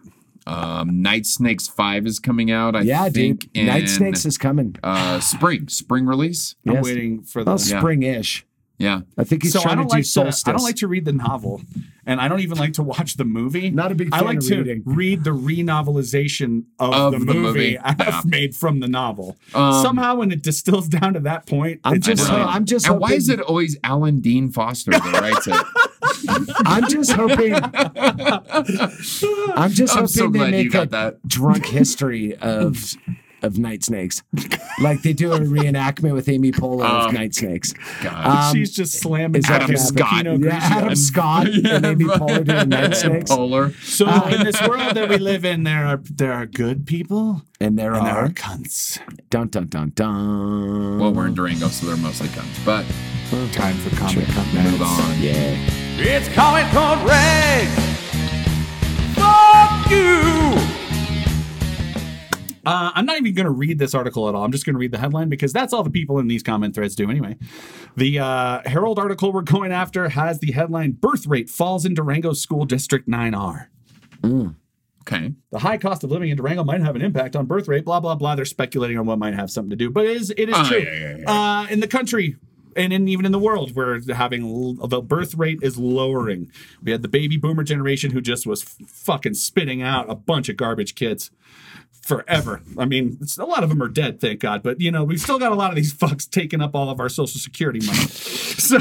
[0.47, 2.75] Um, Night Snakes Five is coming out.
[2.75, 3.67] I yeah, think dude.
[3.67, 4.75] Night Snakes is coming.
[4.83, 6.55] uh spring spring release.
[6.67, 7.51] I'm waiting for the.
[7.51, 8.45] Well, spring-ish.
[8.77, 10.41] Yeah, I think he's so trying to don't do like solstice.
[10.41, 10.49] to.
[10.49, 11.61] I don't like to read the novel,
[12.03, 13.69] and I don't even like to watch the movie.
[13.69, 14.81] Not a big I like of to reading.
[14.85, 18.21] read the renovelization of, Of the, the movie, movie, I've yeah.
[18.25, 19.37] made from the novel.
[19.53, 22.49] Um, Somehow, when it distills down to that point, I'm just, brilliant.
[22.55, 25.65] I'm just and hoping, why is it always Alan Dean Foster that writes it?
[26.65, 27.53] I'm just hoping.
[27.55, 27.71] I'm
[29.71, 31.25] just I'm hoping so they make a that.
[31.27, 32.95] drunk history of
[33.43, 34.21] of Night Snakes,
[34.83, 37.73] like they do a reenactment with Amy Poehler of Um, Night Snakes.
[38.03, 38.13] God.
[38.49, 39.87] Um, She's just slamming is that Adam gonna?
[39.87, 40.09] Scott.
[40.11, 43.71] Pinot Yeah, Adam Scott and Amy Poehler doing Night Snakes, Polar.
[43.81, 47.79] So in this world that we live in, there are there are good people and
[47.79, 48.99] there and there are are cunts.
[49.31, 50.99] dun dun dun dun.
[50.99, 52.63] Well, we're in Durango, so they're mostly cunts.
[52.63, 52.85] But
[53.53, 55.19] Time for comic move on.
[55.21, 55.55] yeah.
[55.97, 57.75] It's Comic Con Rags.
[59.15, 60.57] Fuck you.
[62.65, 64.43] Uh, I'm not even going to read this article at all.
[64.43, 66.75] I'm just going to read the headline because that's all the people in these comment
[66.75, 67.37] threads do anyway.
[67.97, 72.33] The uh, Herald article we're going after has the headline Birth Rate Falls in Durango
[72.33, 73.67] School District 9R.
[75.01, 75.33] Okay.
[75.51, 77.99] The high cost of living in Durango might have an impact on birth rate, blah,
[77.99, 78.35] blah, blah.
[78.35, 80.63] They're speculating on what might have something to do, but it is, it is Oh,
[80.67, 80.77] true.
[80.77, 81.31] yeah, yeah, yeah.
[81.61, 82.35] Uh, in the country,
[82.75, 86.51] and in, even in the world, we're having the birth rate is lowering.
[86.83, 90.57] We had the baby boomer generation who just was fucking spitting out a bunch of
[90.57, 91.31] garbage kids
[92.01, 92.61] forever.
[92.77, 94.63] I mean, a lot of them are dead, thank God.
[94.63, 96.99] But you know, we've still got a lot of these fucks taking up all of
[96.99, 97.99] our social security money.
[98.61, 98.77] So,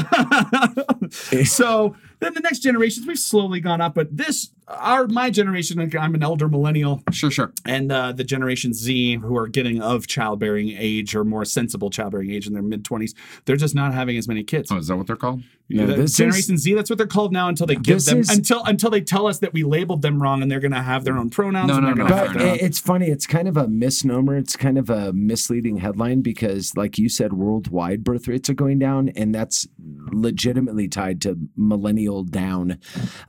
[1.43, 5.81] so then the next generations we've slowly gone up, but this our my generation.
[5.99, 7.51] I'm an elder millennial, Sure, sure.
[7.65, 12.31] and uh, the Generation Z who are getting of childbearing age or more sensible childbearing
[12.31, 14.71] age in their mid 20s, they're just not having as many kids.
[14.71, 15.41] Oh, is that what they're called?
[15.69, 18.19] No, The this is- Generation Z, that's what they're called now until they give them
[18.19, 20.81] is- until until they tell us that we labeled them wrong and they're going to
[20.81, 21.67] have their own pronouns.
[21.67, 22.61] No, no, no, gonna fair have But their enough.
[22.61, 23.07] it- it's funny.
[23.07, 24.37] It's kind of a misnomer.
[24.37, 28.79] It's kind of a misleading headline because, like you said, worldwide birth rates are going
[28.79, 29.67] down, and that's
[30.13, 32.77] legitimately tied to millennial down.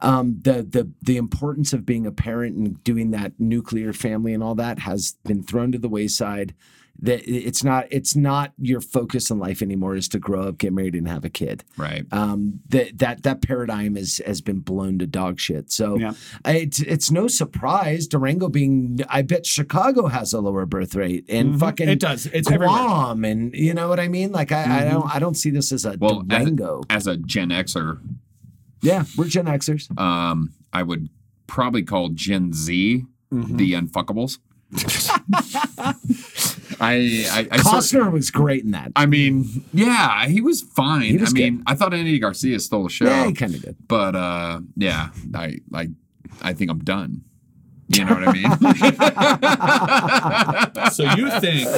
[0.00, 4.42] Um, the the the importance of being a parent and doing that nuclear family and
[4.42, 6.54] all that has been thrown to the wayside.
[7.00, 10.74] That it's not it's not your focus in life anymore is to grow up, get
[10.74, 12.04] married, and have a kid Right.
[12.12, 15.72] um, that that that paradigm is has been blown to dog shit.
[15.72, 16.12] So Yeah.
[16.44, 19.00] It's it's no surprise Durango being.
[19.09, 21.60] I bet Chicago has a lower birth rate and Mhm.
[21.60, 22.26] fucking It does.
[22.26, 22.68] It's everywhere.
[22.76, 24.30] Guam and you know what I mean.
[24.30, 26.82] Like I, I don't I don't see this as a Well, as, Durango.
[26.90, 28.00] as a Gen Xer,
[28.82, 29.96] yeah, we're Gen Xers.
[29.98, 31.09] um, I would
[31.46, 33.56] probably call Gen Z, Mm-hmm.
[33.56, 34.38] the unfuckables.
[36.80, 38.92] I I, I sort- Costner was great in that.
[38.96, 41.02] I mean, yeah, he was fine.
[41.02, 41.64] He was I mean, good.
[41.66, 43.04] I thought Andy Garcia stole the show.
[43.06, 43.76] yeah, he kind of did.
[43.88, 45.90] but uh yeah, I like
[46.42, 47.22] I think I'm done.
[47.94, 48.51] You know what I mean?
[50.93, 51.69] So you think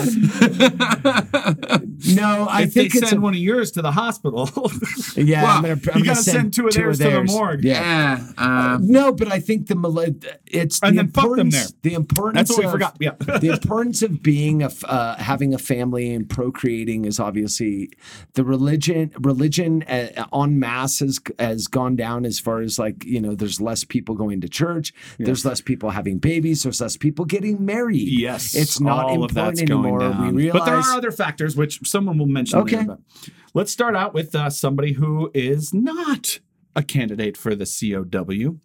[2.17, 4.49] No, I if they think it's send a, one of yours to the hospital,
[5.17, 5.43] yeah.
[5.43, 7.63] Well, I'm gonna, I'm you gotta send two of theirs to the morgue.
[7.65, 8.19] Yeah.
[8.19, 8.33] yeah.
[8.37, 10.15] Uh, No, but I think the mali-
[10.47, 11.55] it's And the then fuck them importance.
[11.83, 11.91] there.
[11.91, 12.37] The importance.
[12.37, 12.97] That's what we of- forgot.
[13.01, 13.11] Yeah.
[13.39, 17.91] the importance of being a f- uh, having a family and procreating is obviously
[18.35, 19.13] the religion.
[19.21, 23.35] Religion uh, en masse has has gone down as far as like you know.
[23.35, 24.93] There's less people going to church.
[25.19, 26.63] There's less people having babies.
[26.63, 28.09] There's less people getting married.
[28.09, 29.99] Yes, it's not all of important that's going anymore.
[30.01, 30.35] down.
[30.35, 30.61] We realize.
[30.61, 32.59] but there are other factors which someone will mention.
[32.61, 32.77] Okay.
[32.79, 36.39] later, but let's start out with uh, somebody who is not
[36.77, 38.59] a candidate for the COW.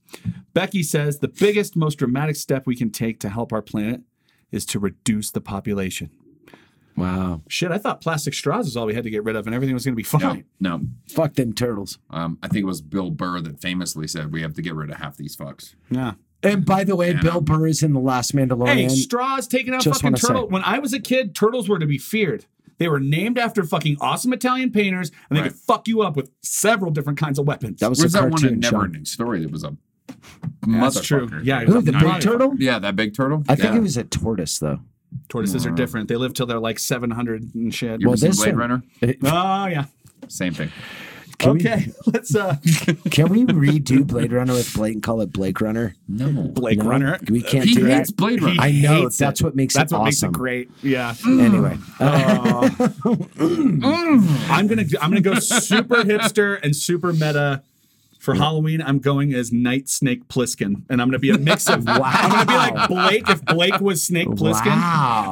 [0.54, 4.02] Becky says the biggest, most dramatic step we can take to help our planet
[4.52, 6.10] is to reduce the population.
[6.98, 7.42] wow.
[7.48, 9.76] Shit, I thought plastic straws was all we had to get rid of, and everything
[9.76, 10.46] was going to be fine.
[10.60, 10.86] no, no.
[11.08, 12.00] Fuck them turtles.
[12.10, 14.90] Um, I think it was Bill Burr that famously said we have to get rid
[14.90, 15.76] of half these fucks.
[15.92, 16.14] Yeah.
[16.44, 17.22] And by the way, Yeah.
[17.22, 18.74] Bill Burr is in the last Mandalorian.
[18.74, 20.28] Hey, straws taking out Just fucking wanna say.
[20.30, 20.48] turtle.
[20.50, 22.46] When I was a kid, turtles were to be feared.
[22.78, 25.52] They were named after fucking awesome Italian painters, and they Right.
[25.52, 27.82] could fuck you up with several different kinds of weapons.
[27.82, 28.54] that was Where's a that one cartoon.
[28.54, 28.72] in Sean.
[28.72, 29.76] Never Ending Story that was a
[30.66, 31.28] That's true.
[31.28, 31.42] motherfucker?
[31.44, 32.56] Yeah, Who, the big turtle?
[32.58, 33.44] Yeah, that big turtle.
[33.50, 33.78] I think yeah.
[33.78, 34.80] it was a tortoise though.
[35.28, 36.08] Tortoises are different.
[36.08, 38.00] They live till they're like 700 and shit.
[38.00, 38.84] You Well, ever seen this Blade one- Runner?
[39.24, 39.86] Oh, yeah.
[40.28, 40.70] Same thing.
[41.40, 42.58] Can we- okay, let's uh
[43.12, 45.96] Can we redo Blade Runner with Blake and call it Blake Runner?
[46.08, 46.30] No.
[46.50, 46.86] Blake No?
[46.90, 47.18] Runner.
[47.30, 48.18] We can't He do hates that.
[48.18, 48.62] Blade Runner.
[48.62, 49.10] I know.
[49.10, 49.44] That's it.
[49.44, 50.70] what makes That's it what makes it great.
[50.84, 51.16] Yeah.
[51.26, 52.70] Anyway, uh,
[53.40, 57.64] I'm gonna I'm gonna go super hipster and super meta.
[58.20, 61.86] For Halloween, I'm going as Night Snake Pliskin, and I'm gonna be a mix of.
[61.86, 62.02] Wow.
[62.04, 64.66] I'm gonna be like Blake if Blake was Snake Pliskin.
[64.76, 65.32] wow.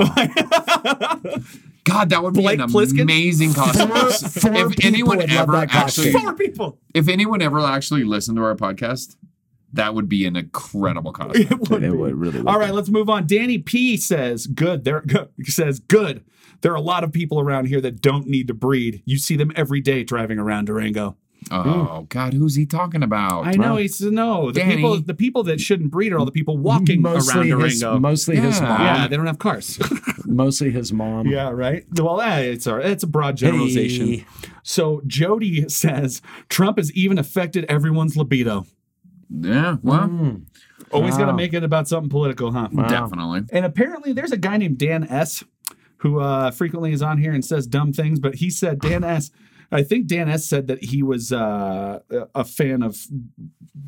[1.88, 3.02] God, that would be Blake an Pliskin?
[3.02, 3.88] amazing costume.
[3.90, 6.22] Four- four if people anyone would love ever that actually, costume.
[6.22, 6.80] Four people.
[6.94, 9.16] if anyone ever actually listened to our podcast,
[9.74, 11.42] that would be an incredible costume.
[11.52, 12.72] It would It would really would All be.
[12.72, 13.28] let's move on.
[13.28, 15.04] Danny P says, "Good." There
[15.38, 16.24] he says, "Good."
[16.62, 19.04] There are a lot of people around here that don't need to breed.
[19.06, 21.16] You see them every day driving around Durango.
[21.52, 23.48] Oh God, who's he talking about?
[23.48, 23.76] I know.
[23.78, 24.76] He says, "No, the Danny.
[24.76, 28.00] people, the people that shouldn't breed are all the people walking mostly around his, Durango.
[28.00, 28.68] mostly his Yeah.
[28.68, 28.82] mom.
[28.82, 29.80] yeah, they don't have cars.
[30.26, 31.26] Mostly his mom.
[31.28, 31.86] yeah, right.
[31.98, 34.08] Well, eh, it's a it's a broad generalization.
[34.08, 34.26] Hey.
[34.64, 38.66] So Jody says Trump has even affected everyone's libido.
[39.30, 40.42] Yeah, well, Mm.
[40.92, 42.68] Always got to make it about something political, huh?
[42.88, 43.42] definitely.
[43.52, 45.44] And apparently, there's a guy named Dan S.
[45.98, 48.20] who uh, frequently is on here and says dumb things.
[48.20, 49.32] But he said Dan S.
[49.72, 50.46] I think Dan S.
[50.46, 52.00] said that he was uh,
[52.34, 52.98] a fan of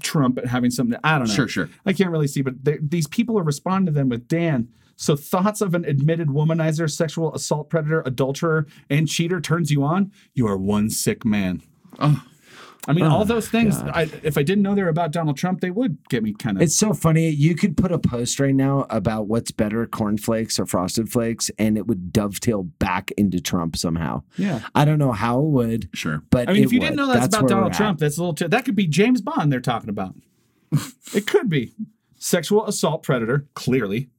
[0.01, 0.99] Trump and having something.
[1.03, 1.34] I don't know.
[1.34, 1.69] Sure, sure.
[1.85, 4.69] I can't really see, but they, these people are responding to them with Dan.
[4.95, 10.11] So thoughts of an admitted womanizer, sexual assault predator, adulterer, and cheater turns you on.
[10.34, 11.61] You are one sick man.
[11.99, 12.23] Oh.
[12.88, 13.77] I mean, all those things.
[13.77, 16.64] I, if I didn't know they're about Donald Trump, they would get me kind of.
[16.64, 17.30] It's so funny.
[17.30, 21.77] You could put a post right now about what's better, cornflakes or frosted flakes, and
[21.77, 24.23] it would dovetail back into Trump somehow.
[24.38, 24.61] Yeah.
[24.73, 26.23] I don't know how it would, Sure.
[26.30, 26.85] but I mean, it if you would.
[26.85, 27.73] didn't know that's, about Donald.
[27.73, 28.34] Trump, that's a little.
[28.34, 29.51] Too, that could be James Bond.
[29.51, 30.15] They're talking about.
[31.14, 31.73] it could be
[32.18, 33.45] sexual assault predator.
[33.56, 34.10] Clearly,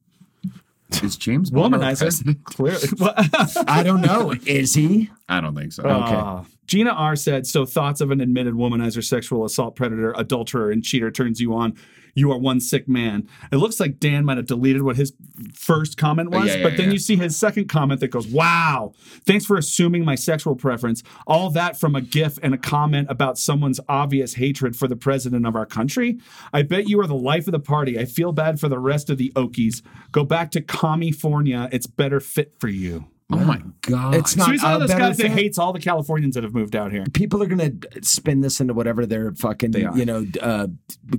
[1.03, 2.45] Is James Bond womanizer.
[2.45, 2.89] Clearly,
[3.67, 4.35] I don't know.
[4.47, 5.11] Is he?
[5.29, 5.85] I don't think so.
[5.85, 10.85] Uh, Gina R said, "So thoughts of an admitted womanizer, sexual assault predator, adulterer, and
[10.85, 11.75] cheater turns you on.
[12.15, 15.13] You are one sick man." It looks like Dan might have deleted what his
[15.53, 16.93] first comment uh, was, Yeah, yeah, but then yeah.
[16.93, 18.93] you see his second comment that goes, "Wow,
[19.27, 21.03] thanks for assuming my sexual preference.
[21.27, 25.47] All that from a GIF and a comment about someone's obvious hatred for the president
[25.47, 26.21] of our country.
[26.53, 27.99] I bet you are the life of the party.
[27.99, 29.83] I feel bad for the rest of the Okies.
[30.13, 31.69] Go back to California.
[31.73, 34.15] It's better fit for you." Oh my God.
[34.15, 36.55] It's not So he's one of those guys that hates all the Californians that have
[36.55, 37.05] moved out here.
[37.13, 40.69] People are gonna spin this into whatever their fucking you know uh,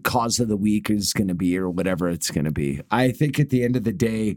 [0.04, 2.82] cause of the week is gonna be or whatever it's gonna be.
[2.92, 4.36] I think at the end of the day,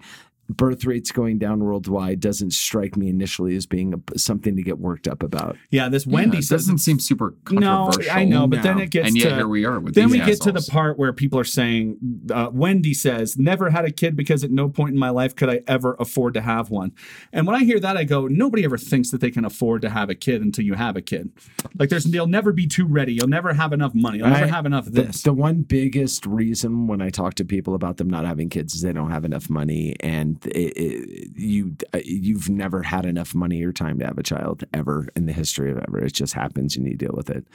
[0.49, 4.79] birth rates going down worldwide doesn't strike me initially as being a, something to get
[4.79, 5.57] worked up about.
[5.71, 8.03] Yeah, this Wendy it says doesn't seem super controversial.
[8.03, 8.11] no.
[8.11, 10.21] I know, but then it gets and yet to here we are with then these
[10.21, 11.97] we get to the part where people are saying,
[12.31, 15.49] uh, Wendy says, never had a kid because at no point in my life could
[15.49, 16.93] I ever afford to have one.
[17.33, 19.91] And when I hear that, I go, nobody ever thinks that they can afford to
[19.91, 21.31] have a kid until you have a kid.
[21.79, 23.15] Like there's, they'll never be too ready.
[23.15, 24.19] You'll never have enough money.
[24.19, 25.23] You'll never I- have enough of The, this.
[25.23, 28.83] the one biggest reason when I talk to people about them not having kids is
[28.83, 33.35] they don't have enough money, and and it, it, you uh, you've never had enough
[33.35, 36.05] money or time to have a child ever in the history of ever.
[36.05, 37.47] It just happens, and you deal with it.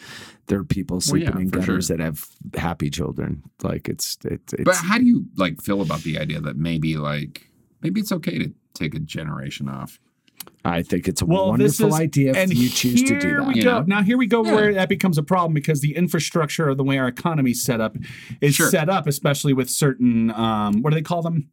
[0.48, 1.98] There are people sleeping yeah, in gutters sure.
[1.98, 2.26] that have
[2.56, 3.44] happy children.
[3.64, 6.98] Like it's it's, it's But how do you like feel about the idea that maybe
[6.98, 7.50] like
[7.82, 10.00] maybe it's okay to take a generation off?
[10.66, 13.28] I think it's a Well, this wonderful is, idea if and you choose to do
[13.28, 13.48] here that.
[13.48, 13.80] We You go.
[13.80, 13.86] know?
[13.88, 14.56] Now here we go Yeah.
[14.56, 17.96] where that becomes a problem because the infrastructure of the way our economy's set up
[18.42, 18.70] is Sure.
[18.70, 21.48] set up, especially with certain um, what do they call them?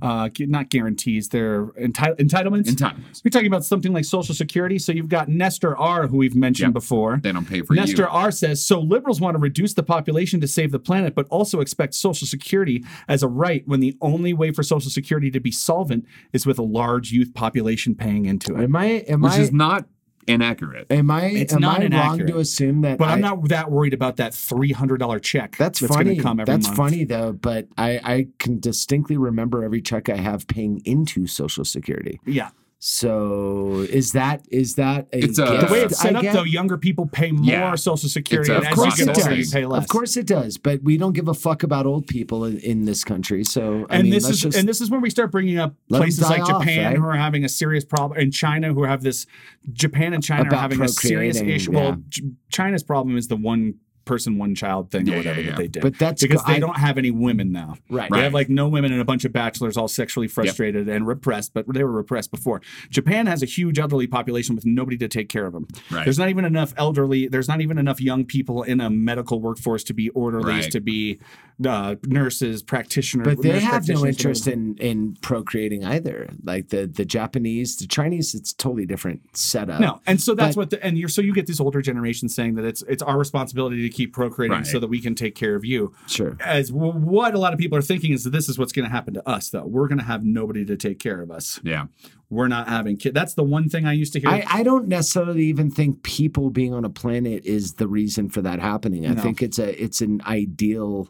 [0.00, 1.28] Uh, not guarantees.
[1.28, 2.68] They're enti- entitlements.
[2.68, 3.22] Entitlements.
[3.24, 4.78] We're talking about something like Social Security.
[4.78, 6.74] So you've got Nestor R, who we've mentioned Yep.
[6.74, 7.20] before.
[7.22, 7.80] They don't pay for you.
[7.80, 8.08] Nestor you.
[8.08, 11.60] R says so liberals want to reduce the population to save the planet, but also
[11.60, 15.50] expect Social Security as a right when the only way for Social Security to be
[15.50, 18.64] solvent is with a large youth population paying into it.
[18.64, 19.86] Am I am which I is not
[20.26, 20.86] inaccurate.
[20.90, 23.92] am I It's am not I wrong to assume that But I'm not that worried
[23.94, 25.56] about that three hundred dollar check.
[25.56, 26.16] That's, that's funny.
[26.16, 26.76] come every That's month.
[26.76, 31.64] funny though, but I, I can distinctly remember every check I have paying into Social
[31.64, 32.20] Security.
[32.24, 32.50] Yeah,
[32.84, 36.22] So is that is that a It's a- gift the way it's set I up
[36.22, 36.34] get?
[36.34, 37.74] though, younger people pay more Yeah.
[37.76, 39.52] Social Security, It's a- and Of as course you it get older, you does.
[39.52, 39.82] pay less.
[39.84, 42.84] Of course it does, but we don't give a fuck about old people in, in
[42.84, 43.44] this country.
[43.44, 45.58] So I and mean, this let's is just, and this is when we start bringing
[45.58, 46.96] up places like off, Japan right?
[46.98, 49.26] who are having a serious problem, and China who have this.
[49.72, 51.70] Japan and China are having a serious issue.
[51.72, 51.78] yeah.
[51.78, 52.02] Well,
[52.50, 53.74] China's problem is the one
[54.12, 55.82] person, one child thing Yeah, or whatever yeah, that they did.
[55.82, 57.76] But that's because they I- don't have any women now.
[57.88, 58.10] Right.
[58.10, 58.24] They Right.
[58.24, 61.64] have like no women and a bunch of bachelors all sexually frustrated and repressed, but
[61.72, 62.60] they were repressed before.
[62.90, 65.66] Japan has a huge elderly population with nobody to take care of them.
[65.90, 66.04] Right.
[66.04, 67.28] There's not even enough elderly.
[67.28, 70.70] There's not even enough young people in a medical workforce to be orderlies, Right.
[70.72, 71.18] to be
[71.64, 73.24] uh, nurses, practitioners.
[73.24, 76.28] but they have no interest in in procreating either.
[76.42, 79.80] Like the the Japanese, the Chinese, it's totally different setup.
[79.80, 82.28] No, and so that's But- what the and you're so you get this older generation
[82.28, 84.66] saying that it's it's our responsibility to keep procreating Right.
[84.66, 85.92] so that we can take care of you.
[86.06, 86.36] Sure.
[86.40, 88.84] As w- what a lot of people are thinking is that this is what's going
[88.86, 89.64] to happen to us though.
[89.66, 91.60] We're going to have nobody to take care of us.
[91.62, 91.86] Yeah.
[92.30, 93.12] We're not having kids.
[93.14, 94.30] That's the one thing I used to hear.
[94.30, 98.40] I, I don't necessarily even think people being on a planet is the reason for
[98.42, 99.06] that happening.
[99.06, 99.20] I No.
[99.22, 101.08] think it's a it's an ideal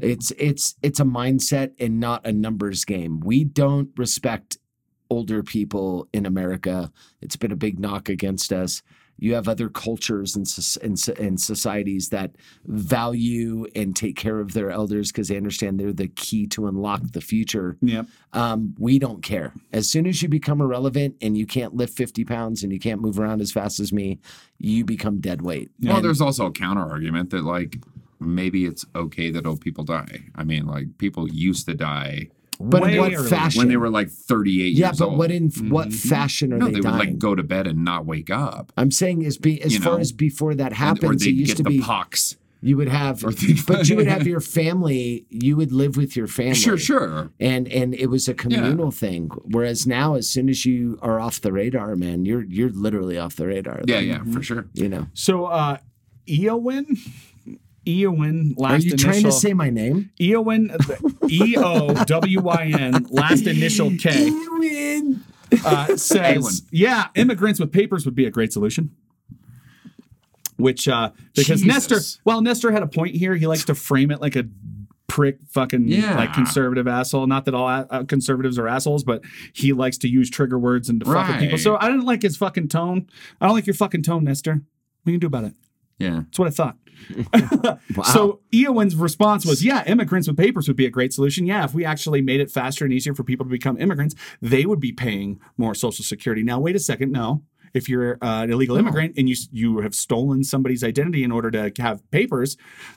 [0.00, 3.20] it's it's it's a mindset and not a numbers game.
[3.20, 4.56] We don't respect
[5.10, 6.90] older people in America.
[7.20, 8.82] It's been a big knock against us.
[9.22, 10.46] You have other cultures and,
[10.82, 12.32] and, and societies that
[12.66, 17.02] value and take care of their elders because they understand they're the key to unlock
[17.12, 18.06] the future Yep.
[18.32, 19.52] um, we don't care.
[19.72, 23.00] As soon as you become irrelevant and you can't lift 50 pounds and you can't
[23.00, 24.18] move around as fast as me,
[24.58, 25.70] you become dead weight.
[25.80, 27.78] Well, And- there's also a counter argument that like
[28.18, 30.24] maybe it's okay that old people die.
[30.34, 32.28] I mean, like people used to die
[32.60, 33.28] but way in what early.
[33.28, 33.58] fashion?
[33.60, 35.18] when they were like 38 yeah, years but old.
[35.18, 36.98] what in what fashion are no, they, they, would dying?
[36.98, 38.72] like go to bed and not wake up.
[38.76, 39.98] I'm saying is be as You far know?
[40.00, 42.36] as before that And- happens, or it they used get to the be pox.
[42.64, 45.26] you would have, or things but you would have your family.
[45.30, 46.54] You would live with your family.
[46.54, 47.30] Sure, sure.
[47.40, 49.30] And and it was a communal thing.
[49.50, 53.34] Whereas now, as soon as you are off the radar, man, you're you're literally off
[53.34, 53.80] the radar.
[53.86, 54.66] Yeah, Like, yeah, for sure.
[54.74, 55.06] You know.
[55.14, 55.78] So uh
[56.28, 56.86] Eowyn
[57.86, 60.10] Eowyn last Are you initial trying to say my name?
[60.20, 60.70] Eowyn
[61.30, 65.20] E O W Y N last initial K Eowyn.
[65.64, 66.66] uh, says, Eowyn.
[66.70, 68.90] yeah, immigrants with papers would be a great solution.
[70.56, 71.66] Which, uh, because Jesus.
[71.90, 73.34] Nestor, well, Nestor had a point here.
[73.34, 74.44] He likes to frame it like a
[75.08, 76.16] prick, fucking Yeah.
[76.16, 77.26] like conservative asshole.
[77.26, 79.22] Not that all uh, conservatives are assholes, but
[79.52, 81.58] he likes to use trigger words and to fuck with people.
[81.58, 83.08] So I didn't like his fucking tone.
[83.40, 84.52] I don't like your fucking tone, Nestor.
[84.52, 84.62] What
[85.04, 85.54] can you do about it?
[85.98, 86.20] Yeah.
[86.26, 86.76] That's what I thought.
[88.12, 91.46] So Eowyn's response was, "Yeah, immigrants with papers would be a great solution.
[91.46, 94.66] Yeah, if we actually made it faster and easier for people to become immigrants, they
[94.66, 97.12] would be paying more Social Security." Now, wait a second.
[97.12, 97.42] No,
[97.74, 101.50] if you're uh, an illegal immigrant and you you have stolen somebody's identity in order
[101.50, 102.56] to have papers,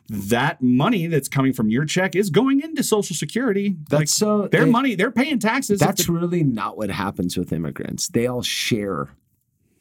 [0.10, 3.76] that money that's coming from your check is going into Social Security.
[3.90, 4.96] That's so- their it- money.
[4.96, 5.80] They're paying taxes.
[5.80, 8.08] That's really not what happens with immigrants.
[8.08, 9.10] They all share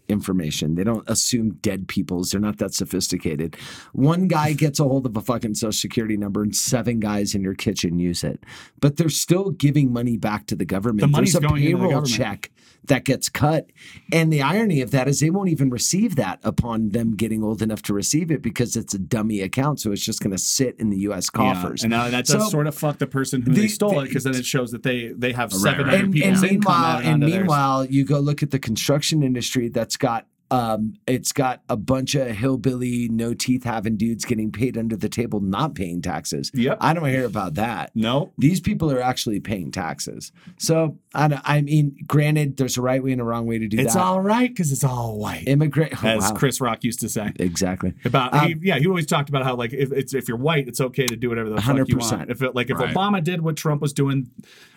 [0.09, 0.75] information.
[0.75, 2.31] They don't assume dead people's.
[2.31, 3.57] They're not that sophisticated.
[3.93, 7.43] One guy gets a hold of a fucking social security number and seven guys in
[7.43, 8.43] your kitchen use it.
[8.81, 11.01] But they're still giving money back to the government.
[11.01, 12.09] The money's There's a going into the government.
[12.09, 12.51] check
[12.87, 13.71] that gets cut.
[14.13, 17.63] And the irony of that is they won't even receive that upon them getting old
[17.63, 19.81] enough to receive it because it's a dummy account.
[19.81, 21.83] So it's just going to sit in the US Yeah, uh, coffers.
[21.83, 24.01] and now that does So- sort of fuck the person who The- they stole the-
[24.01, 25.95] it because then it shows that they they have Right, seven right.
[25.95, 29.94] other and, people's and meanwhile, and meanwhile, you go look at the construction industry that's
[29.97, 34.95] got um, it's got a bunch of hillbilly, no teeth having dudes getting paid under
[34.95, 36.53] the table, not paying taxes.
[36.55, 36.79] Yep.
[36.81, 37.91] I don't hear about that.
[37.97, 40.31] no, These people are actually paying taxes.
[40.59, 43.67] So I, don't- I mean, granted, there's a right way and a wrong way to
[43.67, 44.03] do it's that.
[44.03, 45.49] all right because it's all white.
[45.49, 46.05] immigrant.
[46.05, 46.35] as wow.
[46.37, 47.33] Chris Rock used to say.
[47.41, 47.95] exactly.
[48.05, 50.69] About Um, he, yeah, he always talked about how like if it's if you're white,
[50.69, 52.11] it's okay to do whatever the fuck you 100%.
[52.19, 52.31] want.
[52.31, 52.95] If it, like if Right.
[52.95, 54.31] Obama did what Trump was doing,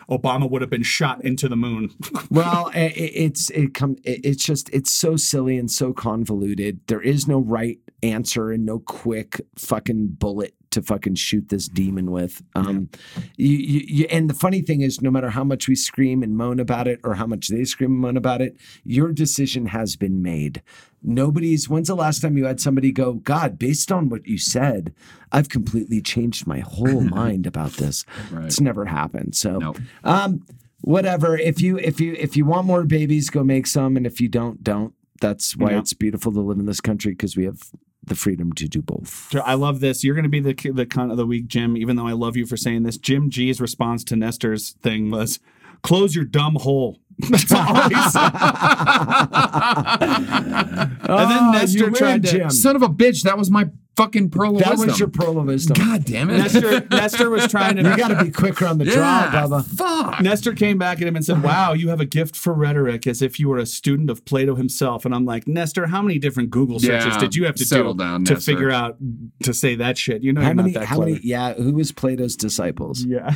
[0.09, 1.89] Obama would have been shot into the moon.
[2.29, 6.79] well, i- i- it's it come it- it's just it's so silly and so convoluted.
[6.88, 12.11] There is no right answer and no quick fucking bullet to fucking shoot this demon
[12.11, 12.41] with.
[12.56, 12.89] Um,
[13.38, 16.35] you, you, you, and the funny thing is, no matter how much we scream and
[16.35, 19.95] moan about it, or how much they scream and moan about it, your decision has
[19.95, 20.61] been made.
[21.03, 21.69] Nobody's.
[21.69, 24.94] When's the last time you had somebody go, God, based on what you said,
[25.31, 28.03] I've completely changed my whole mind about this.
[28.31, 28.45] Right.
[28.45, 29.35] It's never happened.
[29.35, 29.77] So, Nope.
[30.03, 30.44] um,
[30.81, 31.38] whatever.
[31.38, 34.27] If you if you if you want more babies, go make some, and if you
[34.27, 34.94] don't, don't.
[35.22, 35.80] That's why Yeah.
[35.80, 37.72] it's beautiful to live in this country because we have
[38.07, 39.35] the freedom to do both.
[39.35, 40.03] I love this.
[40.03, 41.77] You're going to be the the cunt of the week, Jim.
[41.77, 45.39] Even though I love you for saying this, Jim G's response to Nestor's thing was,
[45.84, 48.31] "Close your dumb hole." That's all he said.
[50.01, 52.29] and then Oh, Nestor you tried to.
[52.31, 52.49] Jim.
[52.49, 54.88] Son of a bitch, that was my fucking pearl of That wisdom.
[54.88, 55.76] was your pearl of wisdom.
[55.76, 56.38] God damn it.
[56.38, 57.82] Nestor, Nestor was trying to.
[57.90, 59.65] You got to be quicker on the yeah, draw, Bubba.
[59.65, 60.22] Fuck.
[60.22, 63.22] Nestor came back at him and said, Wow, you have a gift for rhetoric as
[63.22, 65.03] if you were a student of Plato himself.
[65.06, 67.94] And I'm like, Nestor, how many different Google searches Yeah, did you have to do
[67.95, 68.52] down, to Nestor.
[68.52, 68.98] figure out
[69.44, 70.22] to say that shit?
[70.22, 70.72] You know, How you're many?
[70.72, 71.11] not that How clever.
[71.11, 71.24] many?
[71.26, 73.03] Yeah, who was Plato's disciples?
[73.03, 73.36] Yeah.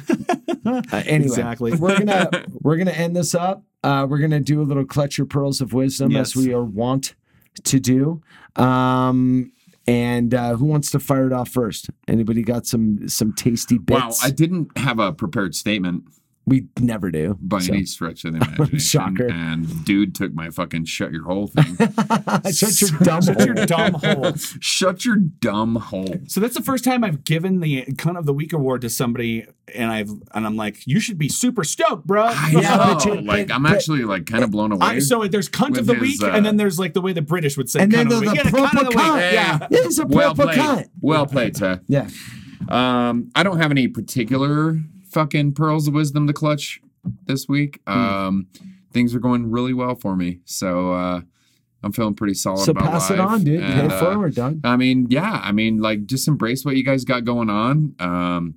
[0.63, 1.71] Uh, anyway, Exactly.
[1.75, 2.29] we're gonna
[2.61, 3.63] we're gonna end this up.
[3.83, 6.35] Uh, we're gonna do a little clutch your pearls of wisdom Yes.
[6.35, 7.15] as we are wont
[7.63, 8.21] to do.
[8.55, 9.51] Um,
[9.91, 11.89] and uh, who wants to fire it off first?
[12.07, 13.99] Anybody got some some tasty bits?
[13.99, 14.11] Wow.
[14.23, 16.05] I didn't have a prepared statement
[16.45, 17.37] we never do.
[17.39, 17.73] by so.
[17.73, 18.79] any stretch of the imagination.
[18.79, 19.27] Shocker.
[19.29, 21.75] And dude took my fucking shut your hole thing.
[22.51, 23.65] Shut your dumb Shut your hole.
[23.65, 24.33] dumb hole.
[24.59, 26.15] shut your dumb hole.
[26.27, 29.45] So that's the first time I've given the cunt of the week award to somebody,
[29.75, 32.29] and I've and I'm like, you should be super stoked, bro.
[32.51, 34.85] Yeah, but Oh, you- like but- I'm actually like kind of blown away.
[34.85, 37.13] I, so there's cunt of the his, week, uh, and then there's like the way
[37.13, 38.51] the British would say And then cunt of the there's week.
[38.51, 39.05] the Yeah, cunt of the week.
[39.05, 39.31] cunt.
[39.31, 39.67] Yeah.
[39.69, 40.59] It's a well proper played.
[40.59, 40.89] cunt.
[41.01, 41.81] Well played, sir.
[41.87, 42.09] Yeah.
[42.69, 44.79] Um, I don't have any particular
[45.11, 46.81] fucking pearls of wisdom to clutch
[47.25, 47.79] this week.
[47.87, 47.93] Hmm.
[47.93, 48.47] Um,
[48.91, 51.21] things are going really well for me, so uh,
[51.83, 53.61] I'm feeling pretty solid So about pass it on, dude.
[53.61, 54.59] And, Pay uh, forward, dog.
[54.63, 55.41] I mean, yeah.
[55.43, 57.95] I mean, like, just embrace what you guys got going on.
[57.99, 58.55] Um,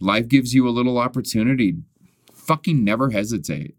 [0.00, 1.76] life gives you a little opportunity.
[2.32, 3.74] Fucking never hesitate.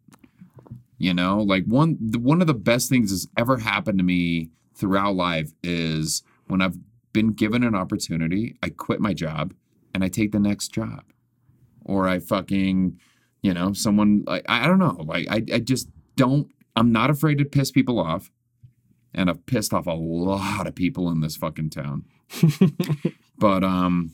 [0.97, 4.51] You know, like one the, one of the best things that's ever happened to me
[4.75, 6.77] throughout life is when I've
[7.11, 9.53] been given an opportunity, I quit my job
[9.95, 11.03] and I take the next job,
[11.85, 12.99] or I fucking,
[13.41, 16.47] you know, someone like I, I don't know, like I I just don't.
[16.75, 18.31] I'm not afraid to piss people off
[19.13, 22.05] and I've pissed off a lot of people in this fucking town.
[23.37, 24.11] but um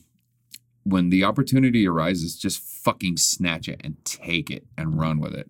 [0.84, 5.46] when the opportunity arises, just fucking snatch it and take it and run with it.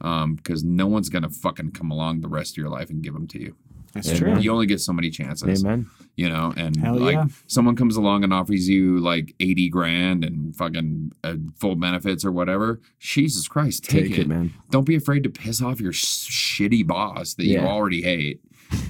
[0.00, 3.12] Um, because no one's gonna fucking come along the rest of your life and give
[3.12, 3.56] them to you.
[3.94, 4.20] That's Amen.
[4.20, 4.38] true.
[4.38, 5.64] You only get so many chances.
[5.64, 5.90] Amen.
[6.16, 7.26] You know, and Hell like yeah.
[7.46, 12.32] someone comes along and offers you like 80 grand and fucking uh, full benefits or
[12.32, 12.80] whatever.
[12.98, 14.54] Jesus Christ, take, Take it, man.
[14.70, 18.40] Don't be afraid to piss off your shitty boss that you already hate.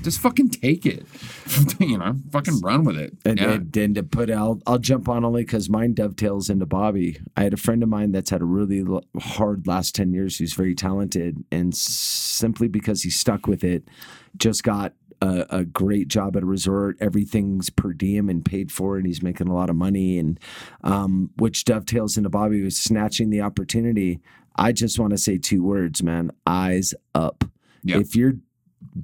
[0.03, 1.05] Just fucking take it.
[1.81, 3.17] you know, fucking run with it.
[3.25, 3.53] And, yeah.
[3.53, 7.21] and, and to put, I'll I'll jump on only because mine dovetails into Bobby.
[7.37, 10.39] I had a friend of mine that's had a really l- hard last ten years.
[10.39, 13.89] Who's very talented, and simply because he stuck with it,
[14.37, 16.97] just got a, a great job at a resort.
[17.01, 20.19] Everything's per diem and paid for, and he's making a lot of money.
[20.19, 20.39] And
[20.85, 24.21] um, which dovetails into Bobby was snatching the opportunity.
[24.57, 27.45] I just want to say two words, man: eyes up.
[27.83, 27.99] Yeah.
[27.99, 28.35] If you're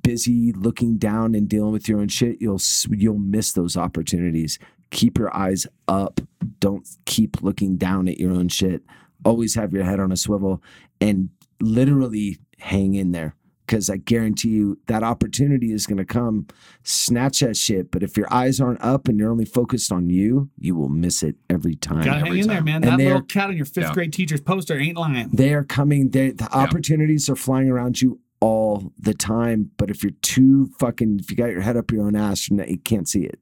[0.03, 2.61] busy looking down and dealing with your own shit, you'll
[2.91, 4.59] you'll miss those opportunities.
[4.91, 6.21] Keep your eyes up.
[6.61, 8.83] Don't keep looking down at your own shit.
[9.25, 10.63] Always have your head on a swivel
[11.01, 11.31] and
[11.61, 13.37] literally hang in there
[13.73, 16.47] because I guarantee you that opportunity is going to come.
[16.83, 17.91] Snatch that shit.
[17.91, 21.23] But if your eyes aren't up and you're only focused on you, you will miss
[21.23, 22.05] it every time.
[22.05, 22.85] Gotta hang every in there, man.
[22.85, 23.95] And that little cat on your fifth Yeah.
[23.95, 25.31] grade teacher's poster ain't lying.
[25.33, 26.11] They are coming.
[26.11, 29.71] They, the opportunities are flying around you all the time.
[29.79, 32.59] But if you're too fucking, if you got your head up your own ass, you're
[32.59, 33.41] not, you can't see it.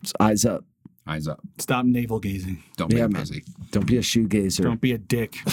[0.00, 0.64] It's eyes up.
[1.06, 1.40] Eyes up.
[1.58, 2.62] Stop navel gazing.
[2.78, 3.22] Don't Yeah, be man.
[3.22, 3.44] busy.
[3.70, 4.62] Don't be a shoegazer.
[4.62, 5.36] Don't be a dick.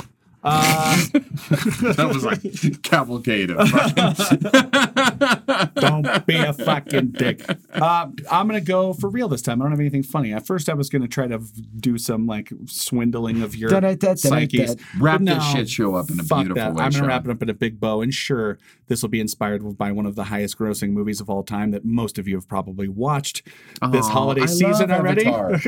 [0.43, 1.05] Uh,
[1.49, 3.69] That was like cavalcade of
[5.75, 7.43] don't be a fucking dick.
[7.73, 9.61] Uh, I'm gonna go for real this time.
[9.61, 10.33] I don't have anything funny.
[10.33, 11.39] At first, I was gonna try to
[11.79, 13.69] do some like swindling of your
[14.17, 14.75] psyches.
[14.99, 16.73] Wrap But this shit show up in a fuck beautiful that.
[16.75, 18.57] way, I'm gonna wrap it up in a big bow, and sure,
[18.87, 21.85] this will be inspired by one of the highest grossing movies of all time that
[21.85, 23.43] most of you have probably watched
[23.91, 25.25] this Aw, holiday I season love already.
[25.25, 25.59] Avatar.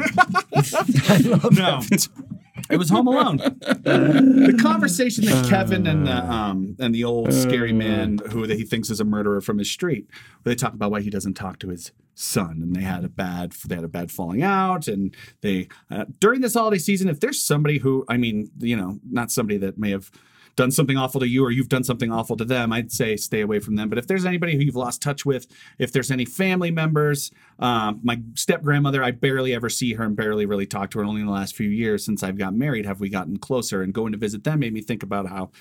[2.71, 2.75] no.
[2.75, 3.37] It was Home Alone.
[3.61, 8.63] the conversation that Kevin and the um and the old scary man who that he
[8.63, 10.07] thinks is a murderer from his street,
[10.41, 13.09] where they talk about why he doesn't talk to his son and they had a
[13.09, 17.19] bad they had a bad falling out and they uh, during this holiday season if
[17.19, 20.11] there's somebody who i mean you know not somebody that may have
[20.55, 23.41] done something awful to you or you've done something awful to them i'd say stay
[23.41, 23.89] away from them.
[23.89, 25.47] But if there's anybody who you've lost touch with
[25.79, 30.15] if there's any family members um, my step grandmother i barely ever see her and
[30.15, 32.85] barely really talk to her only in the last few years since i've got married
[32.85, 33.81] have we gotten closer.
[33.81, 35.51] And going to visit them made me think about how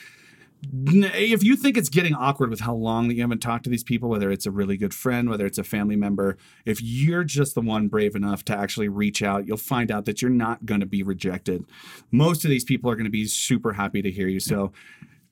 [0.62, 3.84] if you think it's getting awkward with how long that you haven't talked to these
[3.84, 7.54] people, whether it's a really good friend, whether it's a family member, if you're just
[7.54, 10.80] the one brave enough to actually reach out, you'll find out that you're not going
[10.80, 11.64] to be rejected.
[12.10, 14.40] Most of these people are going to be super happy to hear you.
[14.40, 14.72] So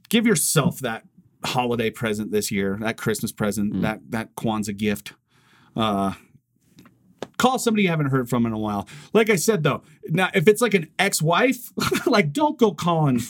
[0.09, 1.05] give yourself that
[1.45, 5.13] holiday present this year, that Christmas present, that that Kwanzaa gift.
[5.77, 6.15] Uh,
[7.39, 8.89] call somebody you haven't heard from in a while.
[9.13, 11.71] Like I said though, now if it's like an ex-wife,
[12.07, 13.21] like don't go calling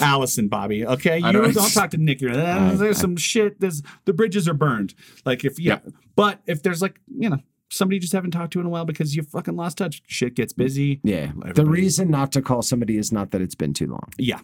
[0.00, 0.86] Allison, Bobby.
[0.86, 2.20] Okay, you don't, don't- talk to Nick.
[2.20, 3.60] You're, "Uh, there's some shit.
[3.60, 4.94] There's the bridges are burned.
[5.24, 5.80] Like if yeah,
[6.16, 7.38] but if there's like you know
[7.70, 10.34] somebody you just haven't talked to in a while because you fucking lost touch, shit
[10.34, 11.00] gets busy.
[11.04, 11.32] Yeah.
[11.54, 14.08] The reason not to call somebody is not that it's been too long.
[14.16, 14.40] Yeah,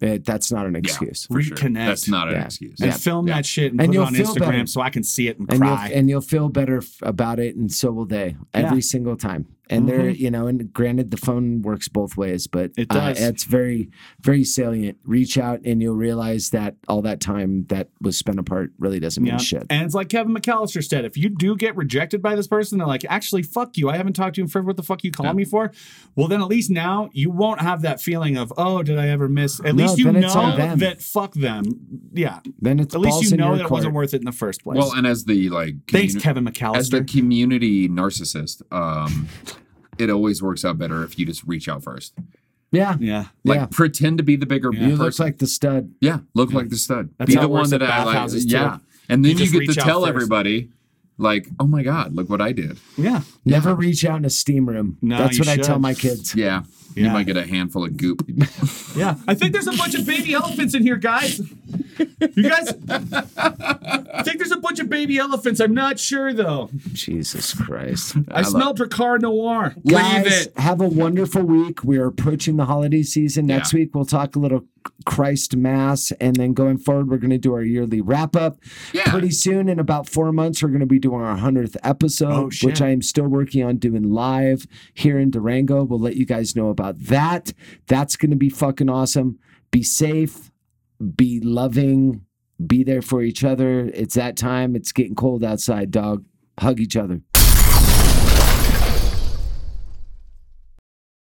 [0.00, 1.26] It, that's not an excuse.
[1.26, 1.56] For sure.
[1.56, 1.86] Reconnect.
[1.86, 2.44] That's not an Yeah.
[2.44, 2.78] excuse.
[2.80, 2.96] and Yeah.
[2.96, 3.34] film Yeah.
[3.34, 4.66] that shit and, And put it you'll on feel Instagram better.
[4.66, 5.88] so I can see it and, And cry.
[5.88, 8.80] you'll, and you'll feel better f- about it, and so will they every Yeah.
[8.82, 9.46] single time.
[9.70, 13.20] And they're, you know, and granted, the phone works both ways, but It uh, does.
[13.20, 13.90] it's very,
[14.20, 14.98] very salient.
[15.04, 19.22] Reach out, and you'll realize that all that time that was spent apart really doesn't
[19.22, 19.38] mean Yeah.
[19.38, 19.66] shit.
[19.70, 22.86] And it's like Kevin McAllister said, if you do get rejected by this person, they're
[22.86, 23.90] like, actually, fuck you.
[23.90, 25.70] I haven't talked to you for what the fuck you calling me for.
[26.16, 29.28] Well, then at least now you won't have that feeling of, oh, did I ever
[29.28, 29.60] miss?
[29.60, 31.64] At No, least you then it's on know that fuck them.
[32.12, 32.40] Yeah.
[32.60, 34.62] Then it's At least you know your that it wasn't worth it in the first
[34.64, 34.78] place.
[34.78, 39.28] Well, and as the like Thanks, kevin mcallister as the community narcissist, um,
[39.98, 42.14] it always works out better if you just reach out first.
[42.70, 43.26] Yeah, yeah.
[43.44, 43.66] Like Yeah.
[43.70, 44.98] pretend to be the bigger you person.
[44.98, 45.90] look like the stud.
[46.00, 47.10] yeah, look like the stud.
[47.18, 48.14] That's be the one that I like.
[48.14, 48.52] bathhouses, too.
[48.56, 50.08] Yeah, and then You you, get to tell first.
[50.10, 50.68] everybody,
[51.18, 52.78] like, oh my god, look what I did.
[52.96, 53.22] Yeah.
[53.44, 54.96] Never reach out in a steam room.
[55.02, 56.34] No, That's you what I tell my kids.
[56.34, 56.62] Yeah,
[56.94, 57.06] Yeah.
[57.06, 58.26] you might get a handful of goop.
[58.96, 59.14] Yeah.
[59.28, 61.38] I think there's a bunch of baby elephants in here, guys.
[61.38, 62.72] You guys,
[63.36, 65.60] I think there's a bunch of baby elephants.
[65.60, 66.70] I'm not sure, though.
[66.94, 68.16] Jesus Christ.
[68.30, 69.74] I, smell Drakkar Noir.
[69.86, 70.58] Guys, it.
[70.58, 71.84] have a wonderful week.
[71.84, 73.46] We are approaching the holiday season.
[73.46, 73.80] Next Yeah.
[73.80, 74.64] week, we'll talk a little
[75.04, 76.12] Christ Mass.
[76.20, 78.58] And then going forward, we're going to do our yearly wrap up.
[78.92, 79.10] Yeah.
[79.10, 82.50] Pretty soon, in about four months, we're going to be doing our 100th episode, Oh,
[82.66, 85.84] which I am still working on doing live here in Durango.
[85.84, 87.52] We'll let you guys know about that.
[87.86, 89.38] That's going to be fucking awesome.
[89.70, 90.50] Be safe,
[91.16, 92.24] be loving,
[92.64, 93.86] be there for each other.
[93.94, 94.74] It's that time.
[94.74, 96.24] It's getting cold outside, dog.
[96.58, 97.20] Hug each other.